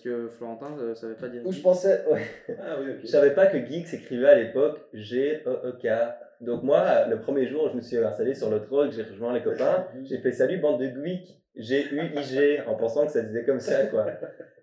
[0.00, 1.42] que Florentin ne savait pas dire.
[1.44, 2.22] Où je pensais, ouais.
[2.58, 2.92] Ah oui.
[3.02, 5.86] Je savais pas que geek s'écrivait à l'époque G-E-E-K.
[6.40, 9.42] Donc moi, le premier jour, je me suis installé sur le truck, j'ai rejoint les
[9.42, 13.86] copains, j'ai fait salut bande de geeks, G-U-I-G, en pensant que ça disait comme ça,
[13.86, 14.06] quoi.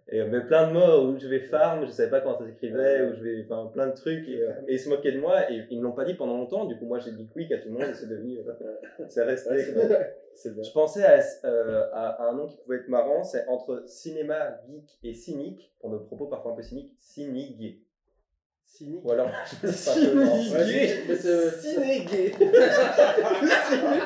[0.09, 2.45] Et euh, mais plein de mots où je vais farm, je savais pas comment ça
[2.45, 5.51] s'écrivait, où je vais, enfin plein de trucs, et, et ils se moquaient de moi,
[5.51, 7.57] et ils me l'ont pas dit pendant longtemps, du coup moi j'ai dit quick à
[7.57, 9.49] tout le monde, et c'est devenu, euh, c'est resté.
[10.45, 14.97] Je pensais à, euh, à un nom qui pouvait être marrant, c'est entre cinéma, geek
[15.03, 17.81] et cynique, pour nos propos parfois un peu cyniques, cynigue.
[18.65, 19.03] Cynique.
[19.03, 19.29] Ou alors,
[19.63, 21.15] je sais pas
[21.61, 22.31] Ciné-gay.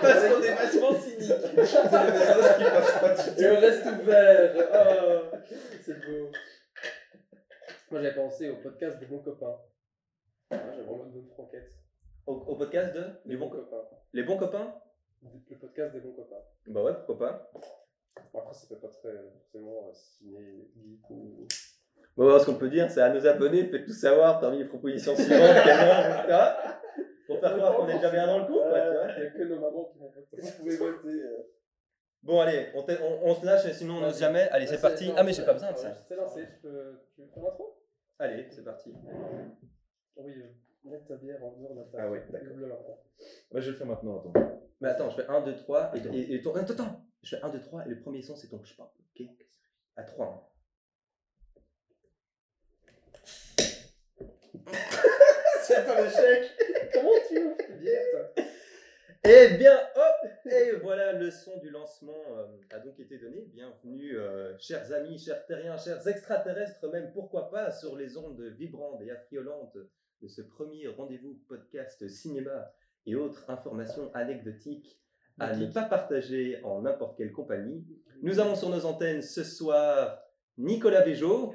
[0.02, 1.20] Parce qu'on est vachement cynique.
[1.20, 3.44] C'est des qui passent pas du tout.
[3.44, 4.54] on reste ouvert.
[4.74, 5.31] Oh,
[5.82, 6.32] c'est beau.
[7.92, 9.58] Moi j'avais pensé au podcast des bons copains.
[10.52, 11.72] Ah, J'avais vraiment une bonne franquette.
[12.28, 13.84] Au, au podcast de Les bons, copains.
[14.14, 14.76] les bons copains?
[15.50, 16.42] Le podcast des bons copains.
[16.68, 17.52] Bah ouais, pourquoi pas.
[18.34, 21.48] Après, ça fait pas très forcément euh, ciné, geek ou.
[22.18, 24.66] Bon, alors, ce qu'on peut dire, c'est à nos abonnés, faites tout savoir parmi les
[24.66, 26.40] propositions suivantes, caméra, etc.
[27.28, 29.08] Pour faire croire qu'on est déjà bien dans le coup, quoi, tu vois.
[29.16, 30.38] Il n'y a que nos mamans qui vont voter.
[30.42, 31.08] Vous pouvez voter.
[31.08, 31.38] euh,
[32.24, 34.48] Bon, allez, on, te- on- on se lâche, sinon on n'ose jamais.
[34.50, 35.08] Allez, c'est parti.
[35.08, 35.96] non, Ah, mais j'ai c'est- pas besoin de ça.
[36.08, 37.78] C'est lancé, tu peux, tu veux faire l'intro?
[38.20, 38.94] Allez, c'est parti.
[40.18, 41.98] Oui, euh, mets ta bière en dehors de la table.
[42.00, 43.04] Ah ouais, d'accord.
[43.52, 44.34] Ouais, je vais le faire maintenant, attends.
[44.82, 46.54] Mais attends, je fais 1, 2, 3, et, et, et ton...
[46.56, 48.90] Attends, attends Je fais 1, 2, 3, et le premier son, c'est ton je parle,
[49.20, 49.28] ok?
[49.96, 50.48] À 3.
[55.64, 56.52] C'est un échec
[56.94, 58.44] Comment tu ouvres une bière, toi
[59.24, 63.46] Eh bien, hop Et voilà, le son du lancement euh, a donc été donné.
[63.54, 69.00] Bienvenue, euh, chers amis, chers terriens, chers extraterrestres, même pourquoi pas, sur les ondes vibrantes
[69.04, 69.78] et affriolantes
[70.24, 72.74] de ce premier rendez-vous podcast cinéma
[73.06, 75.00] et autres informations anecdotiques
[75.38, 77.86] à ne pas partager en n'importe quelle compagnie.
[78.24, 80.20] Nous avons sur nos antennes ce soir
[80.58, 81.54] Nicolas Béjot,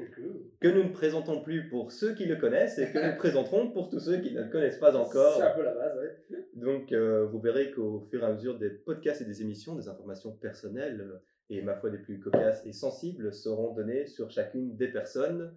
[0.60, 3.88] que nous ne présentons plus pour ceux qui le connaissent et que nous présenterons pour
[3.88, 5.36] tous ceux qui ne le connaissent pas encore.
[5.36, 6.46] C'est un peu la base, ouais.
[6.54, 9.88] Donc, euh, vous verrez qu'au fur et à mesure des podcasts et des émissions, des
[9.88, 11.18] informations personnelles euh,
[11.50, 15.54] et ma foi les plus cocasses et sensibles seront données sur chacune des personnes.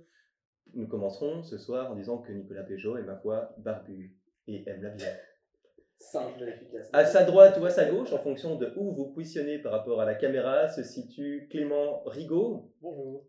[0.73, 4.15] Nous commencerons ce soir en disant que Nicolas Peugeot est ma foi barbu
[4.47, 5.19] et aime la bière.
[5.97, 6.95] Singe de l'efficacité.
[6.95, 9.99] À sa droite ou à sa gauche, en fonction de où vous positionnez par rapport
[9.99, 12.71] à la caméra, se situe Clément Rigaud.
[12.81, 13.25] Bonjour.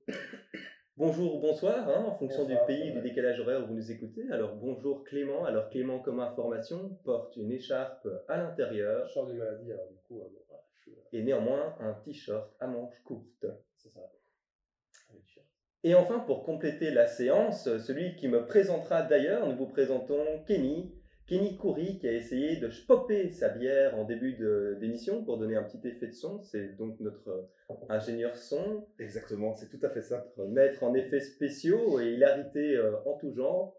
[1.00, 3.90] Bonjour ou bonsoir, hein, en fonction Bonsoir, du pays, du décalage horaire où vous nous
[3.90, 4.22] écoutez.
[4.30, 5.46] Alors bonjour Clément.
[5.46, 10.24] Alors Clément, comme information, porte une écharpe à l'intérieur d'une maladie, alors du coup, euh,
[10.24, 13.46] bon, je euh, et néanmoins un t-shirt à manches courtes.
[13.78, 14.00] C'est ça.
[15.84, 20.92] Et enfin, pour compléter la séance, celui qui me présentera d'ailleurs, nous vous présentons Kenny.
[21.30, 24.36] Kenny Coury qui a essayé de popper sa bière en début
[24.80, 26.42] d'émission pour donner un petit effet de son.
[26.42, 30.26] C'est donc notre euh, ingénieur son, Exactement, c'est tout à fait ça.
[30.36, 33.76] notre maître en effets spéciaux et hilarité euh, en tout genre.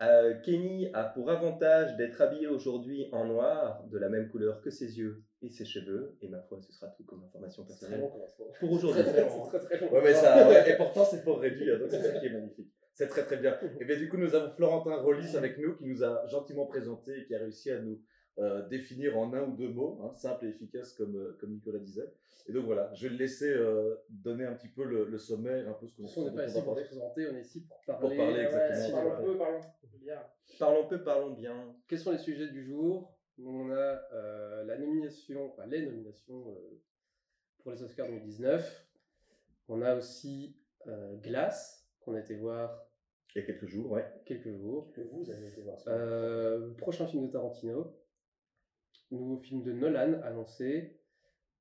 [0.00, 4.70] Euh, Kenny a pour avantage d'être habillé aujourd'hui en noir, de la même couleur que
[4.70, 6.16] ses yeux et ses cheveux.
[6.22, 9.02] Et ma foi, ce sera tout comme information C'est très personnelle long pour aujourd'hui.
[9.02, 9.92] Très très très très long.
[9.92, 12.70] Ouais, mais ça, ouais, et pourtant c'est pour réduire, donc c'est ça qui est magnifique.
[12.98, 13.56] C'est très très bien.
[13.78, 17.16] Et bien du coup, nous avons Florentin Rollis avec nous qui nous a gentiment présenté
[17.20, 18.02] et qui a réussi à nous
[18.38, 21.78] euh, définir en un ou deux mots, hein, simple et efficace comme, euh, comme Nicolas
[21.78, 22.12] disait.
[22.48, 25.68] Et donc voilà, je vais le laisser euh, donner un petit peu le, le sommaire,
[25.68, 28.00] un peu ce qu'on on n'est pas ici pour présenter, on est ici pour parler.
[28.00, 28.84] Pour parler, ouais, exactement.
[28.84, 29.60] si, Parlons parlons peu, parlons.
[30.00, 30.22] Bien.
[30.58, 31.76] Parlons peu, parlons bien.
[31.86, 33.16] Quels sont les sujets du jour?
[33.44, 36.82] On a euh, la nomination, enfin les nominations euh,
[37.58, 38.88] pour les Oscars 2019.
[39.68, 40.56] On a aussi
[40.88, 42.87] euh, Glace, qu'on a été voir
[43.34, 44.04] Il y a quelques jours, ouais.
[44.26, 44.90] quelques jours.
[44.94, 45.76] Que vous avez été voir.
[45.88, 47.94] Euh, prochain film de Tarantino.
[49.10, 50.94] Nouveau film de Nolan annoncé.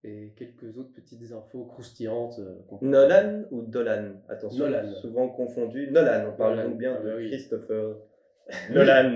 [0.03, 2.39] Et quelques autres petites infos croustillantes.
[2.39, 4.13] euh, Nolan ou Dolan?
[4.29, 4.93] Attention, Nolan.
[5.01, 5.89] souvent confondu.
[5.91, 6.69] Nolan, on parle Nolan.
[6.69, 7.27] donc bien Ah de bah oui.
[7.29, 7.97] Christopher
[8.71, 9.15] Nolan.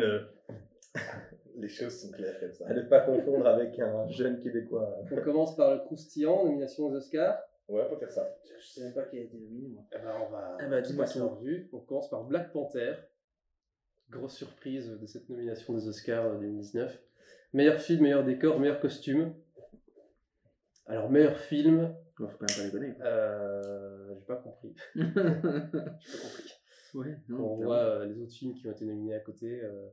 [1.57, 2.67] Les choses sont claires comme ça.
[2.67, 4.97] à ne pas confondre avec un jeune Québécois.
[5.11, 7.37] On commence par le croustillant, nomination aux Oscars.
[7.71, 8.37] Ouais, on peut faire ça.
[8.59, 9.83] Je sais même pas qui a été nominé, moi.
[9.93, 11.25] Eh ben, on va Ah bah, dis-moi passer tout.
[11.25, 11.69] en revue.
[11.73, 12.95] On commence par Black Panther.
[14.09, 17.01] Grosse surprise de cette nomination des Oscars euh, 2019.
[17.53, 19.33] Meilleur film, meilleur décor, meilleur costume.
[20.85, 22.95] Alors, meilleur film, Bon, faut quand même pas déconner.
[23.01, 24.75] euh, j'ai pas compris.
[24.95, 25.97] J'ai pas
[26.93, 27.15] compris.
[27.29, 29.61] non, on voit euh, les autres films qui ont été nominés à côté.
[29.61, 29.89] euh.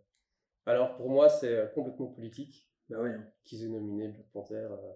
[0.67, 3.11] Alors, pour moi, c'est euh, complètement politique Bah ouais.
[3.11, 3.25] hein.
[3.45, 4.55] qu'ils aient nominé Black Panther.
[4.71, 4.93] euh.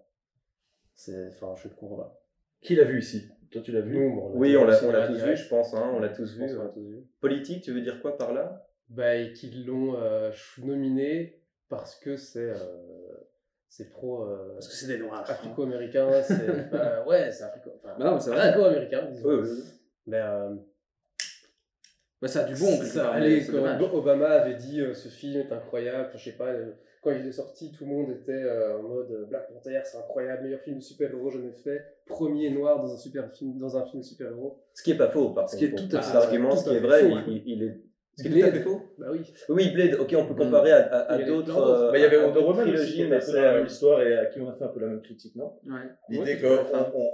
[0.94, 2.21] C'est, enfin, je ne comprends pas.
[2.62, 3.28] Qui l'a vu ici?
[3.50, 3.94] Toi, tu l'as vu?
[3.98, 5.74] Nous, bon, Oui, on l'a on on l'a tous vu, je pense.
[5.74, 6.46] hein, on l'a tous vu.
[7.20, 8.66] Politique, tu veux dire quoi par là?
[8.88, 12.54] Bah, et qu'ils l'ont euh, nominé parce que c'est euh,
[13.68, 15.20] c'est pro euh, Parce que c'est des noirs.
[15.20, 15.24] hein.
[15.32, 18.40] africo-américain c'est bah, ouais c'est africo enfin, Bah non, mais c'est vrai.
[18.40, 19.28] africo-américain disons.
[19.28, 19.64] Oui, oui, oui.
[20.06, 20.54] Mais euh,
[22.20, 23.48] Bah, ça a du bon, ça, allez.
[23.50, 27.26] Obama avait dit euh, ce film est incroyable, enfin, je sais pas, euh, quand il
[27.26, 30.60] est sorti, tout le monde était euh, en mode euh, Black Panther, c'est incroyable, meilleur
[30.60, 34.06] film de super-héros jamais fait, premier noir dans un, super film, dans un film de
[34.06, 34.58] super-héros.
[34.72, 35.74] Ce qui est pas faux, par Ce contre.
[35.76, 37.80] qui est tout à fait- argument, ce qui est vrai, faux, il, est.
[38.16, 38.80] Ce qui est tout à fait faux.
[38.98, 39.20] Bah oui.
[39.48, 40.36] Oui, Blade, ok, on peut Mm.
[40.46, 41.58] comparer à, d'autres.
[41.58, 44.16] euh, Bah, il y avait à Wonder Woman aussi, mais c'est, la même histoire et
[44.18, 45.80] à qui on a fait un peu la même critique, non Ouais.
[46.08, 46.40] L'idée Ouais,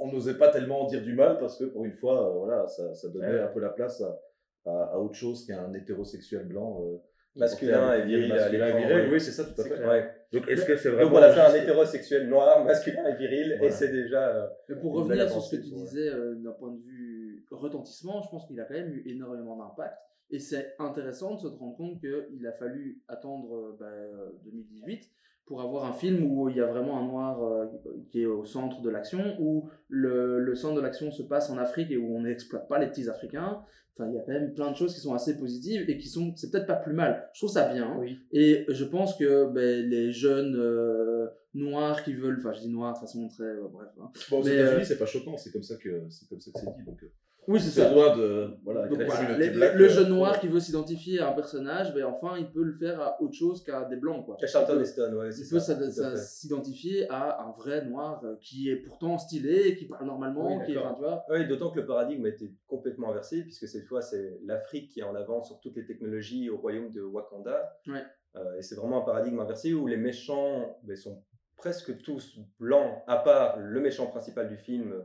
[0.01, 2.95] qu'on n'osait pas tellement dire du mal parce que pour une fois, euh, voilà, ça,
[2.95, 3.41] ça donnait Ouais.
[3.41, 4.21] un peu la place à,
[4.67, 6.83] à- à autre chose qu'un hétérosexuel blanc.
[6.85, 6.99] euh,
[7.39, 9.87] Masculin et viril masculin et viril, oui, c'est ça, tout à fait.
[9.87, 10.11] Ouais.
[10.33, 11.11] Donc est-ce que c'est vraiment.
[11.11, 14.29] Donc on a fait un hétérosexuel noir, masculin et viril, et c'est déjà.
[14.37, 18.21] euh, Mais pour revenir sur ce que tu disais euh, d'un point de vue retentissement,
[18.23, 19.97] je pense qu'il a quand même eu énormément d'impact.
[20.31, 25.11] Et c'est intéressant de se rendre compte qu'il a fallu attendre euh, bah, euh, 2018
[25.49, 27.67] pour avoir un film où il y a vraiment un noir euh,
[28.11, 31.59] qui est au centre de l'action, où le, le centre de l'action se passe en
[31.59, 33.63] Afrique et où on n'exploite pas les petits Africains.
[33.95, 36.09] Enfin, il y a quand même plein de choses qui sont assez positives et qui
[36.09, 37.29] sont, c'est peut-être pas plus mal.
[37.33, 37.97] Je trouve ça bien.
[37.99, 38.19] Oui.
[38.31, 42.93] Et je pense que ben, les jeunes euh, noirs qui veulent, enfin je dis noirs
[42.95, 43.89] de façon très, euh, bref.
[44.01, 44.11] hein.
[44.31, 46.53] Bon, aux Mais, États-Unis, euh, c'est pas choquant, c'est comme ça que c'est comme ça
[46.53, 46.85] que c'est dit.
[46.85, 47.01] Donc,
[47.49, 47.93] Oui, c'est ça.
[47.93, 48.51] loin de.
[48.63, 51.31] Voilà, Donc la voilà, communauté les- black, le euh, jeune noir qui veut s'identifier à
[51.31, 54.25] un personnage, ben enfin, il peut le faire à autre chose qu'à des blancs.
[54.27, 54.37] Quoi.
[54.47, 58.77] Charlton Il peut- Heston, ouais, Il peut s'identifier à un vrai noir euh, qui est
[58.77, 60.91] pourtant stylé, qui parle normalement, Oui, qui est, d'accord.
[60.93, 61.25] enfin, tu vois.
[61.31, 65.01] Oui, d'autant que le paradigme a été complètement inversé, puisque cette fois, c'est l'Afrique qui
[65.01, 67.79] est en avant sur toutes les technologies au royaume de Wakanda.
[67.87, 68.03] Ouais.
[68.37, 71.25] Euh, et c'est vraiment un paradigme inversé où les méchants ben, sont
[71.57, 75.03] presque tous blancs, à part le méchant principal du film,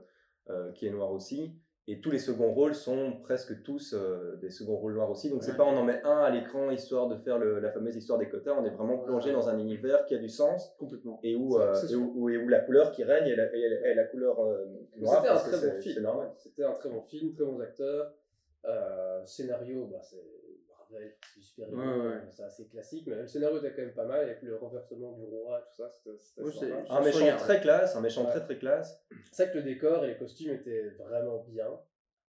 [0.50, 1.57] euh, qui est noir aussi.
[1.89, 5.30] Et tous les seconds rôles sont presque tous euh, des seconds rôles noirs aussi.
[5.30, 5.57] Donc c'est Ouais.
[5.57, 8.30] pas on en met un à l'écran histoire de faire le- la fameuse histoire des
[8.30, 8.53] quotas.
[8.57, 11.19] On est vraiment plongé dans un univers qui a du sens Complètement.
[11.24, 13.53] et où, C'est- euh, c'est et où, et où la couleur qui règne est la,
[13.53, 14.65] est- est la couleur euh,
[14.97, 15.18] noire.
[15.18, 16.07] C'était un très bon c'est- film.
[16.38, 16.44] C'est.
[16.50, 18.13] C'était un très bon film, très bons acteurs.
[19.25, 20.24] Scénario, bah, c'est
[20.94, 22.22] Marvel, c'est du super-héros, Ouais, ouais.
[22.30, 25.24] c'est assez classique, mais le scénario était quand même pas mal avec le renversement du
[25.25, 26.12] roi, tout ça, c'était
[26.42, 28.31] Ouais, c'est- Un se méchant très classe, un méchant Ouais.
[28.31, 29.01] très très classe.
[29.31, 31.68] C'est vrai que le décor et les costumes étaient vraiment bien.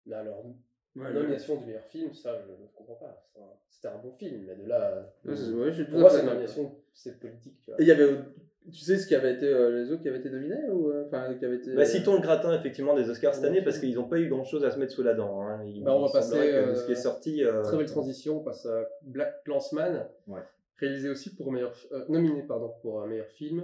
[0.05, 0.45] Mais alors,
[0.93, 3.23] Ouais, nomination du meilleur film, ça, je ne comprends pas.
[3.33, 5.11] C'est un- C'était un bon film, mais de là.
[5.23, 6.25] C'est- pour moi, d'accord.
[6.25, 7.79] nomination, c'est politique, tu vois.
[7.79, 8.09] Et il y avait,
[8.69, 11.05] tu sais ce qui avait été, euh, les autres qui avaient été nominés ou euh,
[11.07, 11.73] enfin qui avaient été.
[11.73, 14.43] Bah, citons le gratin effectivement des Oscars cette année parce qu'ils n'ont pas eu grand
[14.43, 15.41] chose à se mettre sous la dent.
[15.41, 15.63] hein.
[15.65, 17.43] Il, Bah, on va passer, que euh, ce qui est sorti.
[17.43, 20.41] euh, Très belle transition, on passe à Black Clansman, Ouais.
[20.77, 23.63] réalisé aussi pour meilleur, euh, nominé pardon, pour un meilleur film,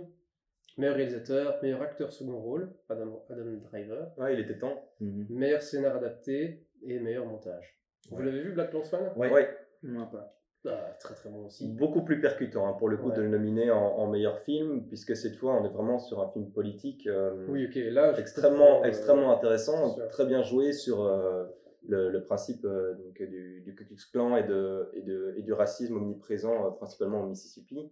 [0.77, 4.83] meilleur réalisateur, meilleur acteur second rôle, Adam, Adam Driver, Ouais, il était temps.
[4.99, 5.27] Mhm.
[5.29, 7.77] meilleur scénar adapté et meilleur montage.
[8.09, 9.11] Vous l'avez vu Black Clansman?
[9.15, 9.31] Ouais.
[9.31, 9.49] Ouais.
[9.83, 10.36] Non, pas.
[10.69, 11.67] Ah, Très très bon aussi.
[11.67, 13.15] Beaucoup plus percutant hein, pour le coup Ouais.
[13.17, 16.27] de le nominer en, en meilleur film puisque cette fois on est vraiment sur un
[16.29, 17.07] film politique.
[17.07, 18.17] euh, Oui, là.
[18.19, 21.45] extrêmement, euh, extrêmement intéressant, très bien joué sur euh,
[21.87, 25.53] le, le principe donc, du, du Ku Klux Klan et, de, et, de, et du
[25.53, 27.91] racisme omniprésent, principalement au Mississippi,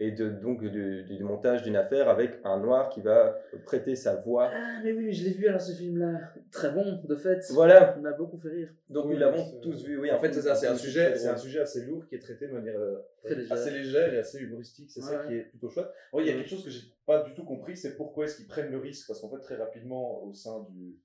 [0.00, 4.16] et de, donc du, du montage d'une affaire avec un noir qui va prêter sa
[4.16, 4.50] voix.
[4.52, 6.18] Ah, mais oui, je l'ai vu alors ce film-là.
[6.50, 7.40] Très bon, de fait.
[7.52, 8.68] Voilà, Il m'a beaucoup fait rire.
[8.90, 10.00] donc Oui, nous l'avons tous vu.
[10.00, 12.18] Oui, En fait, c'est ça, c'est un sujet, c'est un sujet assez lourd qui est
[12.18, 13.52] traité de manière euh, Très légère.
[13.52, 14.90] assez légère et assez humoristique.
[14.90, 15.88] C'est ça qui est plutôt chouette.
[16.12, 18.36] Bon, il y a quelque chose que j'ai pas du tout compris, c'est pourquoi est-ce
[18.36, 20.96] qu'ils prennent le risque Parce qu'en fait, très rapidement, au sein du,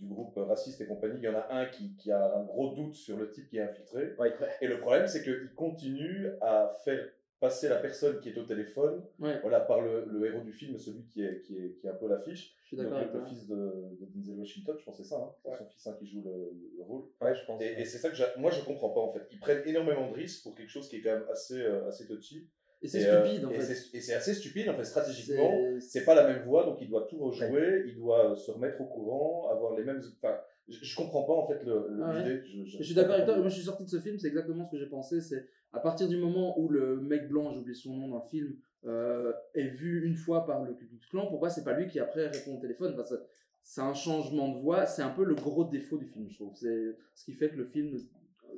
[0.00, 2.74] du groupe raciste et compagnie, il y en a un qui, qui a un gros
[2.76, 4.14] doute sur le type qui est infiltré.
[4.20, 4.32] Ouais.
[4.60, 7.04] Et le problème, c'est qu'il continue à faire
[7.40, 10.78] passer la personne qui est au téléphone, Ouais, voilà, par le, le héros du film,
[10.78, 12.56] celui qui est, qui est, qui est un peu l'affiche.
[12.62, 13.28] je suis Donc, d'accord avec le, toi.
[13.28, 15.56] le fils de, de Denzel Washington, je pense que c'est ça, hein, Ouais.
[15.58, 16.30] son fils hein, qui joue le,
[16.78, 17.02] le rôle.
[17.20, 17.60] Ouais, je pense.
[17.62, 19.22] Et, et c'est ça que j'a- moi je comprends pas en fait.
[19.32, 22.06] Ils prennent énormément de risques pour quelque chose qui est quand même assez, euh, assez
[22.06, 22.46] touchy.
[22.82, 23.74] Et c'est Et, euh, stupide en et fait.
[23.74, 25.50] c'est- Et c'est assez stupide en fait, stratégiquement.
[25.80, 28.50] C'est- C'est pas la même voix, donc il doit tout rejouer, il doit euh, se
[28.50, 30.00] remettre au courant, avoir les mêmes.
[30.22, 30.38] Enfin,
[30.68, 32.18] je, je comprends pas en fait le- le- Ah ouais.
[32.22, 32.42] l'idée.
[32.44, 33.36] Je, je- Je suis d'accord avec toi.
[33.36, 35.20] Moi, je suis sorti de ce film, c'est exactement ce que j'ai pensé.
[35.20, 38.28] C'est à partir du moment où le mec blanc, j'ai oublié son nom dans le
[38.28, 38.56] film,
[38.86, 41.98] euh, est vu une fois par le Ku Klux Klan, pourquoi c'est pas lui qui
[41.98, 43.16] après répond au téléphone Enfin,
[43.62, 44.86] C'est un changement de voix.
[44.86, 46.54] C'est un peu le gros défaut du film, je trouve.
[46.54, 47.98] C'est ce qui fait que le film,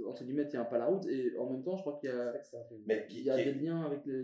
[0.06, 1.06] entre guillemets, tient pas la route.
[1.06, 2.32] Et en même temps, je crois qu'il y a.
[2.86, 4.22] Mais qui, il y a qui est- des liens avec les,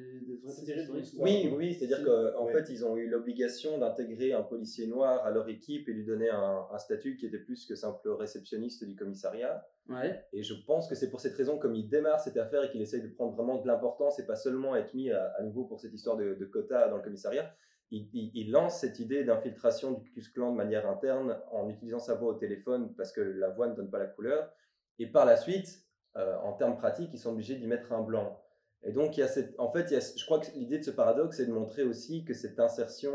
[0.64, 1.22] tiré historiques.
[1.22, 5.48] Oui, oui, c'est-à-dire qu'en fait, ils ont eu l'obligation d'intégrer un policier noir à leur
[5.48, 9.66] équipe et lui donner un, un statut qui était plus que simple réceptionniste du commissariat.
[9.88, 10.24] Ouais.
[10.32, 12.80] Et je pense que c'est pour cette raison, comme il démarre cette affaire et qu'il
[12.80, 15.78] essaye de prendre vraiment de l'importance et pas seulement être mis à, à nouveau pour
[15.80, 17.54] cette histoire de, de quota dans le commissariat,
[17.90, 21.68] il, il- il lance cette idée d'infiltration du Ku Klux Klan de manière interne en
[21.68, 24.50] utilisant sa voix au téléphone parce que la voix ne donne pas la couleur.
[24.98, 25.84] Et par la suite,
[26.16, 28.40] euh, en termes pratiques, ils sont obligés d'y mettre un blanc.
[28.82, 30.78] Et donc, il y a cette, en fait, il y a, je crois que l'idée
[30.78, 33.12] de ce paradoxe, c'est de montrer aussi que cette insertion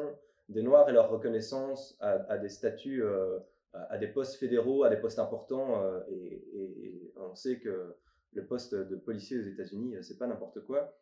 [0.49, 3.39] des Noirs et leur reconnaissance à, des statuts euh,
[3.73, 5.83] à, des postes fédéraux, à des postes importants.
[5.83, 7.95] euh, et, on sait que
[8.33, 10.95] le poste de policier aux États-Unis, c'est pas n'importe quoi.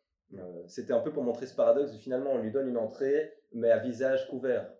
[0.66, 1.96] C'était un peu pour montrer ce paradoxe.
[1.96, 4.70] Finalement, on lui donne une entrée, mais à visage couvert.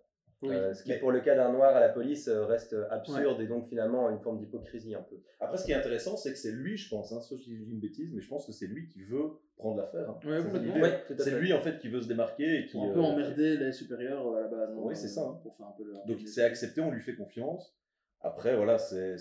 [0.41, 0.55] Oui.
[0.55, 3.47] Euh, ce qui, pour le cas d'un noir à la police, euh, reste absurde et
[3.47, 5.17] donc finalement une forme d'hypocrisie un peu.
[5.41, 7.63] Après, ce qui est intéressant, c'est que c'est lui, je pense, hein, sauf si je
[7.63, 10.09] dis une bêtise, mais je pense que c'est lui qui veut prendre l'affaire.
[10.09, 10.19] hein.
[10.25, 10.39] Ouais,
[11.17, 11.33] C'est.
[11.33, 12.73] Ouais, lui, en fait, qui veut se démarquer et qui.
[12.77, 14.73] Pour un peu euh, emmerder les supérieurs à la base.
[14.75, 15.39] non Oui, c'est ça, hein.
[15.43, 16.05] Pour faire un peu leur.
[16.05, 17.75] Donc c'est accepté, on lui fait confiance.
[18.21, 19.17] Après, voilà, c'est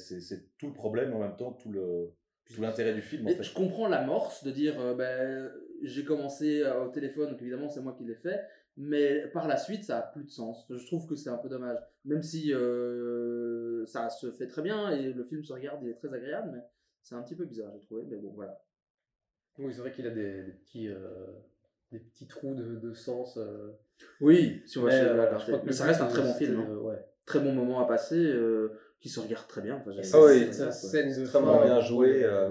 [0.59, 2.13] tout le problème, en même temps, tout le
[2.55, 3.43] tout l'intérêt du film, en fait.
[3.43, 5.51] je comprends l'amorce de dire euh, ben,
[5.83, 8.41] j'ai commencé euh, au téléphone, donc évidemment c'est moi qui l'ai fait,
[8.81, 10.65] mais par la suite ça a plus de sens.
[10.71, 11.79] Je trouve que c'est un peu dommage.
[12.07, 15.95] Même si euh, ça se fait très bien et le film se regarde, il est
[15.95, 16.63] très agréable, mais
[17.03, 18.05] c'est un petit peu bizarre, j'ai trouvé.
[18.09, 18.63] Mais bon, voilà.
[19.59, 21.27] Oui, c'est vrai qu'il a des, des petits, euh,
[21.93, 23.37] des petits trous de, de sens.
[23.39, 23.73] euh.
[24.21, 26.07] Oui, si on va Mais, chez euh, voilà, je crois que mais ça reste un
[26.09, 26.61] très bon film.
[26.61, 26.75] hein.
[26.77, 27.05] ouais.
[27.27, 29.77] Très bon moment à passer, euh, qui se regarde très bien.
[29.77, 32.21] Enfin, Ah oui, c'est- scène de Extrêmement fin, bien on joué.
[32.21, 32.51] voit- euh,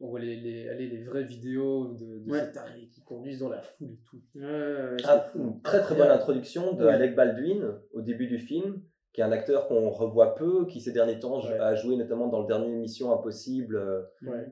[0.00, 2.44] On voit les, les, allez, les vraies vidéos de, de Ouais.
[2.44, 4.20] ces tarés qui conduisent dans la foule et tout.
[4.36, 6.86] Ouais, ouais, ouais, Ah, une très très bonne introduction de.
[6.86, 8.80] Alec Baldwin au début du film,
[9.12, 11.58] qui est un acteur qu'on revoit peu, qui ces derniers temps Ouais.
[11.58, 14.46] a joué notamment dans le dernier Mission Impossible, euh, Ouais.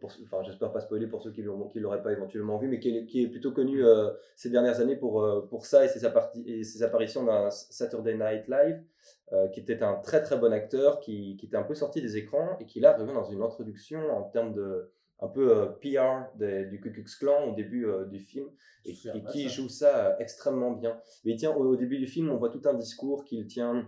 [0.00, 2.96] Pour, enfin j'espère pas spoiler pour ceux qui qui l'auraient pas éventuellement vu, mais qui
[2.96, 6.04] est, qui est plutôt connu euh, ces dernières années pour, euh, pour ça et ses,
[6.04, 8.82] apparti- et ses apparitions dans Saturday Night Live,
[9.32, 12.16] euh, qui était un très très bon acteur, qui, qui était un peu sorti des
[12.16, 16.66] écrans et qui là revient dans une introduction en termes de un peu PR des-
[16.66, 18.48] du Ku Klux Klan au début du film
[18.84, 18.92] et,
[19.32, 19.48] qui ça.
[19.48, 20.98] joue ça extrêmement bien.
[21.24, 23.86] Mais il tient, au, au début du film, on voit tout un discours qu'il tient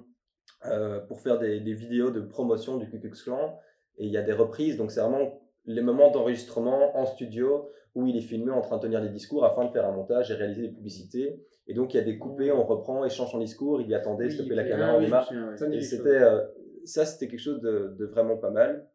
[1.08, 3.58] pour faire des, des vidéos de promotion du Ku Klux Klan.
[3.98, 8.06] Et il y a des reprises, donc c'est vraiment les moments d'enregistrement en studio où
[8.06, 10.34] il est filmé en train de tenir des discours afin de faire un montage et
[10.34, 11.42] réaliser des publicités.
[11.66, 13.94] Et donc il y a des coupés, on reprend, il change son discours, il dit
[13.94, 15.30] attendez, Oui, stoppez la caméra, Ah on oui, démarre.
[15.72, 16.42] Et c'était, euh,
[16.84, 18.88] ça, c'était quelque chose de, de vraiment pas mal.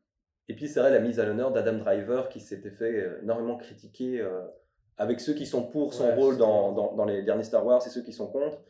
[0.48, 3.58] Et puis, c'est vrai, la mise à l'honneur d'Adam Driver qui s'était fait euh, énormément
[3.58, 4.42] critiquer euh,
[4.98, 7.82] avec ceux qui sont pour son Ouais, rôle dans, dans, dans les derniers Star Wars
[7.86, 8.62] et ceux qui sont contre.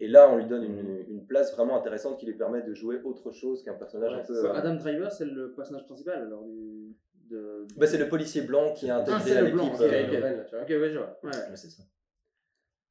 [0.00, 3.00] Et là, on lui donne une, une place vraiment intéressante qui lui permet de jouer
[3.04, 4.46] autre chose qu'un personnage Ouais, un peu.
[4.46, 6.77] euh, Adam Driver, c'est le personnage principal alors du.
[7.30, 7.66] De...
[7.76, 9.80] bah, c'est le policier blanc qui est Ah, intégré c'est blanc, l'équipe.
[9.80, 10.62] ok, euh, là, tu vois.
[10.62, 11.20] Ok, ouais, je vois.
[11.24, 11.30] Ouais.
[11.30, 11.82] Ouais, c'est ça.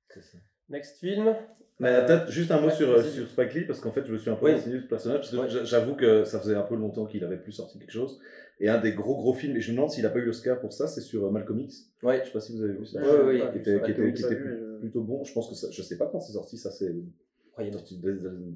[0.10, 0.38] C'est ça.
[0.70, 1.36] Next film.
[1.80, 4.04] Mais Euh, peut-être juste un mot ouais, sur, euh, sur Spike Lee, parce qu'en fait,
[4.06, 4.54] je me suis un peu Oui.
[4.54, 5.50] renseigné sur ce personnage, parce que Ouais.
[5.50, 8.20] j'a- j'avoue que ça faisait un peu longtemps qu'il avait plus sorti quelque chose.
[8.60, 10.60] Et un des gros gros films, et je me demande s'il a pas eu l'Oscar
[10.60, 11.92] pour ça, c'est sur euh, Malcolm X.
[12.02, 12.20] Ouais.
[12.22, 13.00] Je sais pas si vous avez vu ça.
[13.02, 13.52] Ouais, ouais.
[13.52, 14.24] Qui était, qui qui
[14.80, 15.24] plutôt bon.
[15.24, 16.96] Je pense que ça, je sais pas quand c'est sorti, ça c'est.
[17.60, 17.78] Il y a de-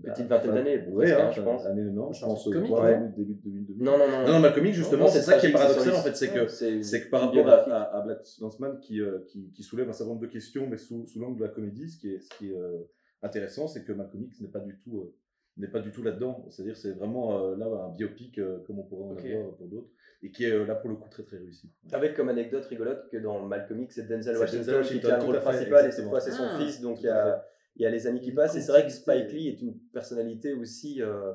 [0.04, 1.66] Petite vingtaine d'années, Ouais, hein, hein, je pense.
[1.66, 3.00] Année, non, je pense euh, comique, ouais, ouais.
[3.18, 3.84] début, début, début 2000.
[3.84, 4.40] Non, non, non.
[4.40, 7.22] Non, justement, c'est ça qui est paradoxal en fait, c'est que c'est c'est que par
[7.22, 10.28] rapport à, à, à Black Landsman qui, euh, qui, qui soulève un certain nombre de
[10.28, 12.80] questions, mais sous, sous l'angle de la comédie, ce qui est, ce qui est euh,
[13.22, 15.14] intéressant, c'est que X n'est pas du tout, euh,
[15.58, 16.46] n'est pas du tout là-dedans.
[16.50, 19.26] C'est-à-dire, c'est vraiment euh, là un biopic euh, comme on pourrait en Ok.
[19.26, 19.90] avoir pour d'autres,
[20.24, 21.72] et qui est euh, là pour le coup très très réussi.
[21.92, 25.18] Avec comme anecdote rigolote que dans Malcolm X, c'est Denzel Washington, Denzel Washington, qui tient
[25.18, 27.84] le rôle principal et cette fois c'est son Ah, fils, donc il y, a, il
[27.84, 28.56] y a les années qui passent.
[28.56, 28.92] Et c'est vrai que.
[28.92, 31.34] Spike Lee est une personnalité aussi euh,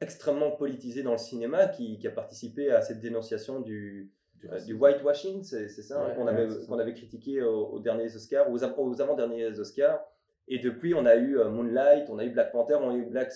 [0.00, 4.60] extrêmement politisée dans le cinéma qui, qui a participé à cette dénonciation du, Du euh,
[4.60, 8.50] du whitewashing, c'est c'est ça hein, qu'on avait, qu'on avait critiqué aux, aux derniers Oscars,
[8.50, 10.00] aux, av- aux avant-derniers Oscars.
[10.48, 13.06] Et depuis, on a eu euh, Moonlight, on a eu Black Panther, on a eu
[13.06, 13.32] Black,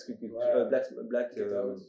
[0.69, 1.79] Black, Black, Get Out.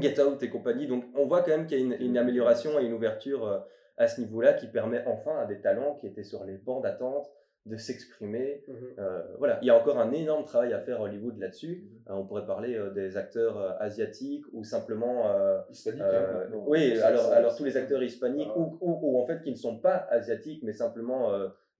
[0.00, 0.86] Get Out et compagnie.
[0.86, 3.64] Donc on voit quand même qu'il y a une, une amélioration et une ouverture
[3.96, 7.30] à ce niveau-là qui permet enfin à des talents qui étaient sur les bancs d'attente
[7.66, 8.64] de s'exprimer.
[8.66, 8.74] Mhm.
[8.98, 11.84] Euh, voilà, il y a encore un énorme travail à faire à Hollywood là-dessus.
[12.08, 15.24] Euh, on pourrait parler euh, des acteurs asiatiques ou simplement
[15.70, 18.58] Hispanique, euh, hein, oui, alors, alors tous les acteurs hispaniques Ah.
[18.58, 21.30] ou, ou, ou en fait qui ne sont pas asiatiques mais simplement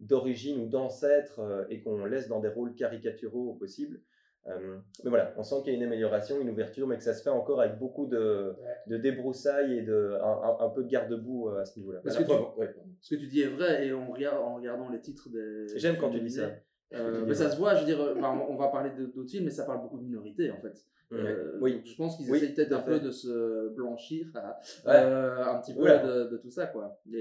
[0.00, 4.00] d'origine ou d'ancêtre et qu'on laisse dans des rôles caricaturaux au possible.
[4.46, 7.12] Euh, mais voilà, on sent qu'il y a une amélioration, une ouverture, mais que ça
[7.12, 8.74] se fait encore avec beaucoup de, Ouais.
[8.86, 12.00] de débroussailles et de, un, un- un peu de garde-boue euh, à ce niveau-là.
[12.02, 12.74] Parce La que tu- preuve, ouais.
[13.00, 15.66] Ce que tu dis est vrai, et on regarde, en regardant les titres des.
[15.76, 16.50] J'aime quand tu dis ça.
[16.94, 19.44] Euh, mais ça se voit, je veux dire, enfin, on va parler de- d'autres films,
[19.44, 20.72] mais ça parle beaucoup de minorités en fait.
[21.12, 24.92] Euh, oui, donc je pense qu'ils Oui, essayent peut-être un peu de se blanchir Ouais.
[24.94, 27.00] euh, un petit peu de, de tout ça quoi.
[27.06, 27.14] Ils,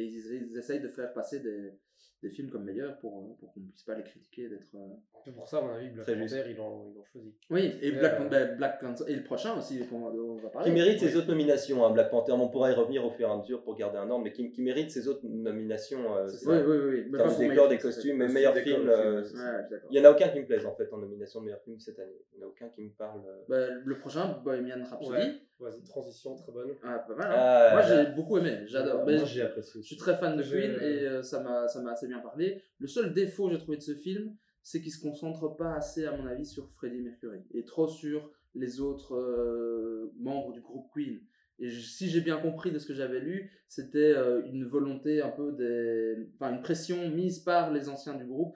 [0.52, 1.72] ils essayent de faire passer des,
[2.24, 4.76] des films comme meilleurs pour, euh, pour qu'on ne puisse pas les critiquer d'être.
[4.76, 4.80] euh,
[5.24, 7.34] C'est pour ça, à mon avis, Black Panther, ils l'ont choisi.
[7.52, 10.70] Oui, et Black, ben, Panther, et le prochain aussi, on va parler.
[10.70, 11.08] qui mérite Oui.
[11.10, 11.86] ses autres nominations.
[11.86, 14.10] Hein, Black Panther, on pourra y revenir au fur et à mesure pour garder un
[14.10, 16.18] ordre, mais qui, qui mérite ses autres nominations.
[16.18, 17.06] euh, Oui, oui, oui.
[17.12, 18.90] Mais Dans pas le pour décor, meilleur des costumes, mais Costume, meilleur film.
[18.90, 19.24] euh.
[19.92, 21.80] Il n'y en a aucun qui me plaise en fait en nomination de meilleur film
[21.80, 22.18] cette année.
[22.34, 23.22] Il n'y en a aucun qui me parle.
[23.28, 23.77] euh.
[23.86, 25.12] Le prochain, Bohemian Rhapsody.
[25.18, 25.42] Ouais.
[25.60, 26.70] Vas-y, transition, très bonne.
[26.84, 27.32] Ah, pas mal.
[27.32, 27.36] hein.
[27.36, 28.60] Ah, Moi, j'ai beaucoup aimé.
[28.68, 29.04] J'adore.
[29.18, 29.82] Moi, j'ai apprécié.
[29.82, 32.62] Je suis très fan de Queen et euh, ça m'a ça m'a assez bien parlé.
[32.80, 36.06] Le seul défaut que j'ai trouvé de ce film, c'est qu'il se concentre pas assez,
[36.06, 40.88] à mon avis, sur Freddie Mercury et trop sur les autres euh, membres du groupe
[40.94, 41.20] Queen.
[41.60, 45.22] Et je- si j'ai bien compris de ce que j'avais lu, c'était euh, une volonté
[45.24, 46.30] un peu des.
[46.36, 48.56] Enfin, une pression mise par les anciens du groupe,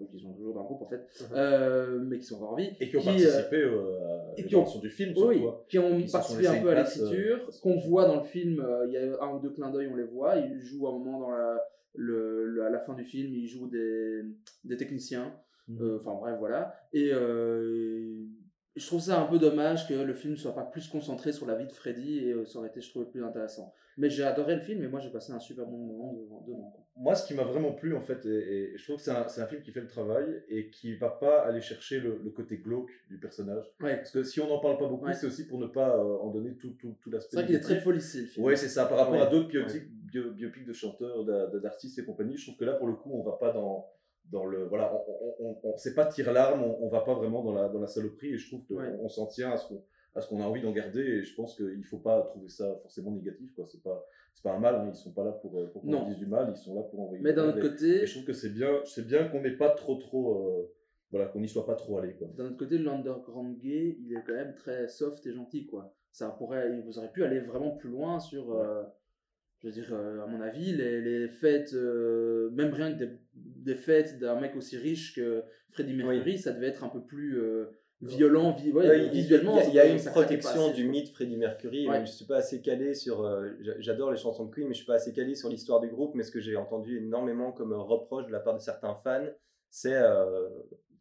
[0.00, 1.26] donc ils sont toujours dans le groupe en fait, Mhm.
[1.36, 2.70] euh, mais qui sont encore en vie.
[2.80, 5.48] Et qui ont euh, participé euh, à création du film, surtout.
[5.48, 5.54] hein.
[5.68, 7.52] qui ont qui participé un peu à euh, l'écriture.
[7.52, 9.88] Ce qu'on voit dans le film, euh, il y a un ou deux clins d'œil,
[9.92, 10.36] on les voit.
[10.36, 11.62] Ils jouent à un moment dans la,
[11.94, 14.22] le, le- à la fin du film, ils jouent des,
[14.64, 15.32] des techniciens.
[15.68, 15.78] Mhm.
[15.82, 16.74] Euh, Enfin bref, voilà.
[16.92, 18.14] Et euh,
[18.80, 21.54] je trouve ça un peu dommage que le film soit pas plus concentré sur la
[21.54, 23.72] vie de Freddy et euh, ça aurait été, je trouve, plus intéressant.
[23.98, 26.40] Mais j'ai adoré le film et moi j'ai passé un super bon moment devant.
[26.46, 26.86] devant, quoi.
[26.96, 29.26] Moi, ce qui m'a vraiment plu, en fait, et, et je trouve que c'est un,
[29.28, 32.30] c'est un film qui fait le travail et qui va pas aller chercher le, le
[32.30, 33.64] côté glauque du personnage.
[33.80, 33.96] Ouais.
[33.96, 35.14] Parce que si on n'en parle pas beaucoup, Ouais.
[35.14, 37.36] c'est aussi pour ne pas euh, en donner tout, tout, tout C'est l'aspect.
[37.38, 38.46] vrai qu'il est très policier le film.
[38.46, 38.86] Oui, c'est ça.
[38.86, 39.20] Par rapport Ouais.
[39.20, 42.64] à d'autres biopics, bio- biopics de chanteurs, d'a- d'a- d'artistes et compagnie, je trouve que
[42.64, 43.86] là, pour le coup, on va pas dans,
[44.30, 44.64] dans le.
[44.66, 44.92] Voilà,
[45.40, 48.34] on, on, c'est pas tire-larme, on, on va pas vraiment dans la, dans la saloperie
[48.34, 48.96] et je trouve qu'on Ouais.
[49.00, 49.82] on s'en tient à ce qu'on
[50.16, 52.76] à ce qu'on a envie d'en garder et je pense qu'il faut pas trouver ça
[52.82, 54.90] forcément négatif quoi c'est pas c'est pas un mal hein.
[54.92, 57.22] ils sont pas là pour pour qu'on dise du mal ils sont là pour envoyer
[57.22, 59.56] Mais du d'un autre côté, et je trouve que c'est bien c'est bien qu'on n'ait
[59.56, 60.74] pas trop trop euh,
[61.12, 64.22] voilà qu'on n'y soit pas trop allé quoi d'un autre côté, l'underground gay, il est
[64.26, 65.94] quand même très soft et gentil, quoi.
[66.12, 68.82] Ça pourrait, vous auriez pu aller vraiment plus loin sur, euh,
[69.60, 73.10] je veux dire, euh, à mon avis, les, les fêtes, euh, même rien que des,
[73.60, 77.38] des fêtes d'un mec aussi riche que Freddie Mercury, ça devait être un peu plus
[77.40, 77.66] euh,
[78.02, 79.60] violent, vi- ouais, Ouais, il- visuellement.
[79.68, 80.90] il y a, y une protection assez, du quoi.
[80.92, 81.86] mythe Freddie Mercury.
[81.86, 81.92] Ouais.
[81.98, 83.24] Même je suis pas assez calé sur.
[83.24, 85.80] euh, j'a- J'adore les chansons de Queen, mais je suis pas assez calé sur l'histoire
[85.80, 86.14] du groupe.
[86.14, 89.26] Mais ce que j'ai entendu énormément comme reproche de la part de certains fans,
[89.68, 90.48] c'est euh,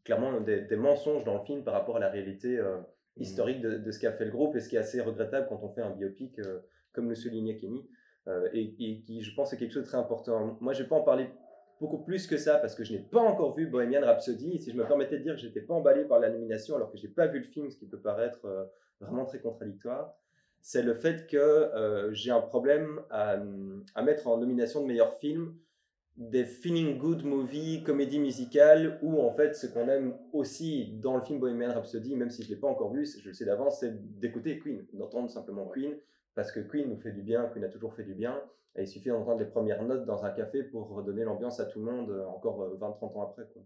[0.03, 2.77] clairement des, des mensonges dans le film par rapport à la réalité euh,
[3.17, 5.59] historique de, de ce qu'a fait le groupe et ce qui est assez regrettable quand
[5.63, 6.59] on fait un biopic, euh,
[6.93, 7.87] comme le soulignait Kenny,
[8.27, 10.57] euh, et, et qui, je pense, est quelque chose de très important.
[10.61, 11.27] Moi, je vais pas en parler
[11.79, 14.55] beaucoup plus que ça parce que je n'ai pas encore vu Bohemian Rhapsody.
[14.55, 16.91] Et si je me permettais de dire que j'étais pas emballé par la nomination alors
[16.91, 18.65] que j'ai pas vu le film, ce qui peut paraître euh,
[18.99, 20.15] vraiment très contradictoire,
[20.61, 23.37] c'est le fait que euh, j'ai un problème à,
[23.95, 25.55] à mettre en nomination de meilleur film
[26.19, 31.21] des feeling good movie, comédie musicale, où en fait ce qu'on aime aussi dans le
[31.21, 33.79] film Bohemian Rhapsody, même si je ne l'ai pas encore vu, je le sais d'avance,
[33.79, 35.95] c'est d'écouter Queen, d'entendre simplement Queen,
[36.39, 38.41] parce que Queen nous fait du bien, Queen a toujours fait du bien,
[38.77, 41.79] et il suffit d'entendre les premières notes dans un café pour redonner l'ambiance à tout
[41.79, 43.43] le monde, euh, encore euh, 20-30 ans après.
[43.51, 43.61] Quoi.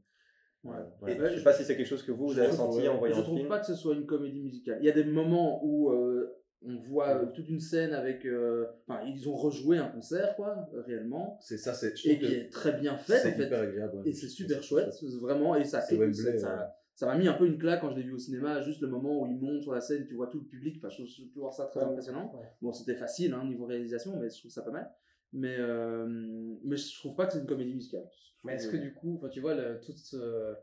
[0.64, 0.78] Ouais.
[0.80, 1.14] Euh, voilà.
[1.14, 2.98] Et je ne sais pas si c'est quelque chose que vous, avez trouve- senti en
[2.98, 3.50] voyant Je le trouve film.
[3.50, 4.78] pas que ce soit une comédie musicale.
[4.82, 8.26] Il y a des moments où euh, on voit toute une scène avec.
[8.26, 8.66] euh,
[9.06, 11.38] ils ont rejoué un concert, quoi, réellement.
[11.42, 13.46] c'est ça c'est Et qui est très bien fait, c'est en fait.
[13.46, 14.10] hyper agréable ouais.
[14.10, 15.56] Et c'est super chouette, c'est vraiment.
[15.56, 15.96] Et ça, C'est
[16.40, 16.66] ça- ouais.
[16.96, 18.62] Ça m'a mis un peu une claque quand je l'ai vu au cinéma.
[18.62, 20.78] Juste le moment où il monte sur la scène, tu vois tout le public.
[20.78, 21.88] Enfin, je, je trouve ça très Ouais.
[21.88, 22.34] impressionnant.
[22.36, 22.46] Ouais.
[22.62, 24.92] Bon, c'était facile, hein, niveau réalisation, mais je trouve ça pas mal.
[25.32, 26.06] Mais, euh,
[26.64, 28.08] mais je trouve pas que c'est une comédie musicale.
[28.12, 30.54] Je Mais est-ce que du coup, tu vois, le, tout ce-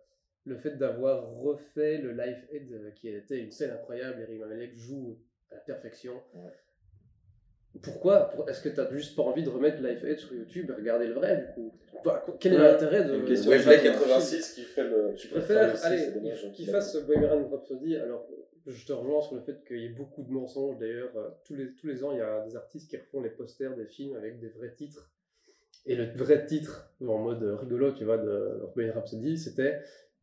[0.45, 4.77] le fait d'avoir refait le Live Aid, euh, qui était une scène incroyable, Eric Mamelec
[4.79, 5.19] joue
[5.51, 6.15] à la perfection.
[6.35, 6.53] Ouais.
[7.83, 8.31] Pourquoi?
[8.31, 10.75] Pour- Est-ce que tu n'as juste pas envie de remettre Live Aid sur YouTube et
[10.81, 11.73] regarder le vrai du coup?
[12.41, 12.63] Quel est Ouais.
[12.63, 13.21] l'intérêt de.
[13.27, 17.97] Question film 86 qui fait le Je préfère, allez, qu'il- qu'il fasse Bohemian Rhapsody.
[17.97, 18.27] Alors,
[18.67, 20.79] je te rejoins sur le fait qu'il y ait beaucoup de mensonges.
[20.79, 23.31] D'ailleurs, euh, tous les, tous les ans, il y a des artistes qui refont les
[23.31, 25.11] posters des films avec des vrais titres.
[25.87, 29.79] Et le vrai titre, en mode rigolo, tu vois, de Bohemian Rhapsody, c'était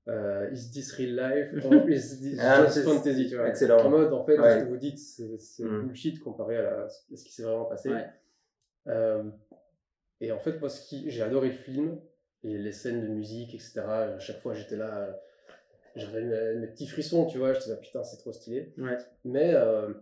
[0.07, 3.47] euh, Is this real life or is this Ah, just fantasy tu vois.
[3.49, 3.79] excellent.
[3.85, 4.59] En mode, en fait, Ouais.
[4.59, 5.87] ce que vous dites, c'est Mm.
[5.87, 7.89] bullshit comparé à, la- à ce qui s'est vraiment passé.
[7.89, 8.05] Ouais.
[8.87, 9.23] Euh,
[10.21, 11.99] et en fait, moi, ce qui, j'ai adoré le film
[12.43, 13.81] et les scènes de musique, etc.
[13.81, 15.19] À chaque fois, j'étais là,
[15.95, 17.53] j'avais mes, mes petits frissons, tu vois.
[17.53, 18.73] J'étais là, putain, c'est trop stylé.
[18.77, 18.97] Ouais.
[19.25, 19.93] Mais euh,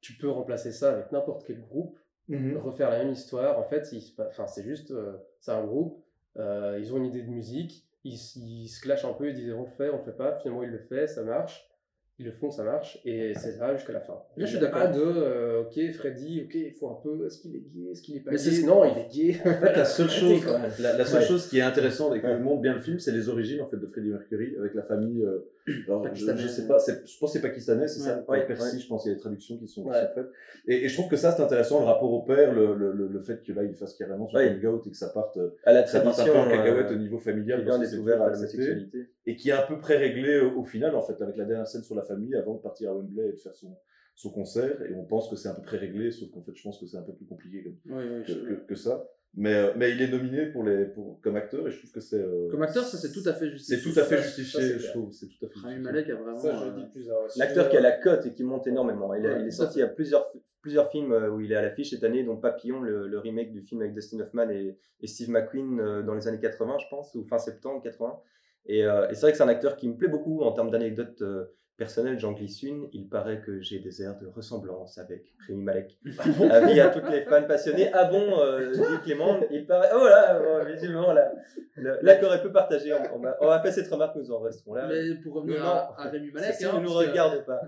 [0.00, 2.58] tu peux remplacer ça avec n'importe quel groupe, Mhm.
[2.58, 3.58] refaire la même histoire.
[3.58, 6.04] En fait, il enfin, c'est juste, euh, c'est un groupe.
[6.36, 9.62] euh, ils ont une idée de musique, ils, se clashent un peu, ils disent on
[9.64, 10.38] le fait, on le fait pas.
[10.40, 11.64] Finalement, ils le font, ça marche.
[12.20, 14.14] Ils le font, ça marche, et c'est là jusqu'à la fin.
[14.14, 14.80] Là, je Il suis d'accord.
[14.82, 18.02] Pas de, euh, ok, Freddy, ok, il faut un peu, est-ce qu'il est gay, est-ce
[18.02, 19.40] qu'il est pas Mais gay Non, il est gay?
[19.40, 20.40] En fait, la seule chose,
[20.80, 21.26] la, la seule Ouais.
[21.28, 23.76] chose qui est intéressante et qui montre bien le film, c'est les origines en fait
[23.76, 25.22] de Freddie Mercury avec la famille.
[25.22, 25.48] euh,
[25.86, 28.76] alors, je, je sais pas, je pense que c'est pakistanais, c'est ça, Ouais, Ouais, Percy,
[28.76, 28.82] ouais.
[28.82, 30.00] je pense qu'il y a des traductions qui sont, qui Ouais.
[30.00, 30.28] sont faites.
[30.66, 33.20] Et, et je trouve que ça c'est intéressant, le rapport au père, le, le, le,
[33.20, 34.48] fait que là il fasse carrément son Ouais.
[34.48, 36.90] coming out et que ça parte, euh, À la ça parte un peu en cacahuète
[36.90, 38.56] euh, au niveau familial parce que c'est toujours à accepté.
[38.58, 39.10] l'homosexualité.
[39.26, 41.82] et qui est à peu près réglé au final en fait avec la dernière scène
[41.82, 43.76] sur la famille avant de partir à Wembley et de faire son,
[44.14, 46.62] son concert et on pense que c'est à peu près réglé sauf qu'en fait je
[46.62, 47.62] pense que c'est un peu plus compliqué
[48.26, 51.70] que, que ça mais, euh, mais il est nominé pour les, pour, comme acteur et
[51.70, 53.92] je trouve que c'est euh, Comme acteur, ça c'est tout à fait c'est justifié.
[53.92, 55.92] tout à fait justifié ça, c'est je trouve c'est tout à fait Rami justifié.
[55.92, 56.38] Malek a vraiment.
[56.38, 57.08] Ça, je euh, dis plus.
[57.36, 59.14] L'acteur je- qui a la cote et qui monte énormément.
[59.14, 60.26] Il, a- Ouais, il est sorti à plusieurs,
[60.62, 63.60] plusieurs films où il est à l'affiche cette année, dont Papillon, le, le remake du
[63.62, 67.14] film avec Dustin Hoffman et, et Steve McQueen euh, dans les années 80, je pense,
[67.14, 68.18] ou fin septembre 80.
[68.66, 70.70] Et, euh, et c'est vrai que c'est un acteur qui me plaît beaucoup en termes
[70.70, 71.44] d'anecdotes euh,
[71.78, 75.98] personnel Jean Glissun, il paraît que j'ai des airs de ressemblance avec Rémi Malek.
[76.50, 77.88] Avis à toutes les fans passionnés.
[77.94, 79.88] Ah bon, euh, dit Clément, il paraît.
[79.94, 81.32] Oh là, bon, visiblement, là,
[81.76, 82.92] le- l'accord est peu partagé.
[82.92, 84.88] On, on m'a on fait cette remarque, nous en resterons là.
[84.88, 87.60] Mais pour revenir Non, à, à Rémi Malek, Si hein, ne nous que- regarde pas.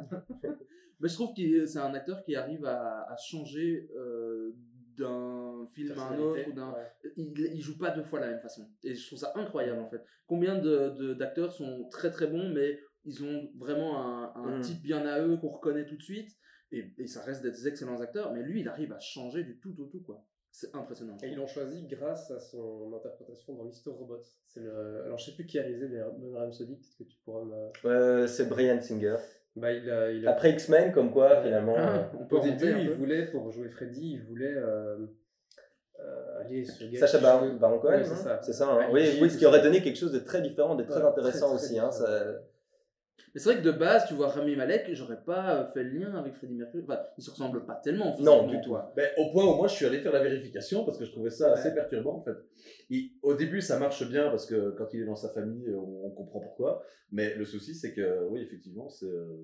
[1.01, 4.51] Mais je trouve que c'est un acteur qui arrive à, à changer euh,
[4.99, 6.41] d'un film à un autre.
[6.47, 6.73] Ou d'un...
[6.73, 7.11] Ouais.
[7.17, 8.67] Il, il joue pas deux fois la même façon.
[8.85, 10.03] Et je trouve ça incroyable en fait.
[10.27, 14.61] Combien de, de- d'acteurs sont très très bons, mais ils ont vraiment un, un Mm.
[14.63, 16.31] type bien à eux qu'on reconnaît tout de suite.
[16.73, 19.75] Et, et ça reste des excellents acteurs, mais lui il arrive à changer du tout
[19.81, 20.25] au tout quoi.
[20.53, 21.17] C'est impressionnant.
[21.23, 23.91] Et ils l'ont choisi grâce à son interprétation dans Mr.
[23.91, 24.21] Robot.
[24.47, 25.03] C'est le...
[25.05, 27.71] Alors je sais plus qui a réalisé Boomerang Rhapsody, peut-être que tu pourras me.
[27.89, 29.17] Euh, c'est Brian Singer.
[29.57, 31.75] Bah, il a, il a- Après X-Men, comme quoi, finalement.
[31.77, 34.55] Ah, euh, on peut Au début, il voulait, pour jouer Freddy, il voulait.
[34.55, 35.07] Euh,
[35.99, 38.41] euh, allez, ce gars Sacha Baron, Cohen, Ouais, c'est hein, ça.
[38.43, 38.71] c'est ça.
[38.73, 38.89] hein.
[38.93, 41.49] Oui, oui, ce qui aurait donné quelque chose de très différent, de très Ouais, intéressant
[41.49, 41.79] très, très aussi.
[41.81, 42.35] hein, ça-.
[43.35, 45.91] Mais c'est vrai que de base, tu vois Rami Malek, j'aurais pas euh, fait le
[45.99, 46.83] lien avec Freddie Mercury.
[46.85, 48.17] Enfin, ils se ressemblent pas tellement.
[48.21, 48.77] Non, du tout.
[48.97, 51.31] Ben, au point où moi je suis allé faire la vérification parce que je trouvais
[51.31, 52.37] ça assez perturbant en fait.
[52.91, 56.07] Il- au début ça marche bien parce que quand il est dans sa famille on,
[56.07, 59.37] on comprend pourquoi, mais le souci c'est que oui effectivement c'est euh,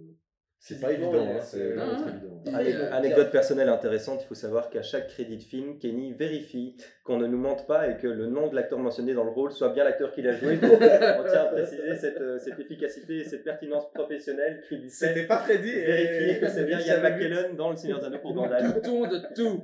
[0.59, 5.09] c'est pas évident, hein, assez- c'est euh, Anecdote personnelle intéressante, il faut savoir qu'à chaque
[5.09, 8.55] crédit de film, Kenny vérifie qu'on ne nous mente pas et que le nom de
[8.57, 10.59] l'acteur mentionné dans le rôle soit bien l'acteur qu'il a joué.
[10.62, 15.09] On tient à préciser cette, euh, cette efficacité et cette pertinence professionnelle qui lui fait
[15.09, 17.01] C'était pas Freddy vérifier que c'est bien Ian.
[17.03, 18.83] McKellen dans Le Seigneur des Anneaux pour Gandalf.
[18.83, 19.62] Tout de tout.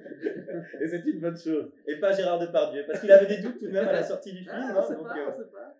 [0.80, 1.70] et c'est une bonne chose.
[1.86, 4.32] Et pas Gérard Depardieu, parce qu'il avait des doutes tout de même à la sortie
[4.32, 4.50] du film.
[4.52, 5.78] Ah, hein, donc, pas, euh, pas.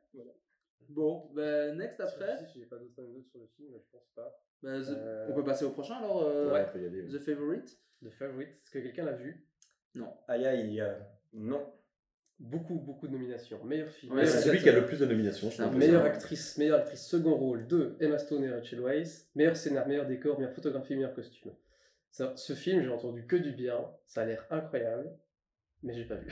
[0.94, 4.08] Bon, ben, next après, Si, J'ai pas d'autres anecdotes sur le film, mais je pense
[4.14, 4.38] pas.
[4.62, 6.22] ben, The- Euh, on peut passer au prochain alors.
[6.24, 7.08] euh, Ouais, on peut y aller.
[7.08, 9.46] The Favorite The Favorite, est-ce que quelqu'un l'a vu?
[9.94, 10.12] Non.
[10.28, 10.98] Aïe aïe, euh,
[11.34, 11.72] non.
[12.40, 13.62] Beaucoup, beaucoup de nominations.
[13.64, 14.14] Meilleur film.
[14.14, 15.48] Ouais, c'est celui qui a le plus de nominations.
[15.50, 19.28] je Meilleure actrice, meilleure actrice second rôle de Emma Stone et Rachel Weisz.
[19.36, 21.52] Meilleur scénar, meilleur décor, meilleure photographie, meilleur costume.
[22.10, 23.78] Ça, ce film, j'ai entendu que du bien.
[24.06, 25.16] Ça a l'air incroyable,
[25.82, 26.28] mais j'ai pas vu.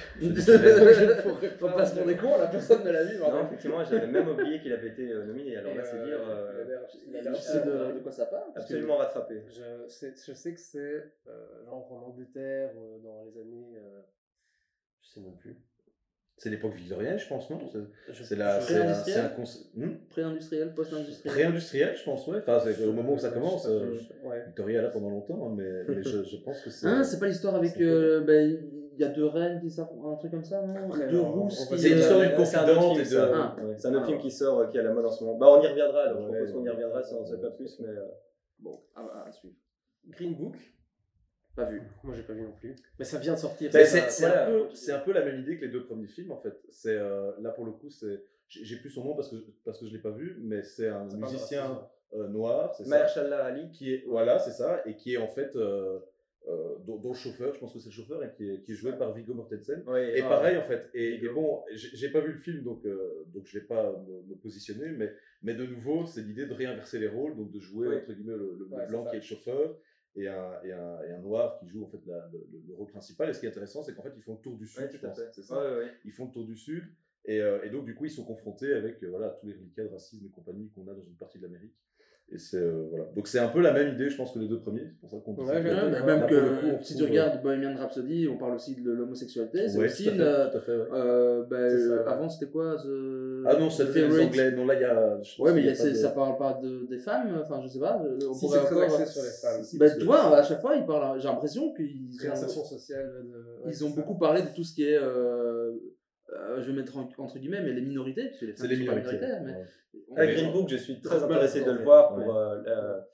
[1.62, 3.18] On passe pour des cons, la personne ne l'a vu.
[3.18, 5.56] Non, effectivement, j'avais même oublié qu'il avait été euh, nominé.
[5.56, 6.18] Alors là, c'est euh, dire
[7.08, 9.42] il a euh, Tu sais de, quoi ça parle absolument rattrapé.
[9.48, 11.04] Je sais, je sais que c'est
[11.64, 12.70] genre en Angleterre
[13.02, 13.76] dans les années.
[15.02, 15.56] je sais même plus.
[16.36, 17.60] C'est l'époque victorienne, je pense, non?
[18.14, 19.30] C'est- la, c'est un, Pré-industriel
[19.74, 19.90] Hmm?
[20.08, 21.34] Pré-industriel, post-industriel.
[21.34, 22.38] pré-industriel, je pense, ouais.
[22.38, 23.68] Enfin, c'est au moment où ça commence.
[24.46, 26.86] Victoria là pendant longtemps, hein, mais, je, pense que c'est.
[26.86, 27.74] Ah, c'est pas l'histoire avec.
[29.00, 31.78] Y a deux reines qui sortent, un truc comme ça, non Après, Deux rousses qui.
[31.78, 33.32] C'est l'histoire euh, d'une C'est un autre confidente film, de.
[33.34, 33.56] Ah.
[33.62, 34.06] Ouais, C'est un autre Ah.
[34.08, 35.38] film qui sort, euh, qui est à la mode en ce moment.
[35.38, 37.50] Bah, on y reviendra, alors je propose qu'on y reviendra si on ne sait pas
[37.50, 37.88] plus, mais.
[37.88, 38.06] euh,
[38.58, 39.54] Bon, à, à suivre.
[40.08, 40.54] Green Book,
[41.56, 41.80] Pas vu.
[42.04, 42.76] moi j'ai pas vu non plus.
[42.98, 43.72] Mais ça vient de sortir.
[43.72, 44.46] Ça- c'est voilà.
[44.46, 46.60] un, peu- c'est un peu la même idée que les deux premiers films en fait.
[46.68, 49.86] C'est euh, là pour le coup, c'est j'ai plus son nom parce que parce que
[49.86, 51.80] je l'ai pas vu, mais c'est un musicien
[52.14, 53.06] euh, noir, c'est ça,
[53.46, 53.70] Ali.
[53.70, 56.00] qui est voilà, c'est ça, et qui est en fait euh,
[57.02, 58.92] dont le chauffeur, je pense que c'est le chauffeur, et qui est, qui est joué
[58.92, 59.80] par Viggo Mortensen.
[59.96, 60.88] Et ah, pareil en fait.
[60.94, 64.22] Et, et bon, j'ai pas vu le film donc euh, donc je vais pas me,
[64.28, 67.88] me positionner, mais mais de nouveau c'est l'idée de réinverser les rôles, donc de jouer
[67.98, 69.76] entre guillemets le, le Ouais, blanc qui est le chauffeur
[70.16, 72.74] et un, et un, et un noir qui joue en fait la- le, le- le
[72.74, 73.30] rôle principal.
[73.30, 74.90] Et ce qui est intéressant, c'est qu'en fait ils font le tour du sud, Ouais,
[74.92, 75.20] je pense.
[75.32, 75.76] C'est ça.
[75.78, 75.86] Ouais.
[76.04, 76.84] Ils font le tour du sud.
[77.26, 79.84] Et, euh, et donc, du coup, ils sont confrontés avec euh, voilà, tous les reliquats
[79.84, 81.74] de racisme et compagnie qu'on a dans une partie de l'Amérique.
[82.32, 83.06] Et c'est euh, voilà.
[83.16, 84.84] Donc, c'est un peu la même idée, je pense, que les deux premiers.
[84.92, 87.42] C'est pour ça qu'on Ouais, Ouais, mais Là, même que le si tu trouve, regardes
[87.42, 89.68] Bohemian Rhapsody, on parle aussi de l'homosexualité.
[89.68, 90.18] C'est Ouais, aussi tout à une.
[90.18, 90.86] fait, euh, tout à fait, ouais.
[90.94, 92.12] euh, ben, C'est ça, euh, ouais.
[92.12, 93.42] Avant, c'était quoi The...
[93.46, 94.52] Ah non, c'est les Favorite anglais.
[94.52, 95.20] Non, là, il y a.
[95.40, 97.60] Ouais, mais y a il y a- de- ça parle pas de, des femmes, enfin
[97.64, 98.00] je sais pas.
[98.28, 99.64] On Si, pourrait c'est très encore- axé sur les femmes.
[99.64, 101.20] Si, Bah, tu vois, à chaque fois, ils parlent.
[101.20, 103.12] J'ai l'impression qu'ils ont, Réinsertion sociale.
[103.64, 104.98] Ouais, ils ont beaucoup parlé de tout ce qui est.
[106.32, 108.62] euh, euh, je vais mettre en- entre guillemets, mais les minorités, parce que les C'est
[108.62, 109.16] femmes les sont pas minorités.
[109.26, 109.52] minoritaires, mais.
[109.52, 109.66] ouais.
[110.16, 112.34] Avec Mais- Green Book, je suis très intéressé de le voir pour, Ouais.
[112.34, 113.08] euh, la-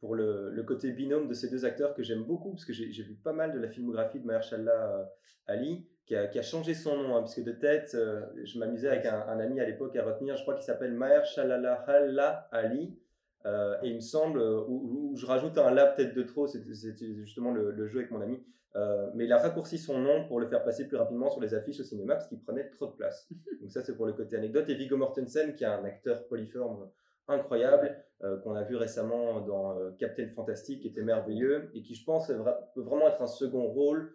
[0.00, 3.02] pour le, le côté binôme de ces deux acteurs que j'aime beaucoup, parce que j'ai
[3.02, 5.04] vu pas mal de la filmographie de Mahershala euh,
[5.46, 8.88] Ali, qui a, qui a changé son nom, hein, puisque de tête, euh, je m'amusais
[8.88, 12.98] avec un, un ami à l'époque à retenir, je crois qu'il s'appelle Mahershala Ali,
[13.46, 16.46] euh, et il me semble, euh, où, où je rajoute un là peut-être de trop,
[16.46, 18.42] c'était c'était justement le, le jeu avec mon ami,
[18.76, 21.54] euh, mais il a raccourci son nom pour le faire passer plus rapidement sur les
[21.54, 23.28] affiches au cinéma, parce qu'il prenait trop de place.
[23.60, 26.90] Donc ça c'est pour le côté anecdote, et Viggo Mortensen, qui est un acteur polyforme
[27.28, 31.94] incroyable, euh, qu'on a vu récemment dans euh, Captain Fantastic, qui était merveilleux, et qui,
[31.94, 32.28] je pense,
[32.74, 34.14] peut vraiment être un second rôle.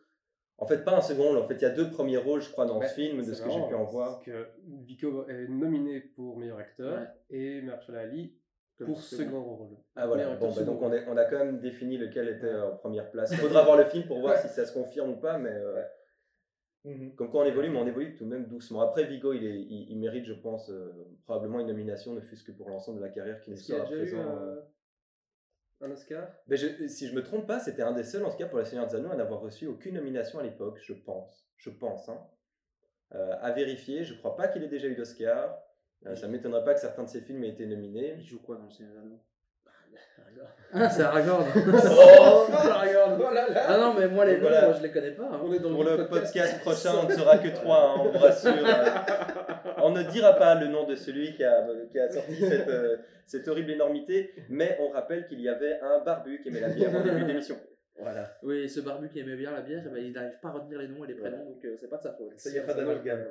[0.58, 2.50] En fait, pas un second rôle, en fait, il y a deux premiers rôles, je
[2.52, 4.22] crois, dans Ouais, ce film, de ce que j'ai pu en voir.
[4.22, 4.48] que
[4.84, 7.08] Vico est nominé pour meilleur acteur Ouais.
[7.30, 8.34] et Mahershala Ali
[8.83, 9.23] pour second.
[9.23, 9.77] second rôle.
[9.95, 12.71] Ah voilà, bon, bah, donc on, est- on a quand même défini lequel était euh,
[12.71, 13.31] en première place.
[13.31, 15.81] Il faudra voir le film pour voir si ça se confirme ou pas, mais euh,
[16.83, 17.15] Mhm.
[17.15, 18.81] comme quoi on évolue, mais on évolue tout de même doucement.
[18.81, 20.91] Après, Vigo, il, est, il, il mérite, je pense, euh,
[21.23, 23.88] probablement une nomination, ne fût-ce que pour l'ensemble de la carrière qui nous sera eu
[24.01, 24.38] présent.
[24.38, 24.61] euh,
[25.81, 26.27] Un Oscar?
[26.45, 28.59] Ben, je- si je me trompe pas, c'était un des seuls, en tout cas pour
[28.59, 31.47] Le Seigneur des Anneaux, à n'avoir reçu aucune nomination à l'époque, je pense.
[31.57, 32.07] Je pense.
[32.07, 32.21] Hein.
[33.15, 35.57] Euh, à vérifier, je crois pas qu'il ait déjà eu d'Oscar.
[36.08, 38.15] Euh, ça m'étonnerait pas que certains de ses films aient été nominés.
[38.19, 39.03] Il joue quoi dans le Seigneur.
[40.73, 43.17] Ah, c'est Aragorn Oh, Aragorn.
[43.25, 44.73] Oh là là Ah non, mais moi, les noms, voilà.
[44.73, 45.23] je les connais pas.
[45.31, 45.41] hein.
[45.43, 48.17] On est dans Pour le podcast prochain, on ne sera que trois, hein, on vous
[48.19, 48.51] rassure.
[48.53, 52.67] Euh, On ne dira pas le nom de celui qui a, qui a sorti cette,
[52.67, 56.69] euh, cette horrible énormité, mais on rappelle qu'il y avait un barbu qui aimait la
[56.69, 57.55] bière en début d'émission.
[57.97, 58.38] Voilà.
[58.43, 60.79] Oui, ce barbu qui aimait bien la bière, eh ben, il n'arrive pas à retenir
[60.79, 62.34] les noms et les prénoms, donc euh, c'est pas de sa faute.
[62.38, 63.25] Ça y a pas d'amalgame.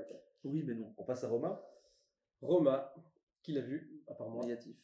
[0.45, 0.95] Oui, mais non.
[0.97, 1.59] On passe à Romain?
[2.43, 2.95] Roma,
[3.43, 4.45] qui l'a vu, à part moi.
[4.45, 4.77] Négatif.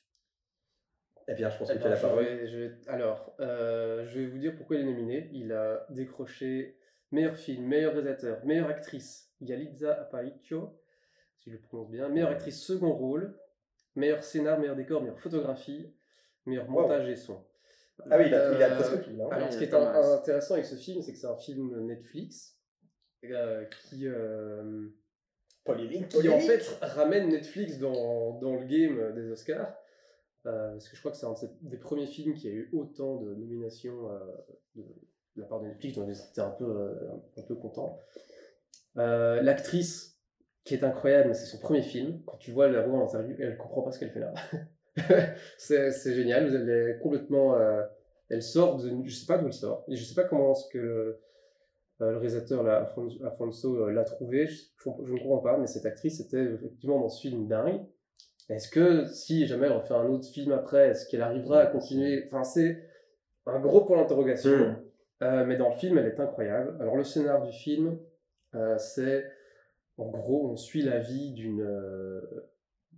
[1.29, 2.25] Eh bien, je pense Eh que tu as la je parole.
[2.25, 5.31] vais- je vais- alors, euh, je vais vous dire pourquoi il est nominé.
[5.33, 6.77] Il a décroché
[7.13, 10.81] meilleur film, meilleur réalisateur, meilleure actrice, Yalitza Aparicio,
[11.37, 13.39] si je le prononce bien, meilleure actrice second rôle,
[13.95, 15.93] meilleur scénar, meilleur décor, meilleure photographie,
[16.47, 16.83] meilleur Wow.
[16.83, 17.45] montage et son.
[18.11, 19.17] Ah oui, il a, il a Euh, presque tout.
[19.17, 19.29] là.
[19.31, 22.57] Alors, ce qui est intéressant avec ce film, c'est que c'est un film Netflix
[23.25, 24.89] euh, qui, euh,
[25.65, 29.75] Polémique, qui en fait ramène Netflix dans, dans le game des Oscars.
[30.47, 33.17] Euh, parce que je crois que c'est un des premiers films qui a eu autant
[33.17, 34.19] de nominations euh,
[34.75, 34.83] de,
[35.37, 37.99] de la part de Netflix, donc j'étais un peu, euh, un peu content.
[38.95, 40.19] L'actrice,
[40.65, 43.35] qui est incroyable, mais c'est son premier film, quand tu vois la voix en interview,
[43.39, 44.35] elle comprend pas ce qu'elle fait là.
[45.59, 47.57] c'est génial, elle est complètement.
[48.29, 48.91] elle sort de.
[49.05, 51.19] Je sais pas d'où elle sort, et je sais pas comment est-ce que
[52.01, 55.19] le, euh, le réalisateur, là, Afonso, Afonso, euh, l'a trouvé, je, je comp- je ne
[55.19, 57.81] comprends pas, mais cette actrice était effectivement dans ce film dingue.
[58.49, 62.25] Est-ce que si jamais elle refait un autre film après, est-ce qu'elle arrivera à continuer?
[62.27, 62.83] Enfin, c'est
[63.47, 64.51] un gros point d'interrogation.
[64.51, 64.77] Hmm.
[65.23, 66.77] Euh, mais dans le film, elle est incroyable.
[66.81, 67.99] Alors, le scénar du film,
[68.55, 69.25] euh, c'est
[69.99, 72.21] en gros, on suit la vie d'une euh,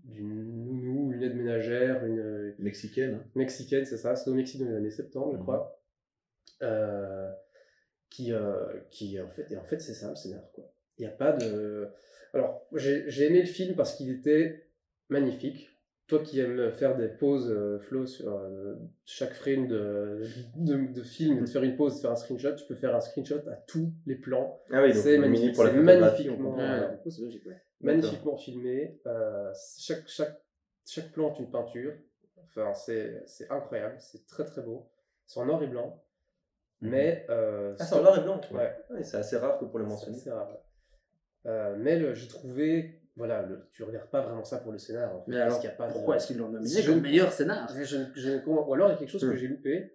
[0.04, 3.20] d'une nounou, une aide ménagère, une, Mexicaine.
[3.34, 5.42] mexicaine, c'est ça, c'est au Mexique dans les années 70, je Mhm.
[5.42, 5.80] crois.
[6.62, 7.28] Euh,
[8.12, 10.64] qui, euh, qui en fait, et en fait, c'est ça le scénar, quoi.
[10.98, 11.88] Il n'y a pas de.
[12.34, 14.68] Alors, j'ai j'ai aimé le film parce qu'il était
[15.08, 15.68] magnifique.
[16.08, 18.74] Toi qui aimes faire des pauses euh, flow sur euh,
[19.06, 20.20] chaque frame de,
[20.56, 22.94] de, de film, et de faire une pause, de faire un screenshot, tu peux faire
[22.94, 24.60] un screenshot à tous les plans.
[24.70, 26.56] Ah oui, donc C'est magnifique, pour la magnifiquement-
[27.18, 27.62] logique, ouais.
[27.80, 29.00] magnifiquement filmé.
[29.06, 30.38] euh, chaque, chaque,
[30.86, 31.94] chaque plan est une peinture.
[32.48, 34.90] Enfin, c'est c'est incroyable, c'est très très beau.
[35.26, 36.04] C'est en noir et blanc.
[36.82, 37.24] Mais.
[37.30, 38.40] euh, Ah, c'est en noir et blanc.
[38.52, 38.76] Ouais.
[38.90, 40.16] Ouais, c'est assez rare que pour le C'est mentionner.
[40.18, 40.58] assez rare.
[41.46, 42.98] Euh, mais j'ai trouvé.
[43.16, 45.14] Voilà, le, tu regardes pas vraiment ça pour le scénar.
[45.14, 46.90] En fait, Mais alors, qu'il y a pas de- pourquoi est-ce qu'ils l'ont nominé Je-
[46.90, 49.36] comme meilleur scénar Je- je- je Ou alors il y a quelque chose que Hmm.
[49.36, 49.92] j'ai loupé.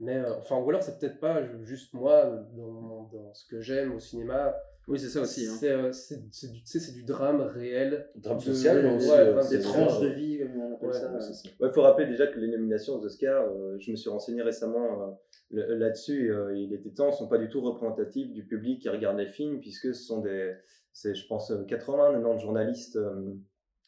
[0.00, 3.98] Mais euh, enfin, ou alors c'est peut-être pas juste moi dans ce que j'aime au
[3.98, 4.54] cinéma.
[4.86, 5.46] Oui, c'est ça aussi.
[5.46, 5.56] Hein.
[5.58, 8.06] C'est euh, c'est- c'est du, c'est du drame réel.
[8.16, 9.06] Drame de- social, mais ouais, aussi.
[9.08, 11.10] drame euh, Des c'est- tranches de vie, comme on appelle Ouais, ça.
[11.12, 11.68] ouais.
[11.68, 15.16] Il faut rappeler déjà que les nominations aux Oscars, euh, je me suis renseigné récemment
[15.54, 18.88] euh, là-dessus, euh, il était temps, ne sont pas du tout représentatifs du public qui
[18.90, 20.54] regarde les films, puisque ce sont des,
[20.92, 23.32] c'est, je pense, 80, 90 journalistes euh,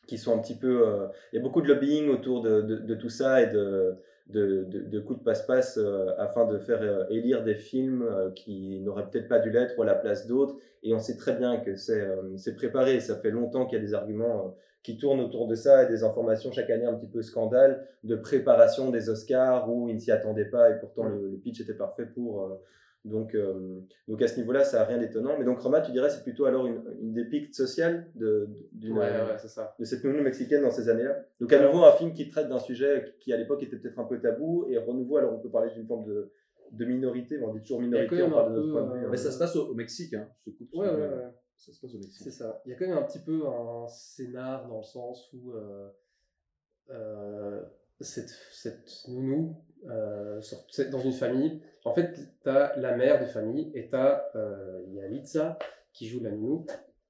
[0.06, 0.86] qui sont un petit peu...
[0.88, 3.96] euh, il y a beaucoup de lobbying autour de, de- de tout ça et de,
[4.28, 8.30] de, de- de coups de passe-passe euh, afin de faire euh, élire des films euh,
[8.30, 10.56] qui n'auraient peut-être pas dû l'être ou à la place d'autres.
[10.82, 13.82] Et on sait très bien que c'est, euh, c'est préparé, ça fait longtemps qu'il y
[13.82, 14.46] a des arguments...
[14.46, 14.50] euh,
[14.82, 18.14] qui tournent autour de ça et des informations chaque année un petit peu scandale de
[18.14, 21.74] préparation des Oscars où ils ne s'y attendaient pas et pourtant le, le pitch était
[21.74, 22.60] parfait pour.
[23.08, 25.38] Donc, euh, donc à ce niveau-là, ça n'a rien d'étonnant.
[25.38, 28.92] Mais donc Roma, tu dirais, c'est plutôt alors une, une des piques sociales de, d'une-
[28.98, 29.74] Ouais, ouais, c'est ça.
[29.78, 31.16] de cette nounou mexicaine dans ces années-là.
[31.40, 34.04] Donc à nouveau, un film qui traite d'un sujet qui à l'époque était peut-être un
[34.04, 36.30] peu tabou et renouveau, alors on peut parler d'une forme de,
[36.72, 39.04] de minorité, on dit toujours minorité, on parle de notre point de vue.
[39.06, 40.28] euh, Mais ça se passe au, au Mexique, hein.
[40.44, 40.68] Je te coupe.
[40.74, 41.30] Ouais, ouais, ouais.
[41.56, 42.22] Ça se passe au Mexique.
[42.24, 42.60] C'est ça.
[42.66, 45.88] Il y a quand même un petit peu un scénar dans le sens où euh,
[46.90, 47.62] euh,
[48.00, 49.56] cette, cette nounou
[49.88, 50.40] euh,
[50.90, 51.60] dans une famille.
[51.84, 54.30] En fait, tu as la mère de famille et tu as
[54.88, 55.58] Yalitza
[55.92, 56.66] qui joue la nounou.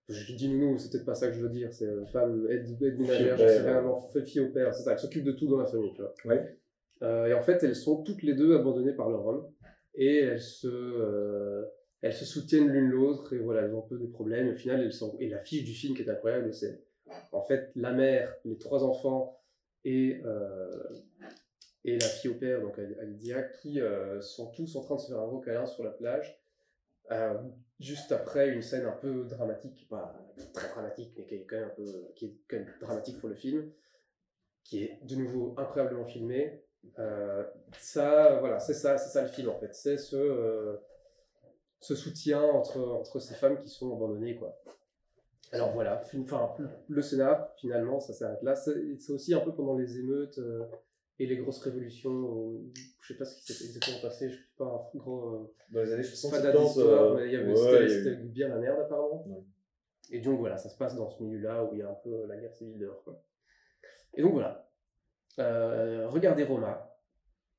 [0.08, 2.80] Je dis nounou, c'est peut-être pas ça que je veux dire, c'est une femme aide,
[2.80, 5.48] aide ménagère, je sais rien, fait fille au père, c'est ça, elle s'occupe de tout
[5.48, 6.14] dans la famille, tu vois.
[6.26, 6.56] Ouais.
[7.02, 9.50] Euh, et en fait, elles sont toutes les deux abandonnées par leur homme
[9.94, 11.64] et elles se, euh,
[12.02, 14.46] elles se soutiennent l'une l'autre et voilà, elles ont un peu des problèmes.
[14.46, 15.16] Et au final, elles sont...
[15.18, 16.82] et l'affiche du film qui est incroyable, c'est
[17.32, 19.40] en fait la mère, les trois enfants
[19.84, 20.82] et, euh,
[21.86, 25.06] et la fille au père, donc Alidia, qui euh, sont tous en train de se
[25.08, 26.38] faire un gros câlin sur la plage.
[27.12, 27.38] euh,
[27.78, 30.14] juste après une scène un peu dramatique, pas
[30.52, 33.28] très dramatique, mais qui est quand même un peu, qui est quand même dramatique pour
[33.28, 33.70] le film,
[34.64, 36.62] qui est de nouveau incroyablement filmé.
[36.98, 37.44] Euh,
[37.78, 39.74] ça, voilà, c'est ça, ça le film en fait.
[39.74, 40.76] C'est ce, euh,
[41.80, 44.58] ce soutien entre, entre ces femmes qui sont abandonnées, quoi.
[45.52, 46.52] Alors voilà, fin- enfin,
[46.88, 48.56] le scénar, finalement, ça s'arrête là.
[48.56, 50.38] C'est aussi un peu pendant les émeutes
[51.18, 52.10] et les grosses révolutions.
[52.10, 52.64] au-
[53.00, 55.38] Je sais pas ce qui s'est exactement passé, je suis pas un grand euh,
[55.72, 58.24] Dans les années 60, fan 70, d'histoire, euh, mais il y avait ouais, c'était- eu-
[58.28, 59.24] bien la merde apparemment.
[59.28, 59.42] Ouais.
[60.10, 62.10] Et donc voilà, ça se passe dans ce milieu-là où il y a un peu
[62.10, 63.02] euh, la guerre civile dehors.
[63.04, 63.20] Quoi.
[64.14, 64.68] Et donc voilà,
[65.38, 66.98] Euh, regardez Roma.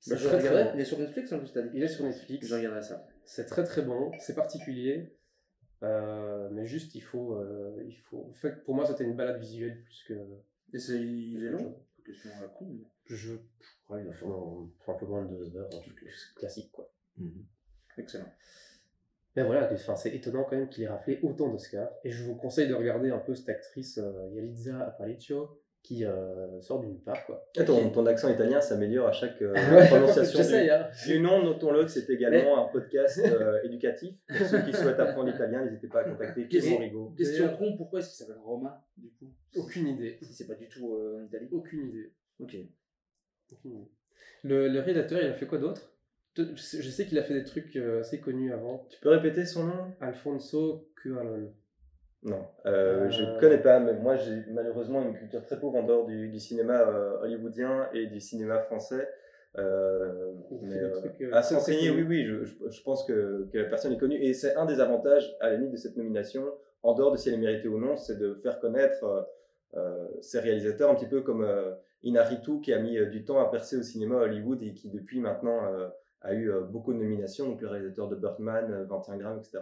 [0.07, 0.63] Bah, je très, très regarderai.
[0.65, 0.71] bon.
[0.75, 1.69] Il est sur Netflix en plus, t'as dit.
[1.73, 2.47] Il est sur Netflix.
[2.47, 3.07] Je regarderai ça.
[3.25, 5.15] C'est très très bon, c'est particulier,
[5.83, 8.25] euh, mais juste il faut, euh, il faut.
[8.29, 10.13] En fait, pour moi, c'était une balade visuelle plus que.
[10.73, 12.65] Et c'est, il est long Question à la con.
[12.65, 13.33] mais- Je.
[13.89, 16.89] Ouais, il a fait- Non, un peu moins de deux heures, un truc classique quoi.
[17.17, 17.45] Mhm.
[17.97, 18.31] Excellent.
[19.35, 21.91] Mais voilà, enfin, c'est étonnant quand même qu'il ait raflé autant d'Oscars.
[22.03, 26.59] Et je vous conseille de regarder un peu cette actrice euh, Yalitza Aparicio qui euh,
[26.59, 27.47] sort d'une part quoi.
[27.57, 29.53] Et ton, ton accent italien s'améliore à chaque euh,
[29.87, 30.87] prononciation J'essaye, du, hein.
[31.05, 31.43] du nom.
[31.43, 34.17] Notons-le que c'est également un podcast euh, éducatif.
[34.27, 37.13] Pour ceux qui souhaitent apprendre l'italien, n'hésitez pas à contacter Clément Rigaud.
[37.17, 40.17] Question con, pourquoi est-ce qu'il s'appelle Roma du coup Aucune idée.
[40.21, 41.47] Si c'est pas du tout euh, en Italie.
[41.51, 42.11] Aucune idée.
[42.39, 42.55] Ok.
[43.53, 43.91] Aucune idée.
[44.43, 45.93] Le, le réalisateur, il a fait quoi d'autre?
[46.35, 48.85] Te- Je sais je sais qu'il a fait des trucs euh, assez connus avant.
[48.89, 49.93] Tu peux répéter son nom?
[50.01, 51.53] Alfonso Cuarón.
[52.27, 53.09] Non, euh, Euh.
[53.09, 56.29] je ne connais pas, mais moi j'ai malheureusement une culture très pauvre en dehors du,
[56.29, 59.07] du cinéma euh, hollywoodien et du cinéma français.
[59.57, 63.57] Euh, mais, euh, trucs, euh, à s'enseigner, oui, oui, je, je- je pense que, que
[63.57, 64.17] la personne est connue.
[64.21, 66.43] Et c'est un des avantages, à la limite, de cette nomination,
[66.83, 69.21] en dehors de si elle est méritée ou non, c'est de faire connaître euh,
[69.77, 71.71] euh, ces réalisateurs, un petit peu comme euh,
[72.03, 74.89] Inaritu, qui a mis euh, du temps à percer au cinéma à Hollywood et qui,
[74.89, 75.87] depuis maintenant, euh,
[76.21, 79.59] a eu euh, beaucoup de nominations, donc le réalisateur de Birdman, euh, 21 grammes, etc.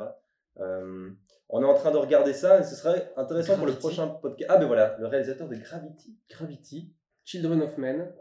[0.59, 1.09] Euh,
[1.49, 4.49] on est en train de regarder ça et ce serait intéressant pour le prochain podcast.
[4.53, 6.17] Ah ben voilà, le réalisateur de Gravity.
[6.29, 8.11] Gravity, Children of Men,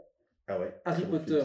[0.46, 0.80] Ah ouais.
[0.84, 1.42] Harry bon Potter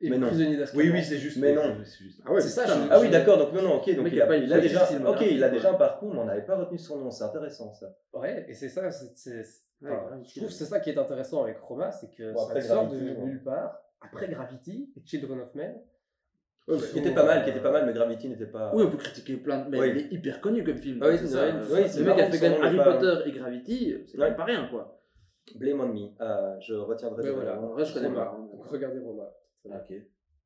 [0.00, 0.28] et Mais non.
[0.28, 0.82] Prisonnier d'Azkaban.
[0.82, 1.36] Oui, oui, c'est juste.
[1.36, 1.76] Mais non.
[1.84, 2.20] c'est juste.
[2.26, 4.36] Ah ouais, C'est ça, Ah oui, d'accord, donc non, non, ok, donc il il a
[4.36, 7.10] il déjà, ok, il a déjà un parcours, mais on n'avait pas retenu son nom,
[7.10, 7.94] c'est intéressant ça.
[8.12, 9.44] Ouais, et c'est ça, c'est,
[9.80, 12.60] Ouais, Gravity, je trouve c'est ça qui est intéressant avec Roma, c'est que Bon, ça
[12.60, 15.74] sort de nulle part, après Gravity et Children of Men.
[16.68, 18.72] Ouais, bah, Qui était pas mal, qui était pas mal, mais Gravity n'était pas.
[18.74, 19.68] Oui, on peut critiquer plein de.
[19.70, 19.90] Mais Oui.
[19.90, 21.00] il est hyper connu comme film.
[21.02, 21.50] Ah oui, c'est ça.
[21.50, 21.52] vrai.
[21.60, 24.22] euh, Oui, le mec a fait quand même Harry pas- Potter et Gravity, c'est quand
[24.22, 24.28] Ouais.
[24.28, 24.98] même pas rien quoi.
[25.56, 28.36] Blame on me, Ah, je retiendrai Mais de voilà, En vrai, je connais pas.
[28.38, 28.48] hein.
[28.70, 29.28] Regardez Roma.
[29.70, 29.96] Ah, ok.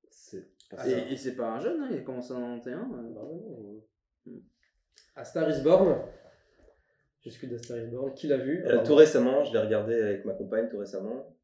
[0.08, 0.88] C'est pas ça.
[0.88, 2.94] Et, et c'est pas un jeune, hein, il a commencé en 91.
[2.94, 3.14] euh.
[3.14, 3.82] Bah ouais, non.
[4.24, 4.40] Hmm.
[5.16, 5.96] A Star is Born.
[7.20, 8.14] Je suis de Star is Born.
[8.14, 8.64] Qui l'a vu?
[8.66, 11.36] Euh, tout récemment, je l'ai regardé avec ma compagne tout récemment.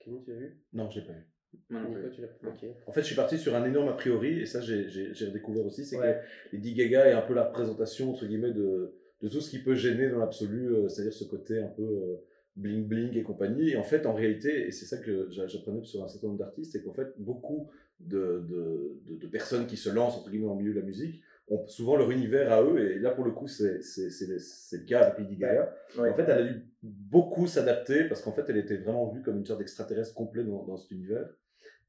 [0.00, 0.60] Kevin, tu l'as vu?
[0.72, 1.26] Non, j'ai pas vu.
[1.70, 2.68] Moi non plus.
[2.86, 4.84] En fait, je suis parti sur un énorme a priori, et ça, j'ai
[5.26, 6.20] redécouvert aussi, c'est Ouais.
[6.50, 9.58] que Lady Gaga est un peu la représentation, entre guillemets, de, de tout ce qui
[9.62, 12.16] peut gêner dans l'absolu, euh, c'est-à-dire ce côté un peu euh,
[12.56, 13.70] bling bling et compagnie.
[13.70, 16.38] Et en fait, en réalité, et c'est ça que j'a- j'apprenais sur un certain nombre
[16.40, 20.48] d'artistes, c'est qu'en fait, beaucoup de, de, de- de personnes qui se lancent, entre guillemets,
[20.48, 23.30] le milieu de la musique, ont souvent leur univers à eux, et là, pour le
[23.30, 25.74] coup, c'est le c'est le cas avec Lady Gaga.
[25.98, 26.08] Ouais.
[26.10, 29.36] En fait, elle a dû beaucoup s'adapter parce qu'en fait, elle était vraiment vue comme
[29.38, 31.28] une sorte d'extraterrestre complet dans, dans cet univers.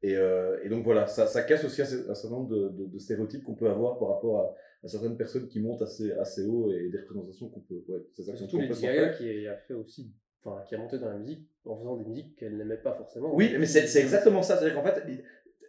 [0.03, 2.99] Et, euh, et donc voilà, ça, ça casse aussi un, certain nombre de, de- de
[2.99, 6.71] stéréotypes qu'on peut avoir par rapport à, à certaines personnes qui montent assez, assez haut
[6.71, 7.83] et des représentations qu'on peut.
[7.87, 11.09] Ouais, c'est ça Surtout Lady Gaga qui a fait aussi, enfin qui a monté dans
[11.09, 13.33] la musique en faisant des musiques qu'elle n'aimait pas forcément.
[13.35, 14.57] Oui, mais c'est c'est exactement ça.
[14.57, 15.01] C'est-à-dire qu'en fait,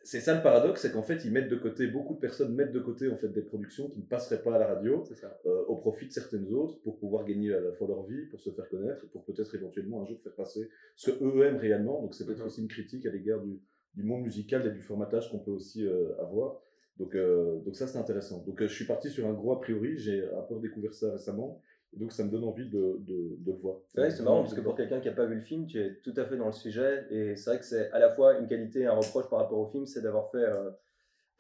[0.05, 2.71] c'est ça le paradoxe, c'est qu'en fait, ils mettent de côté, beaucoup de personnes mettent
[2.73, 5.03] de côté en fait des productions qui ne passeraient pas à la radio
[5.47, 8.39] euh, au profit de certaines autres pour pouvoir gagner à la fois leur vie, pour
[8.41, 11.57] se faire connaître et pour peut-être éventuellement un jour faire passer ce que eux aiment
[11.57, 12.03] réellement.
[12.03, 12.47] Donc c'est peut-être Mhm.
[12.47, 13.59] aussi une critique à l'égard du,
[13.97, 16.61] du monde musical et du formatage qu'on peut aussi euh, avoir.
[16.99, 18.43] Donc, euh, donc ça c'est intéressant.
[18.47, 21.13] Donc euh, je suis parti sur un gros a priori, j'ai un peu découvert ça
[21.13, 21.61] récemment,
[21.93, 23.79] donc ça me donne envie de, de, le voir.
[23.89, 26.15] C'est marrant parce que pour quelqu'un qui n'a pas vu le film, tu es tout
[26.17, 28.81] à fait dans le sujet et c'est vrai que c'est à la fois une qualité
[28.81, 30.45] et un reproche par rapport au film, c'est d'avoir fait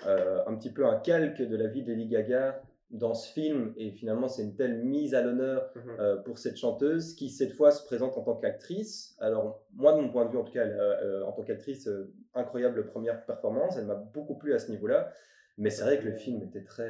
[0.04, 3.90] un petit peu un calque de la vie de Lady Gaga dans ce film et
[3.90, 5.82] finalement c'est une telle mise à l'honneur Mhm.
[5.98, 9.16] euh, pour cette chanteuse qui cette fois se présente en tant qu'actrice.
[9.18, 12.12] Alors moi de mon point de vue en tout cas euh, en tant qu'actrice euh,
[12.34, 15.10] incroyable première performance, elle m'a beaucoup plu à ce niveau-là.
[15.58, 16.88] Mais c'est vrai que le film était très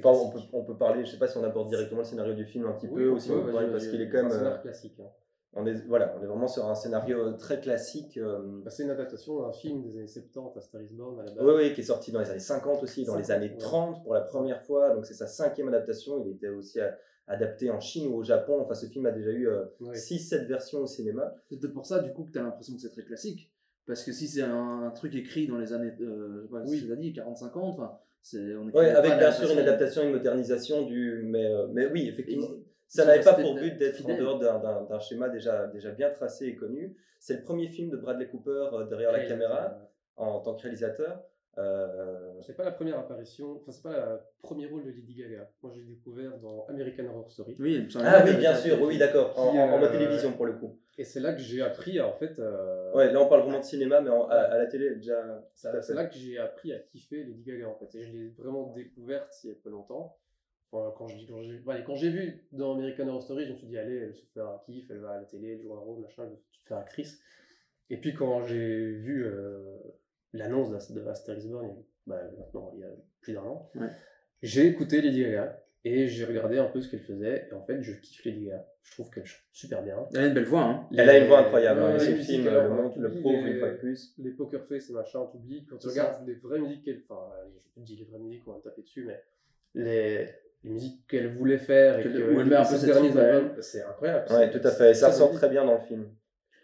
[0.00, 0.50] Enfin, on peut, classique.
[0.54, 2.72] on peut parler, je sais pas si on aborde directement le scénario du film un
[2.72, 3.30] petit Oui, peu aussi,
[3.72, 5.00] parce qu'il est quand même, C'est classique.
[5.00, 5.10] hein.
[5.54, 8.16] On est, voilà, on est vraiment sur un scénario euh, très classique.
[8.18, 11.24] euh, Bah, c'est une adaptation d'un film des années 70 à Star is Born à
[11.24, 11.44] la base.
[11.44, 13.58] Oui, oui, qui est sorti dans les années 50 aussi, dans les 50, années ouais.
[13.58, 14.90] 30 pour la première fois.
[14.94, 16.22] Donc c'est sa cinquième adaptation.
[16.24, 16.90] Il était aussi euh,
[17.26, 18.58] adapté en Chine ou au Japon.
[18.60, 19.48] Enfin, ce film a déjà eu
[19.80, 19.94] Ouais.
[19.96, 21.34] 6-7 versions au cinéma.
[21.48, 23.50] C'est peut-être pour ça, du coup, que tu as l'impression que c'est très classique.
[23.86, 26.60] Parce que si c'est un, un truc écrit dans les années, euh, je sais pas
[26.66, 26.76] Oui.
[26.76, 28.54] si tu l'as dit, 40-50, enfin, c'est.
[28.54, 31.22] on Ouais, écrivait pas avec bien sûr une adaptation, une modernisation du.
[31.24, 32.48] Mais, euh, mais oui, effectivement.
[32.88, 34.38] Ça n'avait pas pour but d'être en dehors
[34.88, 36.96] d'un- schéma déjà, déjà bien tracé et connu.
[37.20, 39.78] C'est le premier film de Bradley Cooper euh, derrière la caméra.
[40.16, 41.22] en tant que réalisateur.
[41.58, 45.48] Euh, C'est pas la première apparition, enfin c'est pas le premier rôle de Lady Gaga.
[45.62, 47.56] Moi j'ai découvert dans American Horror Story.
[47.58, 50.52] Oui, Ah oui, bien sûr, oui, d'accord, en, en- en mode euh, télévision pour le
[50.54, 50.78] coup.
[50.98, 52.38] Et c'est là que j'ai appris en fait.
[52.38, 55.42] euh, Ouais, là on parle vraiment de cinéma, mais en- à, à la télé, déjà.
[55.54, 57.92] c'est là que j'ai appris à kiffer Lady Gaga en fait.
[57.98, 60.16] Et je l'ai vraiment découverte il y a pas longtemps.
[60.70, 61.26] Enfin, quand j'ai
[61.66, 64.24] ouais, quand j'ai vu dans American Horror Story, je me suis dit allez, elle se
[64.34, 66.36] fait un kiff, elle va à la télé, elle joue un rôle, machin, elle va
[66.52, 67.20] se faire actrice.
[67.90, 69.76] Et puis quand j'ai vu euh,
[70.34, 72.90] l'annonce de Asterix Born, il y a- bah, maintenant il y a
[73.22, 73.88] plus d'un an, Ouais.
[74.42, 77.48] j'ai écouté Lady Gaga et j'ai regardé un peu ce qu'elle faisait.
[77.50, 78.66] Et en fait, je kiffe Lady Gaga.
[78.82, 80.06] Je trouve qu'elle chante super bien.
[80.12, 80.88] Elle a une belle voix, hein.
[80.96, 82.98] Elle a une voix incroyable, hein, Ouais, et ce les film musiques, euh, le montre,
[82.98, 84.14] le prouve une fois de plus.
[84.18, 85.64] les poker face et machin, t'oublies.
[85.66, 87.02] Quand tu regardes les vraies musiques qu'elle.
[87.08, 89.22] Enfin, je te dis les vraies musiques, on va me taper dessus, mais
[89.74, 90.26] les,
[90.64, 93.16] les musiques qu'elle voulait faire et Qu'elle- que où elle met un peu ses derniers
[93.16, 94.26] albums, c'est incroyable.
[94.32, 96.08] Ouais, tout à fait, ça c'est ressort très bien dans le film.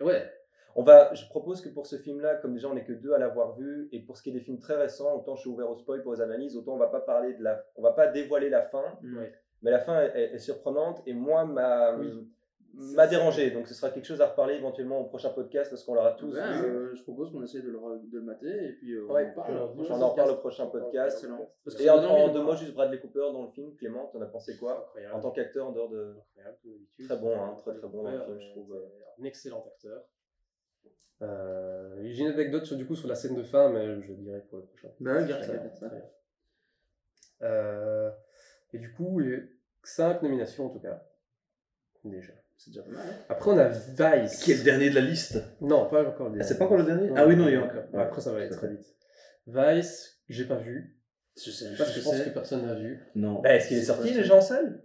[0.00, 0.30] Ouais,
[0.76, 3.18] On va, je propose que pour ce film-là, comme déjà on n'est que deux à
[3.18, 5.70] l'avoir vu, et pour ce qui est des films très récents, autant je suis ouvert
[5.70, 8.08] au spoil pour les analyses, autant on va pas parler de la, on va pas
[8.08, 8.82] dévoiler la fin,
[9.62, 12.28] mais la fin est, est- est surprenante et moi m'a Oui.
[12.76, 13.50] M'a dérangé.
[13.50, 16.34] Donc ce sera quelque chose à reparler éventuellement au prochain podcast parce qu'on l'aura tous
[16.34, 16.64] Ouais, vu.
[16.64, 19.40] euh, je propose qu'on essaye de le, de le mater et puis euh, Ouais, on
[19.40, 19.56] en parle.
[19.90, 20.40] On en reparle au podcast.
[20.40, 21.16] prochain podcast.
[21.18, 21.50] Excellent.
[21.64, 23.74] Parce que Et en, en de deux mots, juste Bradley Cooper dans le film.
[23.76, 25.14] Clément, t'en as pensé quoi Incroyable.
[25.14, 26.16] En tant qu'acteur en dehors de.
[26.36, 26.58] Incroyable.
[27.06, 28.76] Très bon, hein, très, très bon dans le Ouais, film, je trouve.
[29.16, 30.02] c'est Un excellent acteur.
[31.22, 34.40] Euh, J'ai une anecdote sur, du coup sur la scène de fin, mais je dirai
[34.42, 34.88] pour le prochain.
[35.00, 35.86] Bah ouais, garde ça.
[37.42, 38.10] Euh,
[38.72, 39.38] et du coup, il y a
[39.84, 41.02] 5 nominations en tout cas.
[42.04, 42.32] Déjà.
[42.56, 43.06] C'est déjà pas mal.
[43.08, 43.14] hein.
[43.28, 44.42] Après, on a Vice.
[44.42, 46.78] Qui est le dernier de la liste Non, pas encore le Ah, c'est pas encore
[46.78, 47.82] le dernier Ah oui, non, il y a encore.
[47.92, 48.86] Ouais, Après, ça va aller très vite.
[49.46, 50.96] Vice, j'ai pas vu.
[51.36, 53.02] Je sais Parce que je je pense que personne n'a vu.
[53.16, 53.40] Non.
[53.40, 54.82] Bah, Est-ce qu'il est C'est sorti pas déjà en salle?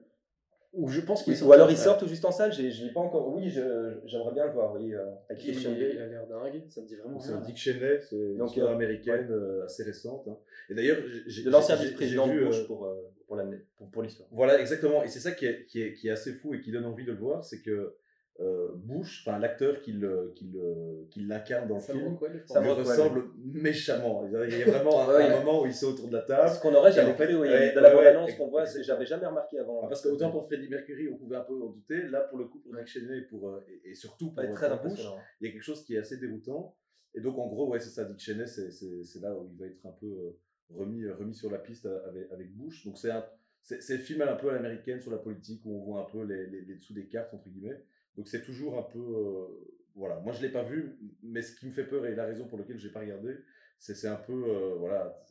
[0.74, 2.86] Ou je pense qu'il est Ou alors il sort tout juste en salle j'ai- Je
[2.86, 3.34] l'ai pas encore.
[3.34, 4.74] Oui, j'aimerais bien le voir.
[4.76, 5.68] Oui, euh, avec Il, il
[6.00, 6.64] a l'air dingue.
[6.70, 7.42] Ça me dit vraiment C'est un.
[7.42, 10.28] Dick Cheney, c'est une histoire euh, américaine euh, assez récente.
[10.28, 10.38] hein.
[10.70, 10.98] Et d'ailleurs,
[11.28, 12.96] j'ai- De l'ancien vice-président Bush euh, pour, euh,
[13.30, 14.28] pour l'année- pour, pour l'histoire.
[14.32, 15.04] Voilà, exactement.
[15.04, 17.06] Et c'est ça qui est, qui, est, qui est assez fou et qui donne envie
[17.06, 17.96] de le voir, c'est que
[18.42, 22.58] euh, Bush, enfin l'acteur qui le- qui le- qui l'incarne dans le film, pense.
[22.58, 22.72] Rockwell.
[22.72, 24.26] ressemble méchamment.
[24.26, 25.24] Il y a- il vraiment un, Ouais.
[25.26, 26.50] un moment où ils sont autour de la table.
[26.50, 27.50] Ce qu'on aurait jamais fait, cru, oui.
[27.50, 29.82] ouais, de la ouais, bande-annonce ouais, qu'on voit, j'avais jamais remarqué avant.
[29.84, 32.02] Ah, parce que autant pour Freddie Mercury, on pouvait un peu en douter.
[32.08, 34.52] Là, pour le coup, pour Dick Cheney et, pour, euh, et, et surtout pour, Ouais,
[34.54, 35.06] très pour Bush,
[35.42, 36.76] il y a quelque chose qui est assez déroutant.
[37.16, 39.60] Et donc, en gros, ouais, c'est ça, Dick Cheney, c'est- c'est c'est là où il
[39.60, 40.38] va être un peu euh,
[40.70, 41.88] remis, euh, remis sur la piste
[42.32, 42.86] avec, Bush.
[42.86, 43.26] Donc, c'est un,
[43.62, 46.48] c'est film un peu à l'américaine sur la politique où on voit un peu les,
[46.48, 47.84] les, dessous des cartes, entre guillemets.
[48.16, 49.00] Donc, c'est toujours un peu.
[49.00, 52.26] euh, voilà, moi je l'ai pas vu, mais ce qui me fait peur et la
[52.26, 53.36] raison pour laquelle je n'ai pas regardé,
[53.80, 54.34] c'est un peu.
[54.48, 55.22] euh, voilà,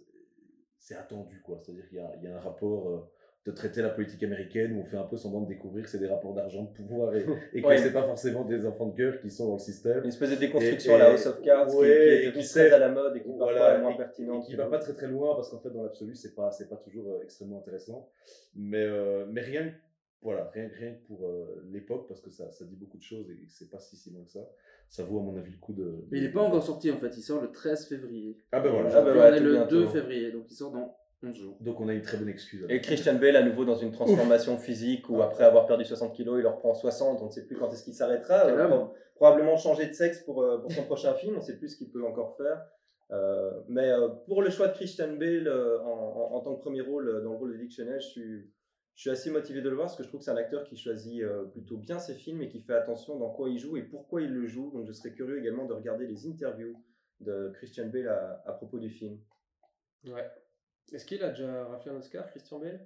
[0.79, 1.59] c'est attendu, quoi.
[1.59, 3.11] C'est-à-dire qu'il y y a un rapport.
[3.47, 5.99] De traiter la politique américaine où on fait un peu semblant de découvrir que c'est
[5.99, 7.25] des rapports d'argent de pouvoir et,
[7.55, 7.79] et que Ouais.
[7.79, 10.01] c'est pas forcément des enfants de cœur qui sont dans le système.
[10.03, 12.23] Une espèce de déconstruction Et- à la et- House of Cards qui- ouais, qui, est
[12.25, 14.45] et qui très sert- à la mode et qui parfois Voilà, est moins et- pertinente.
[14.45, 16.69] et qui va pas très très loin parce qu'en fait dans l'absolu c'est pas c'est
[16.69, 18.11] pas toujours euh, extrêmement intéressant
[18.55, 19.75] mais euh, mais rien que-
[20.21, 23.31] voilà rien, rien que pour euh, l'époque parce que ça, ça dit beaucoup de choses
[23.31, 24.47] et que c'est pas si si loin que ça
[24.91, 26.97] ça vaut à mon avis le coup de Mais il n'est pas encore sorti en
[26.99, 28.37] fait, il sort le 13 février.
[28.53, 29.71] ah ben voilà Ah Puis ouais, on est le bientôt.
[29.81, 31.57] 2 février, donc il sort dans 11 jours.
[31.61, 32.65] donc on a une très bonne excuse.
[32.69, 36.39] Et Christian Bale à nouveau dans une transformation physique où après avoir perdu 60 kilos,
[36.41, 38.47] il en reprend 60, on ne sait plus quand est-ce qu'il s'arrêtera.
[38.47, 38.55] Euh,
[39.17, 41.77] probablement changer de sexe pour, euh, pour son prochain film, on ne sait plus ce
[41.77, 42.65] qu'il peut encore faire.
[43.11, 46.61] Euh, mais euh, pour le choix de Christian Bale euh, en, en- en tant que
[46.61, 48.41] premier rôle euh, dans le rôle de Dick Cheney, je suis,
[48.95, 50.63] je suis assez motivé de le voir parce que je trouve que c'est un acteur
[50.63, 53.77] qui choisit euh, plutôt bien ses films et qui fait attention dans quoi il joue
[53.77, 54.71] et pourquoi il le joue.
[54.73, 56.77] Donc je serais curieux également de regarder les interviews
[57.21, 59.19] de Christian Bale à, à propos du film.
[60.07, 60.29] Ouais.
[60.93, 62.81] Est-ce qu'il a déjà raflé un Oscar, Christian Bale?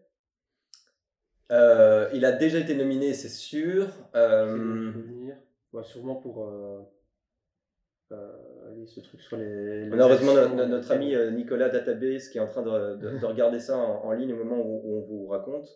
[1.51, 3.89] Euh, il a déjà été nominé, c'est sûr.
[4.15, 5.33] Euh, Je.
[5.77, 6.81] Ouais, sûrement pour euh,
[8.13, 9.81] euh, ce truc sur les.
[9.85, 13.19] les Malheureusement, actions no- no- notre ami Nicolas Database qui est en train de, de-
[13.19, 15.69] de regarder ça en, en ligne au moment où, où on vous raconte.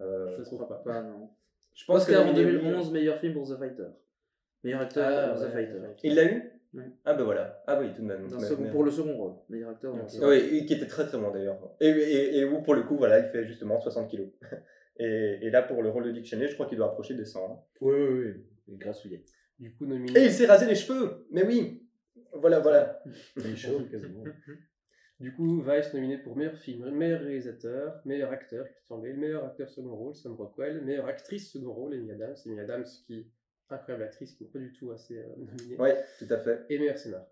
[0.00, 0.76] euh, Ça se trouve pas.
[0.84, 1.30] Pas, non.
[1.74, 2.52] je pense que Oscar en nominé, oui.
[2.62, 3.86] 2011, meilleur film pour The Fighter.
[4.64, 5.80] Meilleur acteur Ah, pour The ouais, Fighter.
[6.04, 6.57] Il l'a eu?
[7.04, 7.62] Ah ben voilà.
[7.66, 8.28] Ah oui, tout de même.
[8.28, 10.66] Dans Mais- second- mais- Pour le second rôle, meilleur acteur dans le Ah oui, et
[10.66, 11.58] qui était très très bon d'ailleurs.
[11.80, 14.28] Et, et, et où pour le coup, voilà, il fait justement 60 kilos.
[15.00, 17.24] Et, et là, pour le rôle de Dick Cheney, je crois qu'il doit approcher des
[17.24, 17.44] 100.
[17.52, 17.58] hein.
[17.82, 18.34] oui oui
[18.66, 19.28] oui grassouillette
[19.60, 20.18] Du coup, nominé.
[20.18, 21.86] Et il s'est rasé les cheveux Mais oui
[22.32, 23.00] Voilà, voilà.
[23.36, 24.24] il est chaud quasiment
[25.20, 29.68] Du coup, Vice nominé pour meilleur film, meilleur réalisateur, meilleur acteur, Christian Bale, meilleur acteur
[29.68, 32.34] second rôle, Sam Rockwell, meilleure actrice second rôle, Amy Adams.
[32.46, 33.24] Amy Adams, qui
[33.70, 35.76] incroyable actrice, qui n'est pas du tout assez euh, nominée.
[35.78, 36.64] Oui, tout à fait.
[36.70, 37.24] Et meilleur scénar.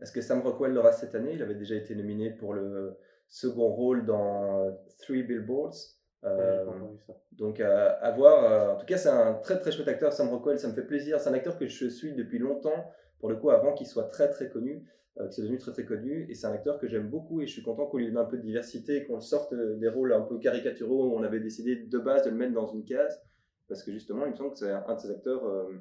[0.00, 1.32] Est-ce que Sam Rockwell l'aura cette année?
[1.34, 2.96] Il avait déjà été nominé pour le
[3.28, 5.74] second rôle dans euh, Three Billboards.
[6.22, 7.14] Ouais, Euh, vu ça.
[7.32, 8.44] donc euh, à voir.
[8.44, 10.58] euh, en tout cas, c'est un très très chouette acteur, Sam Rockwell.
[10.58, 11.20] Ça me fait plaisir.
[11.20, 12.84] C'est un acteur que je suis depuis longtemps
[13.20, 14.84] pour le coup, avant qu'il soit très très connu,
[15.16, 16.26] qu'il soit devenu très très connu.
[16.30, 18.24] Et c'est un acteur que j'aime beaucoup et je suis content qu'on lui donne un
[18.24, 21.98] peu de diversité qu'on sorte des rôles un peu caricaturaux où on avait décidé de
[21.98, 23.20] base de le mettre dans une case.
[23.68, 25.72] Parce que justement, il me semble que c'est un de ces acteurs euh,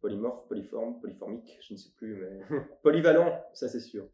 [0.00, 2.40] polymorphes, polyformes, polyformiques, je ne sais plus, mais
[2.82, 4.08] polyvalent, ça c'est sûr.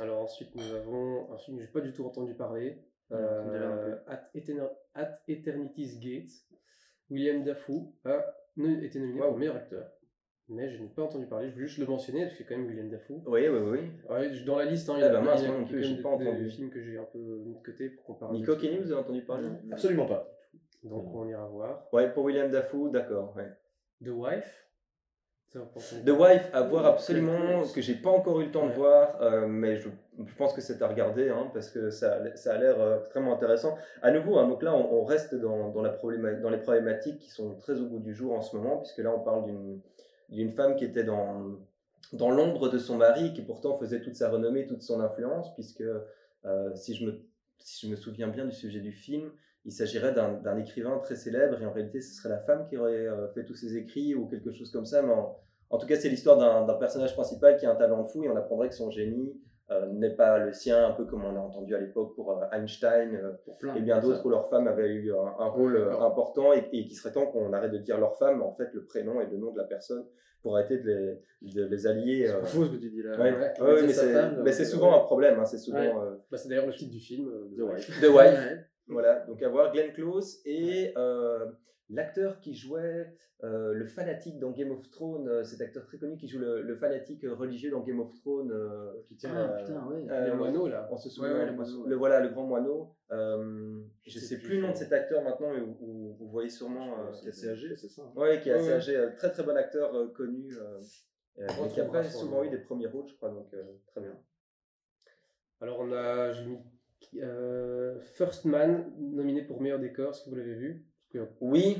[0.00, 2.78] Alors ensuite, nous avons un film que j'ai pas du tout entendu parler.
[3.12, 6.30] Euh, At, Eterna- At Eternity's Gate.
[7.10, 8.24] William Dafoe a
[8.56, 9.28] ne- été nominé Wow.
[9.28, 9.86] pour meilleur acteur.
[10.48, 12.56] Mais je n'ai pas entendu parler, je voulais juste le mentionner, parce que c'est quand
[12.56, 13.22] même William Dafoe.
[13.26, 13.80] Oui, oui, oui.
[14.08, 15.64] Ouais, dans la liste, hein, il y Ah a, bah mince, il y a non
[15.66, 16.50] plus, pas des entendu.
[16.50, 18.34] films que j'ai un peu mis de côté pour qu'on parle.
[18.34, 19.48] Nico de- Kenny, vous avez entendu parler?
[19.70, 20.26] Absolument pas.
[20.82, 21.86] Donc on ira voir.
[21.92, 23.34] Ouais, pour William Dafoe, d'accord.
[23.36, 23.50] ouais.
[24.04, 24.68] The Wife.
[26.06, 26.10] The.
[26.10, 29.76] Wife, à voir absolument, que j'ai pas encore eu le temps de voir, euh, mais
[29.76, 29.90] je,
[30.24, 33.00] je pense que c'est à regarder, hein, parce que ça, a- ça a l'air euh,
[33.00, 33.76] extrêmement intéressant.
[34.00, 37.18] À nouveau, hein, donc là, on, on reste dans, dans, la probléma- dans les problématiques
[37.18, 39.80] qui sont très au bout du jour en ce moment, puisque là, on parle d'une
[40.30, 41.58] d'une femme qui était dans,
[42.14, 45.82] dans l'ombre de son mari, qui pourtant faisait toute sa renommée, toute son influence, puisque
[45.82, 47.20] euh, si, je me,
[47.58, 49.30] si je me souviens bien du sujet du film,
[49.64, 52.76] il s'agirait d'un d'un écrivain très célèbre, et en réalité, ce serait la femme qui
[52.76, 55.36] aurait euh, fait tous ses écrits ou quelque chose comme ça, mais en,
[55.70, 58.28] en tout cas, c'est l'histoire d'un d'un personnage principal qui a un talent fou et
[58.28, 59.40] on apprendrait que son génie
[59.70, 62.44] euh, n'est pas le sien, un peu comme on a entendu à l'époque pour euh,
[62.52, 63.74] Einstein euh, Pour plein.
[63.76, 66.04] et bien d'autres où leur femme avait eu un, un rôle Ouais.
[66.04, 68.68] important et, et qu'il serait temps qu'on arrête de dire leur femme, mais en fait
[68.74, 70.04] le prénom et le nom de la personne
[70.42, 72.26] pour arrêter de les, de les allier.
[72.28, 72.40] euh.
[72.44, 73.12] C'est faux ce que tu dis là.
[73.18, 73.82] Ouais, Ouais.
[73.86, 75.94] mais c'est femme, mais c'est souvent un problème, hein, c'est souvent Ouais.
[76.04, 77.28] euh, Bah, c'est d'ailleurs le titre du film.
[77.28, 78.00] euh, The Wife.
[78.02, 78.58] The Wife.
[78.88, 78.94] Ouais.
[78.94, 81.50] Voilà, donc à voir Glenn Close et euh,
[81.88, 83.14] l'acteur qui jouait
[83.44, 86.62] euh, le fanatique dans Game of Thrones, euh, cet acteur très connu qui joue le,
[86.62, 88.52] le fanatique religieux dans Game of Thrones,
[89.06, 89.34] qui tient.
[89.34, 90.24] Ah, putain, ouais.
[90.24, 90.88] Les moineaux, là.
[90.90, 91.96] On se Ouais, souvient, ouais, le, le moineau, le- ouais.
[91.96, 92.94] voilà, le grand moineau.
[93.10, 96.50] Je Je sais plus le nom de cet acteur maintenant, mais vous, vous- vous voyez
[96.50, 96.94] sûrement.
[97.12, 98.02] Qui est assez âgé, c'est ça.
[98.02, 98.12] hein.
[98.16, 98.76] Ouais, qui est assez Ouais, ouais.
[98.76, 100.54] âgé, très très bon acteur connu,
[101.38, 103.48] On et qui a souvent eu des premiers rôles, je crois, donc
[103.86, 104.16] très bien.
[105.60, 106.58] Alors on a j'ai mis
[107.20, 110.86] euh, First Man nominé pour meilleur décor, est-ce que vous l'avez vu?
[111.40, 111.78] Oui,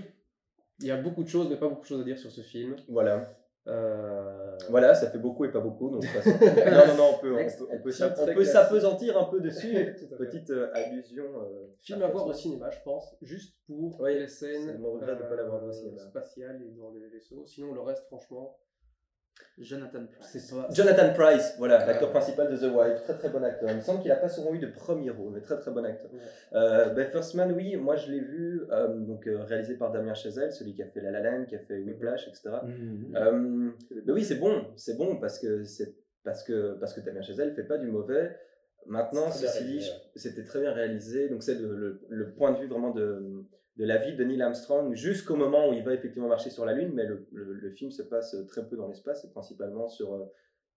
[0.80, 2.40] Il y a beaucoup de choses, mais pas beaucoup de choses à dire sur ce
[2.42, 2.76] film.
[2.88, 3.36] voilà.
[3.68, 7.32] Euh, Voilà, ça fait beaucoup et pas beaucoup, donc façon- non, non, non, on peut,
[7.32, 9.72] on peut, on peut, s'apesantir un peu dessus.
[10.18, 11.24] Petite euh, allusion.
[11.24, 14.92] euh, Film à voir au cinéma, je pense, juste pour Oui, les scènes c'est mon
[14.94, 15.98] regret de pas l'avoir vu au cinéma.
[16.00, 17.44] spatiales et dans les vaisseaux.
[17.46, 18.56] Sinon, le reste, franchement,
[19.58, 20.28] Jonathan Price.
[20.48, 20.68] c'est pas.
[20.72, 23.70] Jonathan Price, voilà, l'acteur Euh, principal de The Wife, très très bon acteur.
[23.70, 25.84] Il me semble qu'il n'a pas souvent eu de premier rôle, mais très très bon
[25.84, 26.10] acteur.
[26.12, 26.18] Ouais.
[26.54, 30.14] Euh, ben, First Man, oui, moi je l'ai vu, euh, donc euh, réalisé par Damien
[30.14, 32.50] Chazelle, celui qui a fait La La Land, qui a fait Whiplash, etc.
[32.64, 33.14] Mhm.
[33.16, 33.70] Euh,
[34.06, 37.52] mais oui, c'est bon, c'est bon parce que c'est parce que parce que Damien Chazelle
[37.52, 38.34] fait pas du mauvais.
[38.86, 41.28] Maintenant, ceci dit, c'était très bien réalisé.
[41.28, 43.44] Donc c'est le, le- le point de vue vraiment de,
[43.76, 46.74] de la vie de Neil Armstrong jusqu'au moment où il va effectivement marcher sur la
[46.74, 46.92] Lune.
[46.94, 50.24] Mais le, le- le film se passe très peu dans l'espace, et principalement sur euh,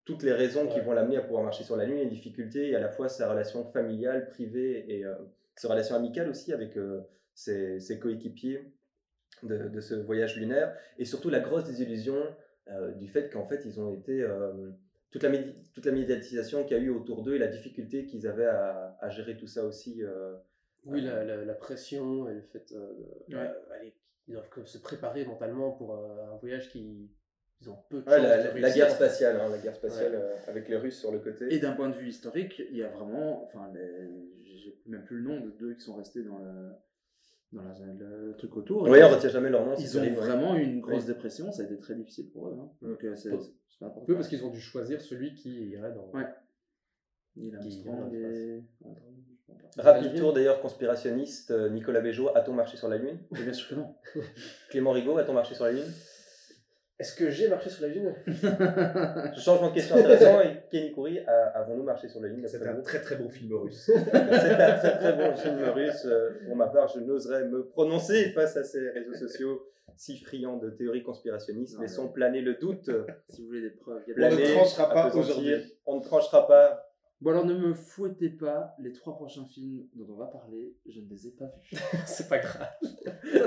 [0.04, 2.76] toutes les raisons qui vont l'amener à pouvoir marcher sur la Lune, les difficultés, et
[2.76, 5.14] à la fois sa relation familiale, privée et euh,
[5.56, 7.00] sa relation amicale aussi avec euh,
[7.34, 8.72] ses, ses coéquipiers
[9.42, 12.16] de, de ce voyage lunaire, et surtout la grosse désillusion
[12.68, 14.26] euh, du fait qu'en fait ils ont été
[15.10, 15.30] toute la
[15.74, 18.96] toute la médiatisation qu'il y a eu autour d'eux et la difficulté qu'ils avaient à,
[19.00, 20.02] à gérer tout ça aussi.
[20.86, 22.72] Euh, Oui, la, la, la pression et le fait.
[22.72, 22.92] euh,
[23.28, 23.34] Ouais.
[23.36, 23.94] euh, allez,
[24.28, 27.10] ils doivent se préparer mentalement pour euh, un voyage qui.
[27.62, 30.18] Ils ont peu de ouais, la, de la- guerre spatiale, hein, la guerre spatiale Ouais.
[30.20, 31.46] euh, avec les Russes sur le côté.
[31.54, 33.72] Et d'un point de vue historique, il y a vraiment, enfin,
[34.44, 36.72] j'ai même plus le nom de deux qui sont restés dans le,
[37.52, 38.82] dans la- le truc autour.
[38.82, 39.74] Oui, on retient jamais leur nom.
[39.78, 41.06] Ils ont terrible, vraiment eu une grosse Oui.
[41.06, 42.58] dépression, ça a été très difficile pour eux.
[42.60, 42.70] hein.
[42.82, 44.04] Donc euh, c'est pas important.
[44.04, 46.10] Peu parce qu'ils ont dû choisir celui qui irait dans.
[46.10, 46.26] Ouais.
[47.36, 48.64] Neil qui Armstrong ira dans et...
[49.78, 53.18] Rapide tour d'ailleurs conspirationniste, euh, Nicolas Béjot, a-t-on marché sur la Lune?
[53.30, 53.94] Bien sûr que non.
[54.70, 55.84] Clément Rigaud, a-t-on marché sur la Lune?
[56.98, 58.14] Est-ce que j'ai marché sur la Lune?
[59.36, 62.80] Changement de question intéressant, et Kenny Coury, a- avons-nous marché sur la Lune C'était un
[62.80, 63.82] très très bon film russe.
[63.84, 66.06] C'est un très très bon film russe.
[66.06, 69.62] Euh, Pour ma part, je n'oserais me prononcer face à ces réseaux sociaux
[69.94, 71.78] si friands de théories conspirationnistes.
[71.80, 72.90] Laissons mais- planer le doute.
[73.28, 74.00] si vous voulez des preuves.
[74.06, 75.52] il y a On ne tranchera pas aujourd'hui.
[75.84, 76.85] On ne tranchera pas.
[77.22, 81.00] Bon alors ne me fouettez pas, les trois prochains films dont on va parler, je
[81.00, 81.76] ne les ai pas vus.
[82.06, 82.68] C'est pas grave.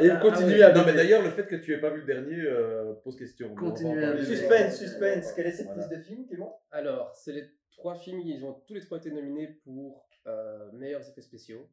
[0.02, 0.64] Et Ah, continuez ouais.
[0.64, 3.16] à Non, mais d'ailleurs, le fait que tu aies pas vu le dernier euh, pose
[3.16, 3.54] question.
[3.54, 4.22] Continuez à parler.
[4.22, 5.34] le- Suspense, suspense.
[5.34, 5.82] Quelle est cette Voilà.
[5.84, 6.60] liste de films, Clément?
[6.72, 11.08] Alors, c'est les trois films, ils ont tous les trois été nominés pour euh, meilleurs
[11.08, 11.70] effets spéciaux.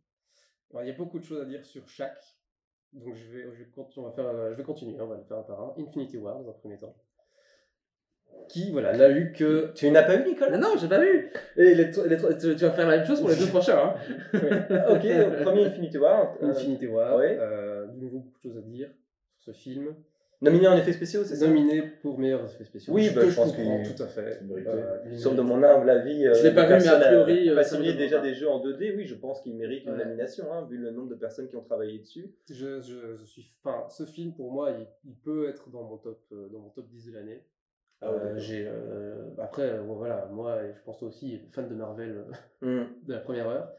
[0.72, 2.18] Alors, il y a beaucoup de choses à dire sur chaque.
[2.92, 5.16] Donc, je vais, je vais, continuer, on va faire, euh, je vais continuer, on va
[5.16, 5.74] le faire un par un.
[5.78, 6.94] Infinity War, dans un premier temps.
[8.48, 9.72] Qui, voilà, n'a eu que.
[9.74, 12.64] Tu n'as pas vu, Nicolas Mais non, j'ai pas vu Et les, les tu, tu
[12.64, 13.76] vas faire la même chose pour les deux prochains.
[13.78, 13.94] Hein.
[14.90, 16.34] Ok, donc, premier Infinity War.
[16.42, 17.16] Euh, Infinity War.
[17.16, 17.36] ouais.
[17.40, 18.88] euh, de nouveau, beaucoup de choses à dire
[19.40, 19.94] sur ce film.
[20.42, 21.46] Nominé en effets spéciaux, c'est ça?
[21.48, 22.92] Nominé pour meilleurs effets spéciaux.
[22.92, 23.64] Oui, Ce bah, que je pense qu'il-
[23.96, 24.38] tout à fait.
[24.52, 27.62] Euh, Sauf de mon humble avis, euh, Je l'ai pas vu, mais a priori, euh,
[27.62, 28.22] signé donne déjà pas.
[28.22, 30.04] des jeux en 2D, oui, je pense qu'il mérite une Ouais.
[30.04, 32.30] nomination, hein, vu le nombre de personnes qui ont travaillé dessus.
[32.50, 35.96] Je, je, je suis, enfin, ce film pour moi, il, il peut être dans mon
[35.96, 37.42] top, euh, dans mon top 10 de l'année.
[38.02, 41.40] Ah ouais, Euh, j'ai, euh, après, euh, bon, voilà, moi, et je pense toi aussi,
[41.52, 42.86] fan de Marvel euh, Hmm.
[43.04, 43.72] de la première heure.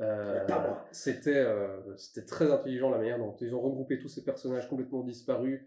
[0.00, 4.68] Euh, c'était, euh, c'était très intelligent la manière dont ils ont regroupé tous ces personnages
[4.68, 5.62] complètement disparus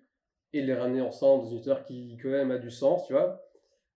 [0.54, 3.47] et les ramener ensemble dans une histoire qui quand même a du sens, tu vois.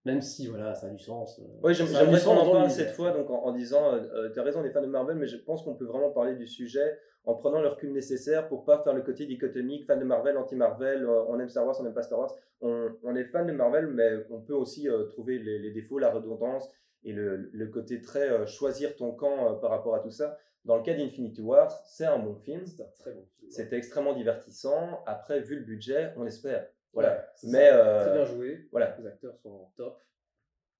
[0.04, 1.38] Même si voilà, ça a du sens.
[1.38, 3.92] euh, Oui, j'aimerais qu'on en parle cette fois, donc en, en disant,
[4.32, 6.34] tu as raison, on est fan de Marvel, mais je pense qu'on peut vraiment parler
[6.34, 10.04] du sujet en prenant le recul nécessaire pour pas faire le côté dichotomique, fan de
[10.04, 12.34] Marvel, anti-Marvel, euh, on aime Star Wars, on n'aime pas Star Wars.
[12.62, 16.00] On, on est fan de Marvel, mais on peut aussi euh, trouver les, les défauts,
[16.00, 16.68] la redondance
[17.04, 20.36] et le, le côté très euh, choisir ton camp euh, par rapport à tout ça.
[20.64, 23.50] Dans le cas d'Infinity War, c'est un bon film, C'est un très bon film.
[23.52, 25.00] c'était extrêmement divertissant.
[25.06, 26.66] Après, vu le budget, on espère.
[26.92, 27.32] Voilà.
[27.44, 28.68] Mais euh, Très bien joué.
[28.70, 28.96] voilà.
[29.00, 30.00] Les acteurs sont top.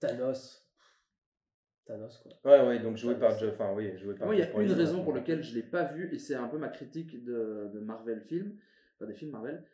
[0.00, 0.68] Thanos.
[1.84, 2.32] Thanos, quoi.
[2.44, 4.52] Ouais, ouais, donc joué Ah, par enfin oui, joué par Moi, il y a une
[4.52, 7.70] Brolin, raison pour laquelle je l'ai pas vu, et c'est un peu ma critique de,
[7.72, 8.56] de Marvel Film,
[8.96, 9.64] enfin des films Marvel.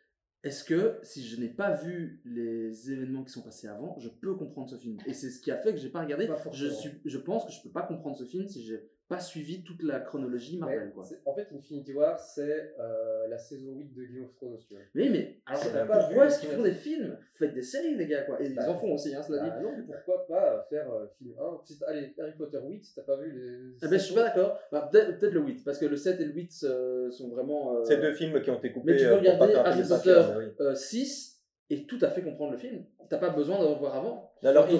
[0.43, 4.35] Est-ce que si je n'ai pas vu les événements qui sont passés avant, je peux
[4.35, 4.97] comprendre ce film?
[5.05, 6.27] Et c'est ce qui a fait que j'ai pas regardé.
[6.27, 9.19] Pas je, suis, je pense que je peux pas comprendre ce film si j'ai pas
[9.19, 10.83] suivi toute la chronologie Marvel.
[10.83, 11.03] Ouais, Quoi.
[11.25, 14.83] En fait, Infinity War, c'est euh, la saison 8 de Game of Thrones, tu vois.
[14.93, 17.17] Mais, mais alors, euh, t'as pas pourquoi est-ce qu'ils font des films?
[17.31, 18.39] Faites des séries, les gars, quoi.
[18.41, 19.49] Et Bah, ils en font aussi, hein, cela dit.
[19.49, 22.93] Bah non, pourquoi pas faire euh, film 1 Si t'as- Allez, Harry Potter 8, si
[22.93, 23.75] t'as pas vu les.
[23.81, 24.59] Ah ben, je suis pas d'accord.
[24.71, 27.77] Bah, peut-être peut-être le 8, parce que le 7 et le 8 euh, sont vraiment.
[27.77, 28.91] euh, C'est deux films qui ont été coupés.
[28.93, 30.51] Mais tu euh, peux pas regarder Harry Potter cinq heures, mais oui.
[30.59, 31.38] euh, 6
[31.69, 32.83] et tout à fait comprendre le film.
[33.09, 34.31] T'as pas besoin d'en voir avant.
[34.43, 34.73] Alors, te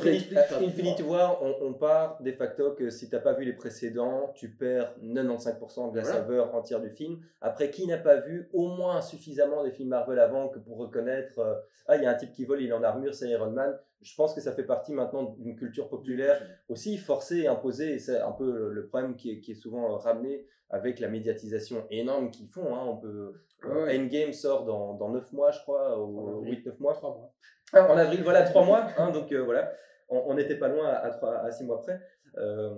[0.64, 4.50] Infinity, War, on, on part de facto que si t'as pas vu les précédents, tu
[4.56, 6.18] perds 95% de la Voilà.
[6.20, 7.20] saveur entière du film.
[7.42, 11.40] Après, qui n'a pas vu au moins suffisamment des films Marvel avant que pour reconnaître
[11.40, 11.56] euh,
[11.88, 13.76] Ah, il y a un type qui vole, il est en armure, c'est Iron Man.
[14.02, 17.94] Je pense que ça fait partie maintenant d'une culture populaire aussi forcée et imposée.
[17.96, 21.10] Et c'est un peu le, problème qui est, qui est souvent euh, ramené avec la
[21.10, 22.76] médiatisation énorme qu'ils font.
[22.76, 22.84] hein.
[22.86, 23.34] On peut,
[23.66, 24.00] Ouais, ouais.
[24.00, 26.64] Endgame sort dans, dans 9 mois, je crois, ou avril.
[26.66, 26.94] 8-9 mois.
[26.94, 27.34] 3 mois.
[27.74, 28.88] Ah, en avril, voilà, trois mois.
[28.98, 29.72] hein, donc euh, voilà,
[30.08, 32.00] on n'était pas loin à, à, trois- à six mois près.
[32.38, 32.74] Euh,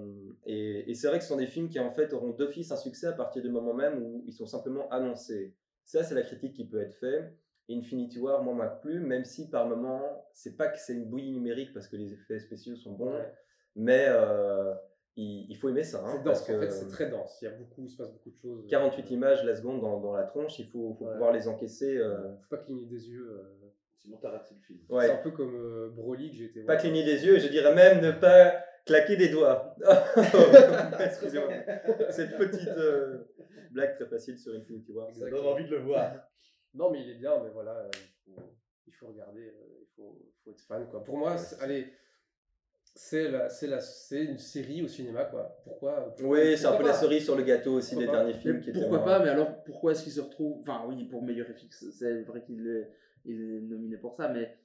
[0.45, 2.77] et et c'est vrai que ce sont des films qui en fait auront d'office un
[2.77, 5.53] succès à partir du moment même où ils sont simplement annoncés.
[5.85, 7.33] Ça, c'est la critique qui peut être faite.
[7.77, 11.31] Infinity War, moi, m'a plu, même si par moment, c'est pas que c'est une bouillie
[11.31, 13.33] numérique parce que les effets spéciaux sont bons, Ouais.
[13.75, 14.73] mais euh,
[15.15, 15.99] il, il faut aimer ça.
[15.99, 17.37] hein, C'est parce dense, que en fait, c'est très dense.
[17.41, 18.65] Il y a beaucoup, il se passe beaucoup de choses.
[18.69, 21.11] 48 images la seconde dans, dans la tronche, il faut, faut Ouais.
[21.13, 21.97] pouvoir les encaisser.
[21.97, 23.27] euh, Faut pas cligner des yeux.
[23.29, 23.57] euh.
[23.97, 24.79] Sinon, t'as raté le film.
[24.89, 25.05] ouais.
[25.05, 26.81] C'est un peu comme euh, Broly que j'ai été Pas voir.
[26.81, 28.55] cligner des yeux, je dirais même ne pas
[28.85, 29.75] claquer des doigts.
[30.99, 31.49] Excusez-moi.
[32.09, 33.19] Cette petite euh,
[33.71, 35.07] blague très facile sur Infinity War.
[35.13, 36.13] Ça donne envie de le voir.
[36.73, 38.41] Non, mais il est bien, mais voilà, euh, il faut,
[38.87, 41.03] il faut regarder, euh, il faut, faut être fan, quoi.
[41.03, 41.91] Pour moi, c'est- allez,
[42.95, 43.79] c'est la, la,
[44.11, 45.57] une série au cinéma, quoi.
[45.63, 48.17] Pourquoi, pourquoi- Oui, c'est un peu la cerise sur le gâteau aussi Pourquoi des pas?
[48.25, 50.59] derniers films Mais qui étaient pourquoi pas Mais alors, pourquoi est-ce qu'il se retrouve?
[50.59, 52.89] Enfin, oui, pour meilleur FX, c'est vrai qu'il est,
[53.25, 54.57] il est nominé pour ça, mais.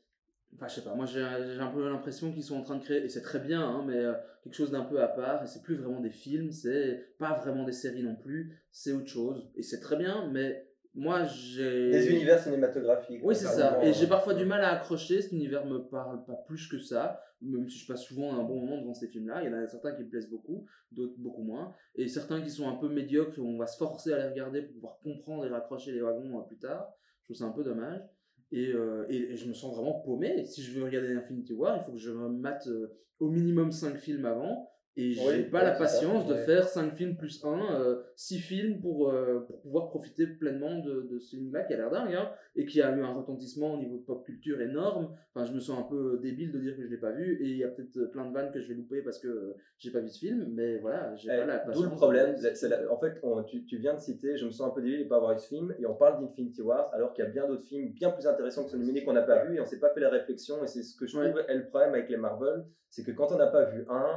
[0.55, 2.83] Enfin, je sais pas, moi j'ai j'ai un peu l'impression qu'ils sont en train de
[2.85, 5.47] créer, et c'est très bien, hein, mais euh, quelque chose d'un peu à part, et
[5.49, 9.51] c'est plus vraiment des films, c'est pas vraiment des séries non plus, c'est autre chose,
[9.57, 10.66] et c'est très bien, mais
[10.97, 11.91] moi j'ai.
[11.91, 13.21] Des univers cinématographiques.
[13.23, 13.85] Oui, c'est ça.
[13.85, 15.21] Et j'ai parfois du mal à accrocher.
[15.21, 17.21] Cet univers me parle pas plus que ça.
[17.43, 19.43] Même si je passe souvent un bon moment devant ces films-là.
[19.43, 21.75] Il y en a certains qui me plaisent beaucoup, d'autres beaucoup moins.
[21.95, 24.73] Et certains qui sont un peu médiocres on va se forcer à les regarder pour
[24.73, 26.91] pouvoir comprendre et raccrocher les wagons euh, plus tard.
[27.21, 28.01] Je trouve ça un peu dommage.
[28.53, 30.47] Et, euh, et, et je me sens vraiment paumé.
[30.47, 33.71] Si je veux regarder Infinity War, il faut que je me mate euh, au minimum
[33.71, 34.71] 5 films avant.
[34.99, 36.45] Et j'ai pas ouais, la patience ça, de ouais.
[36.47, 41.19] faire 5 films plus 1, 6 films pour, euh, pour pouvoir profiter pleinement de, de
[41.19, 42.15] ce film-là qui a l'air dingue.
[42.15, 45.15] Hein et qui a eu un retentissement au niveau de pop culture énorme.
[45.35, 47.51] Enfin, je me sens un peu débile de dire que je l'ai pas vu, et
[47.51, 49.91] il y a peut-être plein de vannes que je vais louper parce que euh, j'ai
[49.91, 51.85] pas vu ce film, mais voilà, j'ai Eh, pas la D'où patience.
[51.85, 52.35] le problème.
[52.41, 55.01] la- en fait, on- tu, tu viens de citer, je me sens un peu débile
[55.01, 57.27] de ne pas avoir vu ce film, et on parle d'Infinity War, alors qu'il y
[57.27, 59.61] a bien d'autres films bien plus intéressants que ce nominé qu'on n'a pas vu, et
[59.61, 61.91] on s'est pas fait la réflexion, et c'est ce que je trouve est le problème
[61.93, 64.17] avec les Marvel, c'est que quand on n'a pas vu un, euh,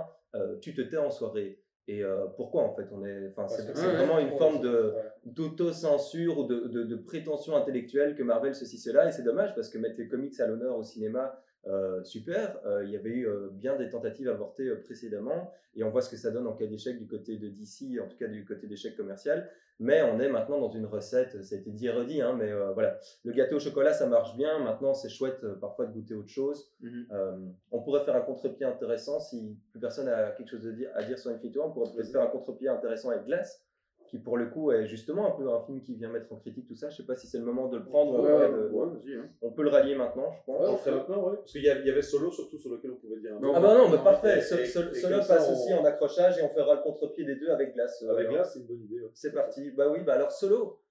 [0.61, 1.61] tu te tais en soirée.
[1.89, 4.61] Et euh, pourquoi en fait on est, enfin, c'est Ouais, c'est ouais, vraiment une forme
[4.61, 4.93] de,
[5.25, 9.69] d'autocensure ou de, de, de prétention intellectuelle que Marvel ceci cela et c'est dommage parce
[9.69, 13.27] que mettre les comics à l'honneur au cinéma euh, super Euh, il y avait eu
[13.27, 16.65] euh, bien des tentatives avortées précédemment et on voit ce que ça donne en cas
[16.65, 19.49] d'échec du côté de DC en tout cas du côté d'échec commercial
[19.81, 22.51] mais on est maintenant dans une recette ça a été dit et redit hein, mais
[22.73, 26.29] voilà le gâteau au chocolat ça marche bien maintenant c'est chouette parfois de goûter autre
[26.29, 27.53] chose Mhm.
[27.71, 31.17] on pourrait faire un contre-pied intéressant si plus personne a quelque chose dire, à dire
[31.19, 31.67] sur Infinity War.
[31.67, 33.63] On pourrait peut-être faire un contre-pied intéressant avec Glass.
[34.09, 36.67] Qui pour le coup est justement un peu un film qui vient mettre en critique
[36.67, 36.89] tout ça.
[36.89, 38.19] Je sais pas si c'est le moment de le prendre.
[38.19, 39.29] ou Ouais, pas, ouais, de- ouais, vas-y, hein.
[39.41, 40.67] On peut le rallier maintenant, je pense.
[40.67, 41.37] On le ferait maintenant, ouais.
[41.37, 43.77] Parce qu'il y, avait Solo surtout sur lequel on pouvait dire un Non, Ah bah
[43.77, 44.39] non, mais Non, parfait.
[44.39, 46.81] et- Sol- et- Sol- et Solo passe on- aussi en accrochage et on fera le
[46.81, 48.03] contre-pied des deux avec glace.
[48.03, 49.01] Avec Alors, là, c'est une bonne idée.
[49.01, 49.11] ouais.
[49.13, 49.71] C'est parti.
[49.71, 50.81] Bah oui, bah alors Solo,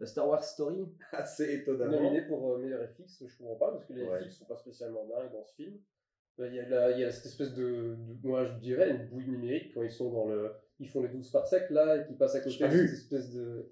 [0.00, 0.88] euh, Star Wars Story.
[1.12, 1.92] Assez étonnamment.
[2.00, 4.20] Nominé pour euh, meilleur FX, je comprends pas, parce que les Ouais.
[4.24, 5.76] FX sont pas spécialement dingues dans ce film.
[6.40, 8.88] Euh, Il y, a la- il y a cette espèce de, de- moi je dirais,
[8.90, 10.50] une bouille numérique quand ils sont dans le.
[10.82, 12.92] Ils font les 12 par sec là, et qu'ils passent à côté pas de cette
[12.92, 13.70] espèce de.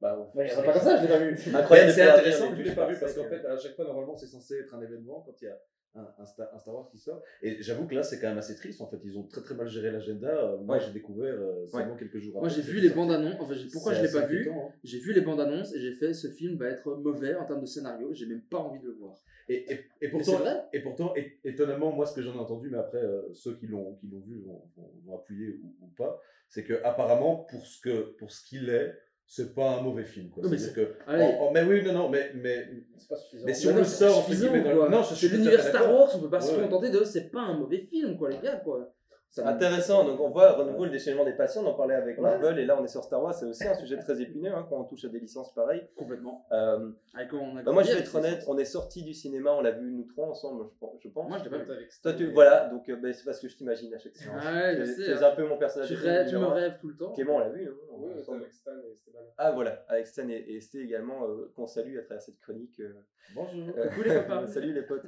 [0.00, 1.36] Bah, on Ouais, c'est pas comme ça, je l'ai pas vu.
[1.54, 4.16] Incroyable C'est intéressant je l'ai pas vu par parce qu'en fait, à chaque fois, normalement,
[4.16, 5.60] c'est censé être un événement quand il y a
[5.94, 7.22] un, un Star, un Star Wars qui sort.
[7.42, 8.80] Et j'avoue que là, c'est quand même assez triste.
[8.80, 10.28] En fait, ils ont très très mal géré l'agenda.
[10.28, 10.82] Euh, Moi, Ouais.
[10.84, 13.36] j'ai découvert euh, seulement quelques jours Moi, après j'ai vu les bandes annonces.
[13.40, 14.68] Enfin, pourquoi je l'ai assez pas vu hein.
[14.84, 17.60] J'ai vu les bandes annonces et j'ai fait ce film va être mauvais en termes
[17.60, 18.12] de scénario.
[18.12, 19.14] J'ai même pas envie de le voir.
[19.48, 20.62] Et, et, et pourtant, vrai.
[20.72, 21.12] et pourtant,
[21.44, 24.20] étonnamment, moi, ce que j'en ai entendu, mais après, euh, ceux qui l'ont qui l'ont
[24.20, 28.30] vu vont, vont- vont appuyer ou, ou pas, c'est que apparemment, pour ce que pour
[28.30, 28.94] ce qu'il est,
[29.34, 30.28] c'est pas un mauvais film.
[30.28, 30.42] Quoi.
[30.42, 32.68] Non, mais que, oh, oh, mais oui, non, non, mais, mais
[32.98, 33.46] C'est pas suffisant.
[33.46, 34.26] Mais si Mais on non, le sort,
[34.62, 34.88] dans le- quoi.
[34.90, 35.90] Non, je suis fait l'univers Star.
[35.90, 38.36] Wars, on peut pas se Ouais, contenter de c'est pas un mauvais film, quoi, les
[38.40, 38.94] gars, quoi.
[39.38, 42.22] Intéressant, donc on voit à renouveau le déchaînement des passions, on en parlait avec Ouais.
[42.22, 44.66] Marvel et là on est sur Star Wars, c'est aussi un sujet très épineux hein,
[44.68, 45.86] quand on touche à des licences pareilles.
[45.96, 46.46] Complètement.
[46.52, 49.14] Euh, Avec quoi on a bah moi je vais être honnête, on est sorti du
[49.14, 50.66] cinéma, on l'a vu nous trois ensemble,
[51.02, 51.28] je pense.
[51.28, 51.72] Moi, je l'ai pas vu.
[51.72, 54.44] Avec Toi, tu, voilà, donc euh, bah, c'est parce que je t'imagine à chaque séance.
[54.44, 55.30] Ouais, je sais, Tu es hein.
[55.32, 55.88] un peu mon personnage.
[55.88, 57.12] Tu, de rêves, tu me rêves tout le temps.
[57.12, 57.68] Clément, on l'a vu.
[57.68, 58.96] hein, Oui, avec Stan et.
[59.38, 62.78] Ah voilà, avec Stan et, et Sté également, euh, qu'on salue à travers cette chronique.
[62.80, 62.92] euh,
[63.34, 63.74] Bonjour.
[63.78, 64.46] euh, Coucou les copains.
[64.48, 65.06] Salut les potes.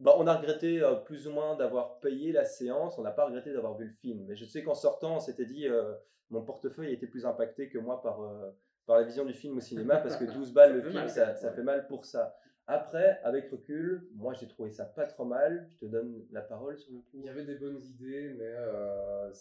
[0.00, 3.52] Bah, on a regretté plus ou moins d'avoir payé la séance, on n'a pas regretté
[3.52, 4.24] d'avoir vu le film.
[4.26, 5.94] Mais je sais qu'en sortant, on s'était dit, euh,
[6.30, 8.50] mon portefeuille a été plus impacté que moi par, euh,
[8.86, 11.34] par la vision du film au cinéma, parce que 12 balles le film, mal, ça,
[11.34, 12.36] fait mal pour ça.
[12.66, 15.68] Après, avec recul, moi j'ai trouvé ça pas trop mal.
[15.70, 17.20] Je te donne la parole sur le coup.
[17.20, 19.32] Il y avait des bonnes idées, mais euh,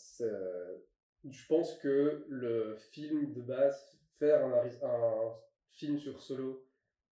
[1.24, 5.34] je pense que le film de base, faire un
[5.72, 6.68] film sur Solo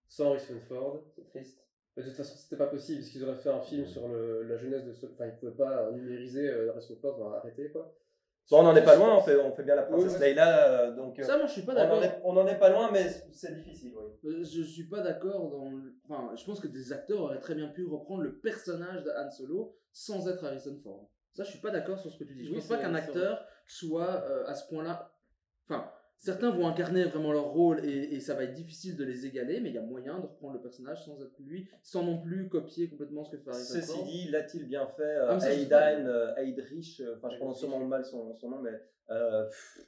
[0.08, 1.66] sans Harrison Ford, c'est triste.
[1.96, 4.44] Mais de toute façon, c'était pas possible, parce qu'ils auraient fait un film sur le-
[4.44, 5.14] la jeunesse de Solo.
[5.14, 7.94] Enfin, ils pouvaient pas numériser euh, Harrison Ford, on va arrêter quoi.
[8.52, 10.26] Bon, on n'en est pas loin, on fait, on fait bien la princesse Ouais, ouais.
[10.30, 12.04] Leïla, euh, donc euh, Ça, moi, je suis pas on n'en d'accord.
[12.04, 13.94] est, on en est pas loin, mais c'est difficile.
[13.96, 14.30] oui.
[14.32, 15.70] Euh, Je suis pas d'accord dans.
[15.70, 19.12] le- Enfin, je pense que des acteurs auraient très bien pu reprendre le personnage de
[19.12, 21.10] Han Solo sans être Harrison Ford.
[21.32, 22.44] Ça, je suis pas d'accord sur ce que tu dis.
[22.46, 25.14] Je Oui, pense pas qu'un acteur soit euh, à ce point-là.
[25.70, 29.26] Enfin, certains vont incarner vraiment leur rôle et, et ça va être difficile de les
[29.26, 32.18] égaler, mais il y a moyen de reprendre le personnage sans être lui, sans non
[32.22, 34.06] plus copier complètement ce que fait Harrison Ceci Ford.
[34.06, 35.52] dit, l'a-t-il bien fait euh, Ah, pas.
[35.52, 39.80] Aidan, euh, Heydrich, euh, enfin je prononce sûrement mal son, son nom, mais euh, pff,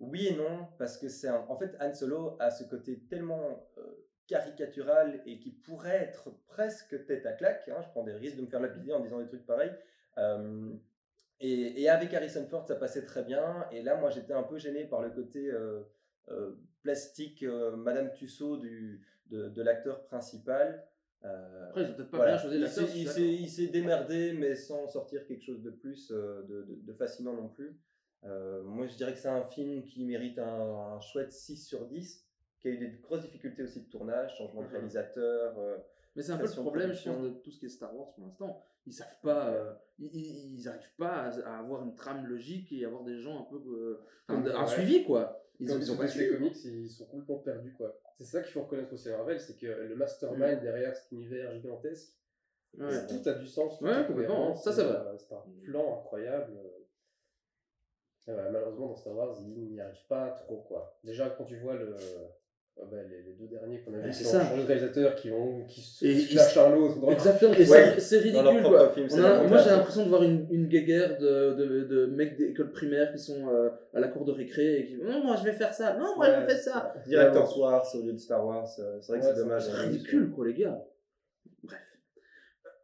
[0.00, 3.68] oui et non, parce que c'est un- en fait Han Solo a ce côté tellement
[3.78, 3.82] euh,
[4.26, 7.68] caricatural et qui pourrait être presque tête à claque.
[7.68, 9.70] hein, je prends des risques de me faire lapider en disant des trucs pareils.
[11.40, 13.66] Et, et avec Harrison Ford, ça passait très bien.
[13.72, 15.80] Et là, moi, j'étais un peu gêné par le côté euh,
[16.30, 20.86] euh, plastique, euh, Madame Tussaud du, de, de l'acteur principal.
[21.22, 22.32] Après, ils ont peut-être pas voilà.
[22.32, 22.88] bien choisi il l'acteur.
[23.18, 27.48] il s'est démerdé, mais sans sortir quelque chose de plus de, de- de fascinant non
[27.48, 27.78] plus.
[28.22, 32.26] Moi, je dirais que c'est un film qui mérite un, un chouette 6 sur 10,
[32.60, 34.72] qui a eu des grosses difficultés aussi de tournage, changement de Mhm.
[34.72, 35.54] réalisateur.
[36.16, 38.12] Mais c'est un peu le problème, je pense, de tout ce qui est Star Wars
[38.14, 38.62] pour l'instant.
[38.86, 42.70] Ils savent pas, euh, ils, ils, ils arrivent pas à, à avoir une trame logique
[42.72, 44.66] et avoir des gens un peu, euh, un ouais.
[44.68, 45.40] suivi quoi.
[45.58, 46.32] Ils Comme ils ont sur pas DC suivi.
[46.34, 47.98] Comics, ils sont complètement perdus quoi.
[48.18, 51.52] C'est ça qu'il faut reconnaître aussi à Marvel, c'est que le mastermind derrière cet univers
[51.52, 52.12] gigantesque,
[52.78, 53.06] Ouais.
[53.06, 53.78] tout a du sens.
[53.78, 54.82] tout Ouais, complètement, ça, vrai.
[54.84, 56.52] euh, C'est un plan incroyable.
[58.26, 60.98] Ouais, malheureusement, dans Star Wars, ils n'y arrivent pas trop quoi.
[61.04, 61.94] Déjà, quand tu vois le.
[62.78, 64.38] Euh, bah, les, les deux derniers qu'on a Ouais, vus c'est ça.
[64.56, 66.98] de réalisateur, qui, ont, qui se Et qui ils- lâchent l'un l'autre.
[67.00, 68.88] dans- Exactement, et Ouais, c'est- c'est dans leur ridicule quoi.
[68.90, 72.72] film, a- moi j'ai l'impression de voir une, une guéguerre de, de, de mecs d'école
[72.72, 75.52] primaire qui sont euh, à la cour de récré et qui non moi je vais
[75.52, 76.94] faire ça, non moi je vais faire ça.
[77.06, 79.62] Director's Wars au lieu de Star Wars, euh, c'est vrai que Ouais, c'est dommage.
[79.66, 80.84] C'est ridicule quoi les gars.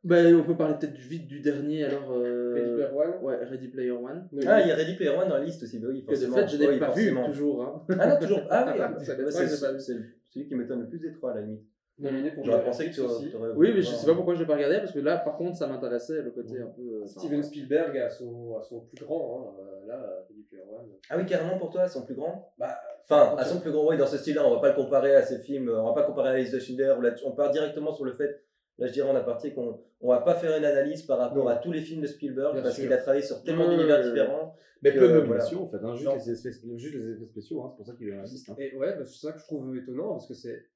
[0.03, 2.11] Ben, on peut parler peut-être du vide du dernier alors.
[2.13, 3.23] euh, Ready Player One.
[3.23, 4.29] Ouais, Ready Player One.
[4.47, 6.17] Ah, il y a Ready Player One dans la liste aussi, bah oui, Que de
[6.17, 6.37] forcément.
[6.37, 7.23] fait je n'ai Oui, pas forcément.
[7.27, 7.63] vu toujours.
[7.63, 7.85] Hein.
[7.99, 8.41] Ah non, toujours.
[8.51, 8.95] Ah oui, bah,
[9.31, 11.63] c'est celui qui m'étonne le plus des trois à la limite.
[11.99, 13.51] Nominé pour J'aurais pensé que tu aurais.
[13.57, 15.59] Oui, mais je sais pas pourquoi je l'ai pas regardé parce que là par contre
[15.59, 16.81] ça m'intéressait le côté un peu.
[16.81, 20.87] euh, Steven Spielberg à son, à son plus grand, hein, euh, là, Ready Player One.
[21.11, 22.55] Ah oui, carrément pour toi, son plus grand?
[22.57, 22.75] Bah,
[23.05, 25.23] Enfin, à son plus grand, oui, dans ce style-là, on va pas le comparer à
[25.23, 26.95] ses films, on va pas comparer à Alice de Schindler,
[27.27, 28.41] on part directement sur le fait,
[28.81, 31.51] là je dirais en aparté, qu'on on va pas faire une analyse par rapport Non.
[31.51, 34.57] à tous les films de Spielberg, Bien parce qu'il a travaillé sur tellement d'univers différents.
[34.83, 37.69] Mais peu de nominations en fait, hein, juste, les effets, juste les effets spéciaux, hein,
[37.71, 38.25] c'est pour ça qu'il est hein.
[38.59, 40.67] Et ouais, bah, c'est ça que je trouve étonnant parce que c'est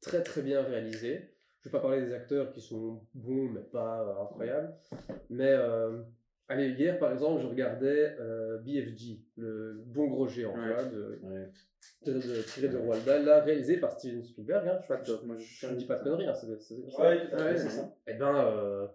[0.00, 1.30] très très bien réalisé.
[1.60, 4.74] Je vais pas parler des acteurs qui sont bons mais pas euh, incroyables,
[5.30, 6.02] mais euh,
[6.48, 10.90] allez, hier par exemple, je regardais euh, BFG, le bon gros géant, Ouais.
[10.92, 11.48] de, Ouais.
[12.06, 14.66] de, de- tiré de Roald Dahl, là, réalisé par Steven Spielberg.
[14.68, 17.94] Hein, je, moi, ne dis pas de conneries, hein, c'est Ouais, ça.
[18.06, 18.86] Eh ben, euh,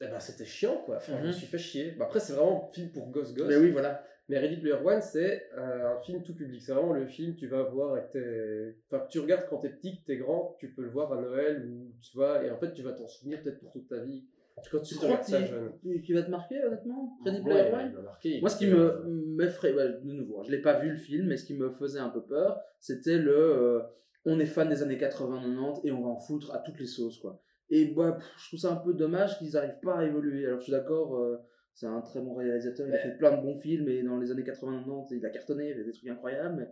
[0.00, 0.96] eh ben c'était chiant quoi.
[0.96, 1.32] Enfin, Je me Mhm.
[1.32, 1.96] suis fait chier.
[2.00, 3.48] Après, c'est vraiment un film pour gosse gosse.
[3.48, 4.04] Mais oui, voilà.
[4.28, 6.60] Mais Ready Player One, c'est euh, un film tout public.
[6.60, 8.74] C'est vraiment le film que tu vas voir avec tes.
[8.90, 11.20] Enfin, que tu regardes quand t'es petit, que t'es grand, tu peux le voir à
[11.20, 14.00] Noël ou tu vois, et en fait, tu vas t'en souvenir peut-être pour toute ta
[14.00, 14.24] vie.
[14.70, 16.02] Quand tu crois regardes ça qu'il jeune.
[16.02, 18.40] qu'il va te marquer, honnêtement Ready Ouais, Player One.
[18.40, 20.96] Moi, ce qui Euh, me m'effraie, ouais, de nouveau, hein, je l'ai pas vu le
[20.96, 23.80] film, mais ce qui me faisait un peu peur, c'était le euh,
[24.24, 27.18] on est fan des années 80-90 et on va en foutre à toutes les sauces,
[27.18, 27.40] quoi.
[27.70, 30.46] Et bah, pff, je trouve ça un peu dommage qu'ils n'arrivent pas à évoluer.
[30.46, 31.36] Alors, je suis d'accord, euh,
[31.74, 34.30] c'est un très bon réalisateur, il a fait plein de bons films, et dans les
[34.30, 36.68] années 80-90, il a cartonné, il fait des trucs incroyables, mais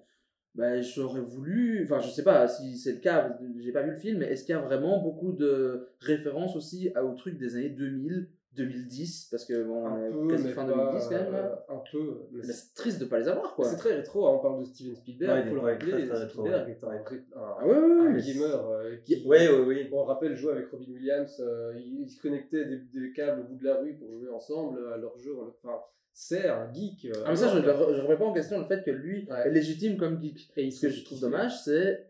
[0.55, 3.97] bah, j'aurais voulu, enfin, je sais pas si c'est le cas, j'ai pas vu le
[3.97, 7.71] film, mais est-ce qu'il y a vraiment beaucoup de références aussi aux trucs des années
[7.71, 11.83] 2000, 2010, parce que bon, on est quasi fin pas, 2010 quand même, euh, un
[11.91, 12.19] peu.
[12.33, 13.65] mais c'est- triste de pas les avoir, quoi.
[13.69, 15.93] C'est très rétro, hein, on parle de Steven Spielberg, Ouais, il faut le ouais, rappeler.
[15.93, 16.73] très, très rétro, Spielberg ouais.
[16.73, 17.03] est un, un,
[17.37, 19.89] Ah ouais, ouais, un ouais, gamer euh, qui, Oui, oui, oui.
[19.93, 23.57] on rappelle, jouer avec Robin Williams, euh, ils, se connectaient des, des câbles au bout
[23.57, 25.33] de la rue pour jouer ensemble à leur jeu.
[25.63, 25.79] Enfin,
[26.13, 27.07] c'est un geek.
[27.07, 27.83] euh, Ah, mais ça, je ne énorme.
[28.07, 29.47] remets pas en question le fait que lui Ouais.
[29.49, 30.51] est légitime comme geek.
[30.57, 32.07] Et Ce que je trouve dommage, c'est.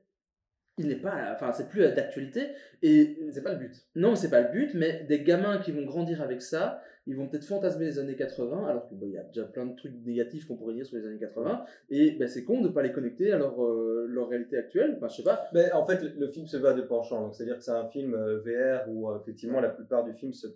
[0.77, 1.33] Il n'est pas.
[1.33, 2.49] Enfin, c'est plus d'actualité.
[2.83, 3.87] Et C'est pas le but.
[3.95, 7.29] non, c'est pas le but, mais des gamins qui vont grandir avec ça, ils vont
[7.29, 10.57] peut-être fantasmer les années 80, alors qu'il y a déjà plein de trucs négatifs qu'on
[10.57, 11.65] pourrait dire sur les années 80.
[11.91, 14.95] Et ben, c'est con de pas les connecter à leur, euh, réalité actuelle.
[14.97, 15.45] Enfin, je sais pas.
[15.53, 17.21] Mais en fait, le, film se bat de penchant.
[17.23, 20.33] Donc, c'est-à-dire que c'est un film euh, VR où euh, effectivement la plupart du film
[20.33, 20.47] se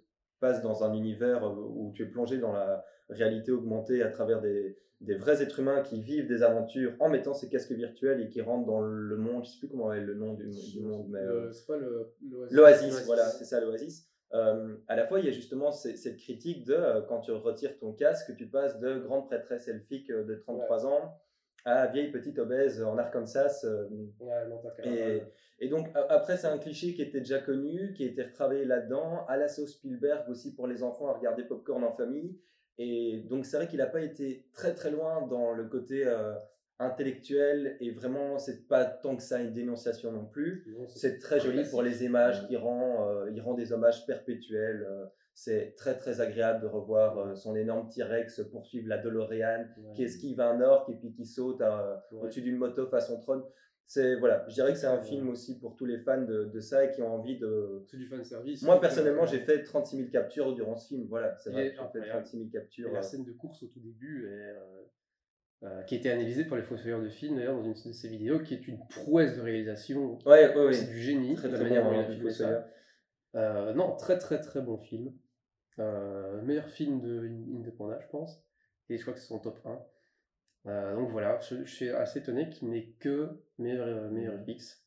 [0.41, 4.41] passe dans un univers euh, où tu es plongé dans la réalité augmentée à travers
[4.41, 8.29] des, des vrais êtres humains qui vivent des aventures en mettant ces casques virtuels et
[8.29, 9.45] qui rentrent dans le monde.
[9.45, 11.77] Je sais plus comment est le nom du, du monde, mais euh, C'est pas.
[11.77, 12.57] L'Oasis.
[12.57, 14.09] L'Oasis, voilà, c'est ça l'Oasis.
[14.35, 17.79] Euh, à la fois, il y a justement cette critique de euh, quand tu retires
[17.79, 21.15] ton casque, tu passes de grande prêtresse elfique de 33 ans
[21.65, 23.65] à vieille petite obèse en Arkansas.
[24.21, 25.23] Ouais, et,
[25.61, 29.27] et donc, après, c'est un cliché qui était déjà connu, qui a été retravaillé là-dedans,
[29.27, 32.39] à la sauce Spielberg aussi pour les enfants à regarder Popcorn en famille.
[32.79, 36.35] Et donc, c'est vrai qu'il n'a pas été très très loin dans le côté euh,
[36.79, 40.65] intellectuel et vraiment, c'est pas tant que ça une dénonciation non plus.
[40.89, 44.87] C'est- très joli pour les images qui rend, euh, il rend des hommages perpétuels.
[44.89, 49.93] euh, c'est très très agréable de revoir euh, son énorme T-Rex poursuivre la DeLorean Ouais.
[49.95, 52.19] qui esquive un orque et puis qui saute Ouais.
[52.23, 53.45] au-dessus d'une moto façon trône.
[53.91, 56.61] C'est voilà, je dirais que c'est un film aussi pour tous les fans de, de
[56.61, 57.87] ça et qui ont envie de.
[57.87, 58.63] C'est du fan service.
[58.63, 61.07] Moi personnellement, j'ai fait 36 000 captures durant ce film.
[61.09, 61.65] Voilà, c'est vrai.
[61.65, 62.11] J'ai fait incroyable.
[62.25, 62.93] 36 000 Et captures.
[62.93, 64.85] la euh, scène de course au tout début, est, euh,
[65.63, 68.09] euh, qui a été analysée par les fossoyeurs de films, d'ailleurs, dans une de ces
[68.09, 70.19] vidéos, qui est une prouesse de réalisation.
[70.27, 70.93] Ouais, ouais, C'est ouais.
[70.93, 72.69] du génie, Très, la très manière bon, dont il a hein, filmé ça.
[73.37, 75.13] Euh, non, très très très bon film.
[75.79, 77.27] Euh, meilleur film de
[77.57, 78.45] Independent, je pense.
[78.91, 79.79] Et je crois que c'est son top 1.
[80.69, 84.45] Euh, donc voilà, je, je suis assez étonné qu'il n'ait que meilleur, meilleur Mhm.
[84.55, 84.85] FX.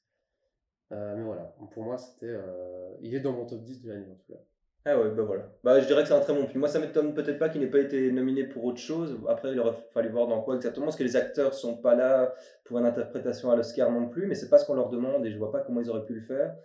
[0.92, 2.28] Euh, mais voilà, pour moi, c'était.
[2.28, 4.40] euh, il est dans mon top 10 de l'année en tout cas.
[4.84, 5.44] Ah ouais, bah voilà.
[5.64, 6.60] Bah, je dirais que c'est un très bon film.
[6.60, 9.16] Moi, ça m'étonne peut-être pas qu'il n'ait pas été nominé pour autre chose.
[9.30, 12.34] Après, il aurait fallu voir dans quoi exactement, parce que les acteurs sont pas là
[12.66, 15.32] pour une interprétation à l'Oscar non plus, mais c'est pas ce qu'on leur demande et
[15.32, 16.56] je vois pas comment ils auraient pu le faire.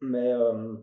[0.00, 0.74] Mais, euh,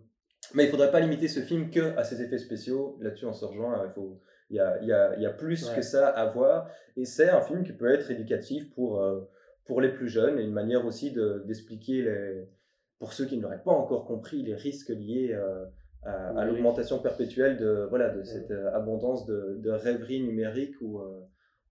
[0.54, 2.98] mais il faudrait pas limiter ce film que à ses effets spéciaux.
[3.02, 3.82] Là-dessus, on se rejoint.
[3.86, 4.20] Il faut.
[4.50, 5.76] Il y a, il y, a, il y a plus Ouais.
[5.78, 6.70] que ça à voir.
[6.98, 9.22] Et c'est un film qui peut être éducatif pour, euh,
[9.66, 12.48] pour les plus jeunes et une manière aussi de- d'expliquer, les,
[13.00, 15.66] pour ceux qui n'auraient pas encore compris, les risques liés euh,
[16.04, 21.22] à, l'augmentation perpétuelle de, voilà, de cette euh, abondance de, de rêverie numérique où euh,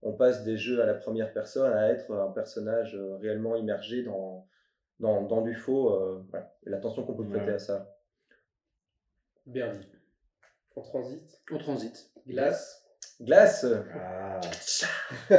[0.01, 4.03] on passe des jeux à la première personne à être un personnage euh, réellement immergé
[4.03, 4.45] dans,
[4.99, 5.97] dans, dans du faux.
[6.29, 6.53] voilà.
[6.65, 7.95] Et l'attention qu'on peut prêter à ça.
[9.45, 9.87] Bernie.
[10.75, 11.41] On transite.
[11.51, 12.09] On transite.
[12.27, 12.81] Glace.
[13.21, 14.41] Glace Ah.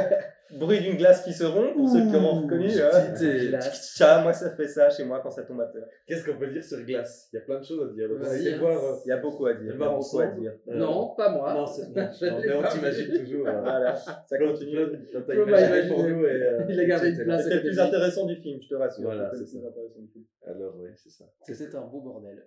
[0.49, 2.69] Bruit d'une glace qui se rompt, pour ceux qui auront reconnu.
[2.81, 3.59] hein.
[3.59, 5.83] Tcha, moi ça fait ça chez moi quand ça tombe à terre.
[6.07, 7.27] Qu'est-ce qu'on peut dire sur glace?
[7.33, 8.05] Il y a plein de choses à dire.
[8.05, 8.81] A voir.
[8.83, 9.73] euh, Il y a beaucoup à dire.
[9.75, 10.53] Il y a beaucoup à dire.
[10.69, 11.53] euh, Non, pas moi.
[11.53, 13.45] Non, c'est- non, Je non, mais on t'imagine toujours.
[13.47, 14.77] euh, Voilà, ça continue.
[14.77, 17.43] Euh, Il a gardé une place.
[17.43, 19.03] C'était le plus intéressant du film, je te rassure.
[19.03, 19.67] Voilà, C'était le c'est plus ça.
[19.69, 20.25] intéressant du film.
[20.47, 21.25] Alors, oui, c'est ça.
[21.45, 22.41] C'était un beau bordel.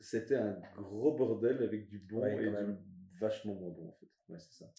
[0.00, 2.76] C'était un gros bordel avec du bon Ouais, et du
[3.20, 4.06] vachement moins bon en fait.
[4.28, 4.70] Ouais, c'est ça.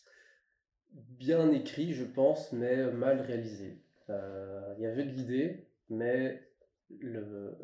[0.91, 3.81] bien écrit, je pense, mais mal réalisé.
[4.09, 6.47] Euh, Il y avait de l'idée, mais
[6.99, 7.57] le-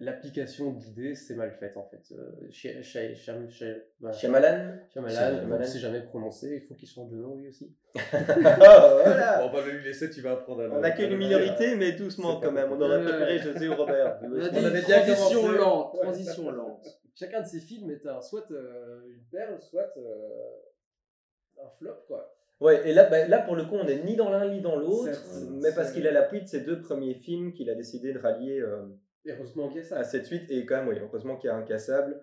[0.00, 2.02] l'application de l'idée, c'est mal faite en fait.
[2.12, 7.16] Euh, Shy- Shy- bah, Shyamalan Shyamalan, ne sait jamais prononcer, il faut qu'il change de
[7.16, 7.74] nom lui aussi.
[8.12, 9.38] voilà.
[9.40, 11.16] Bon, on va lui laisser, tu vas apprendre à le- On n'a qu'une à le-
[11.16, 12.70] minorité, mais doucement quand même.
[12.72, 14.20] On aurait préféré José ou Robert.
[14.22, 15.94] On avait bien transition lente.
[16.00, 16.86] Transition lente.
[17.14, 22.32] Chacun de ces films est un, soit euh, une perle, soit euh, un flop, quoi.
[22.60, 24.76] Ouais, et là, bah, là, pour le coup, on n'est ni dans l'un ni dans
[24.76, 25.10] l'autre,
[25.50, 28.60] mais parce qu'il a l'appui de ses deux premiers films qu'il a décidé de rallier
[28.60, 28.82] euh,
[29.26, 29.98] Et heureusement qu'il y a ça.
[29.98, 30.50] à cette suite.
[30.50, 32.20] Et quand même, oui, heureusement qu'il y a Incassable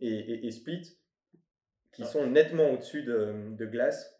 [0.00, 0.96] et, et, et Split,
[1.92, 4.16] qui sont nettement au-dessus de, de Glass.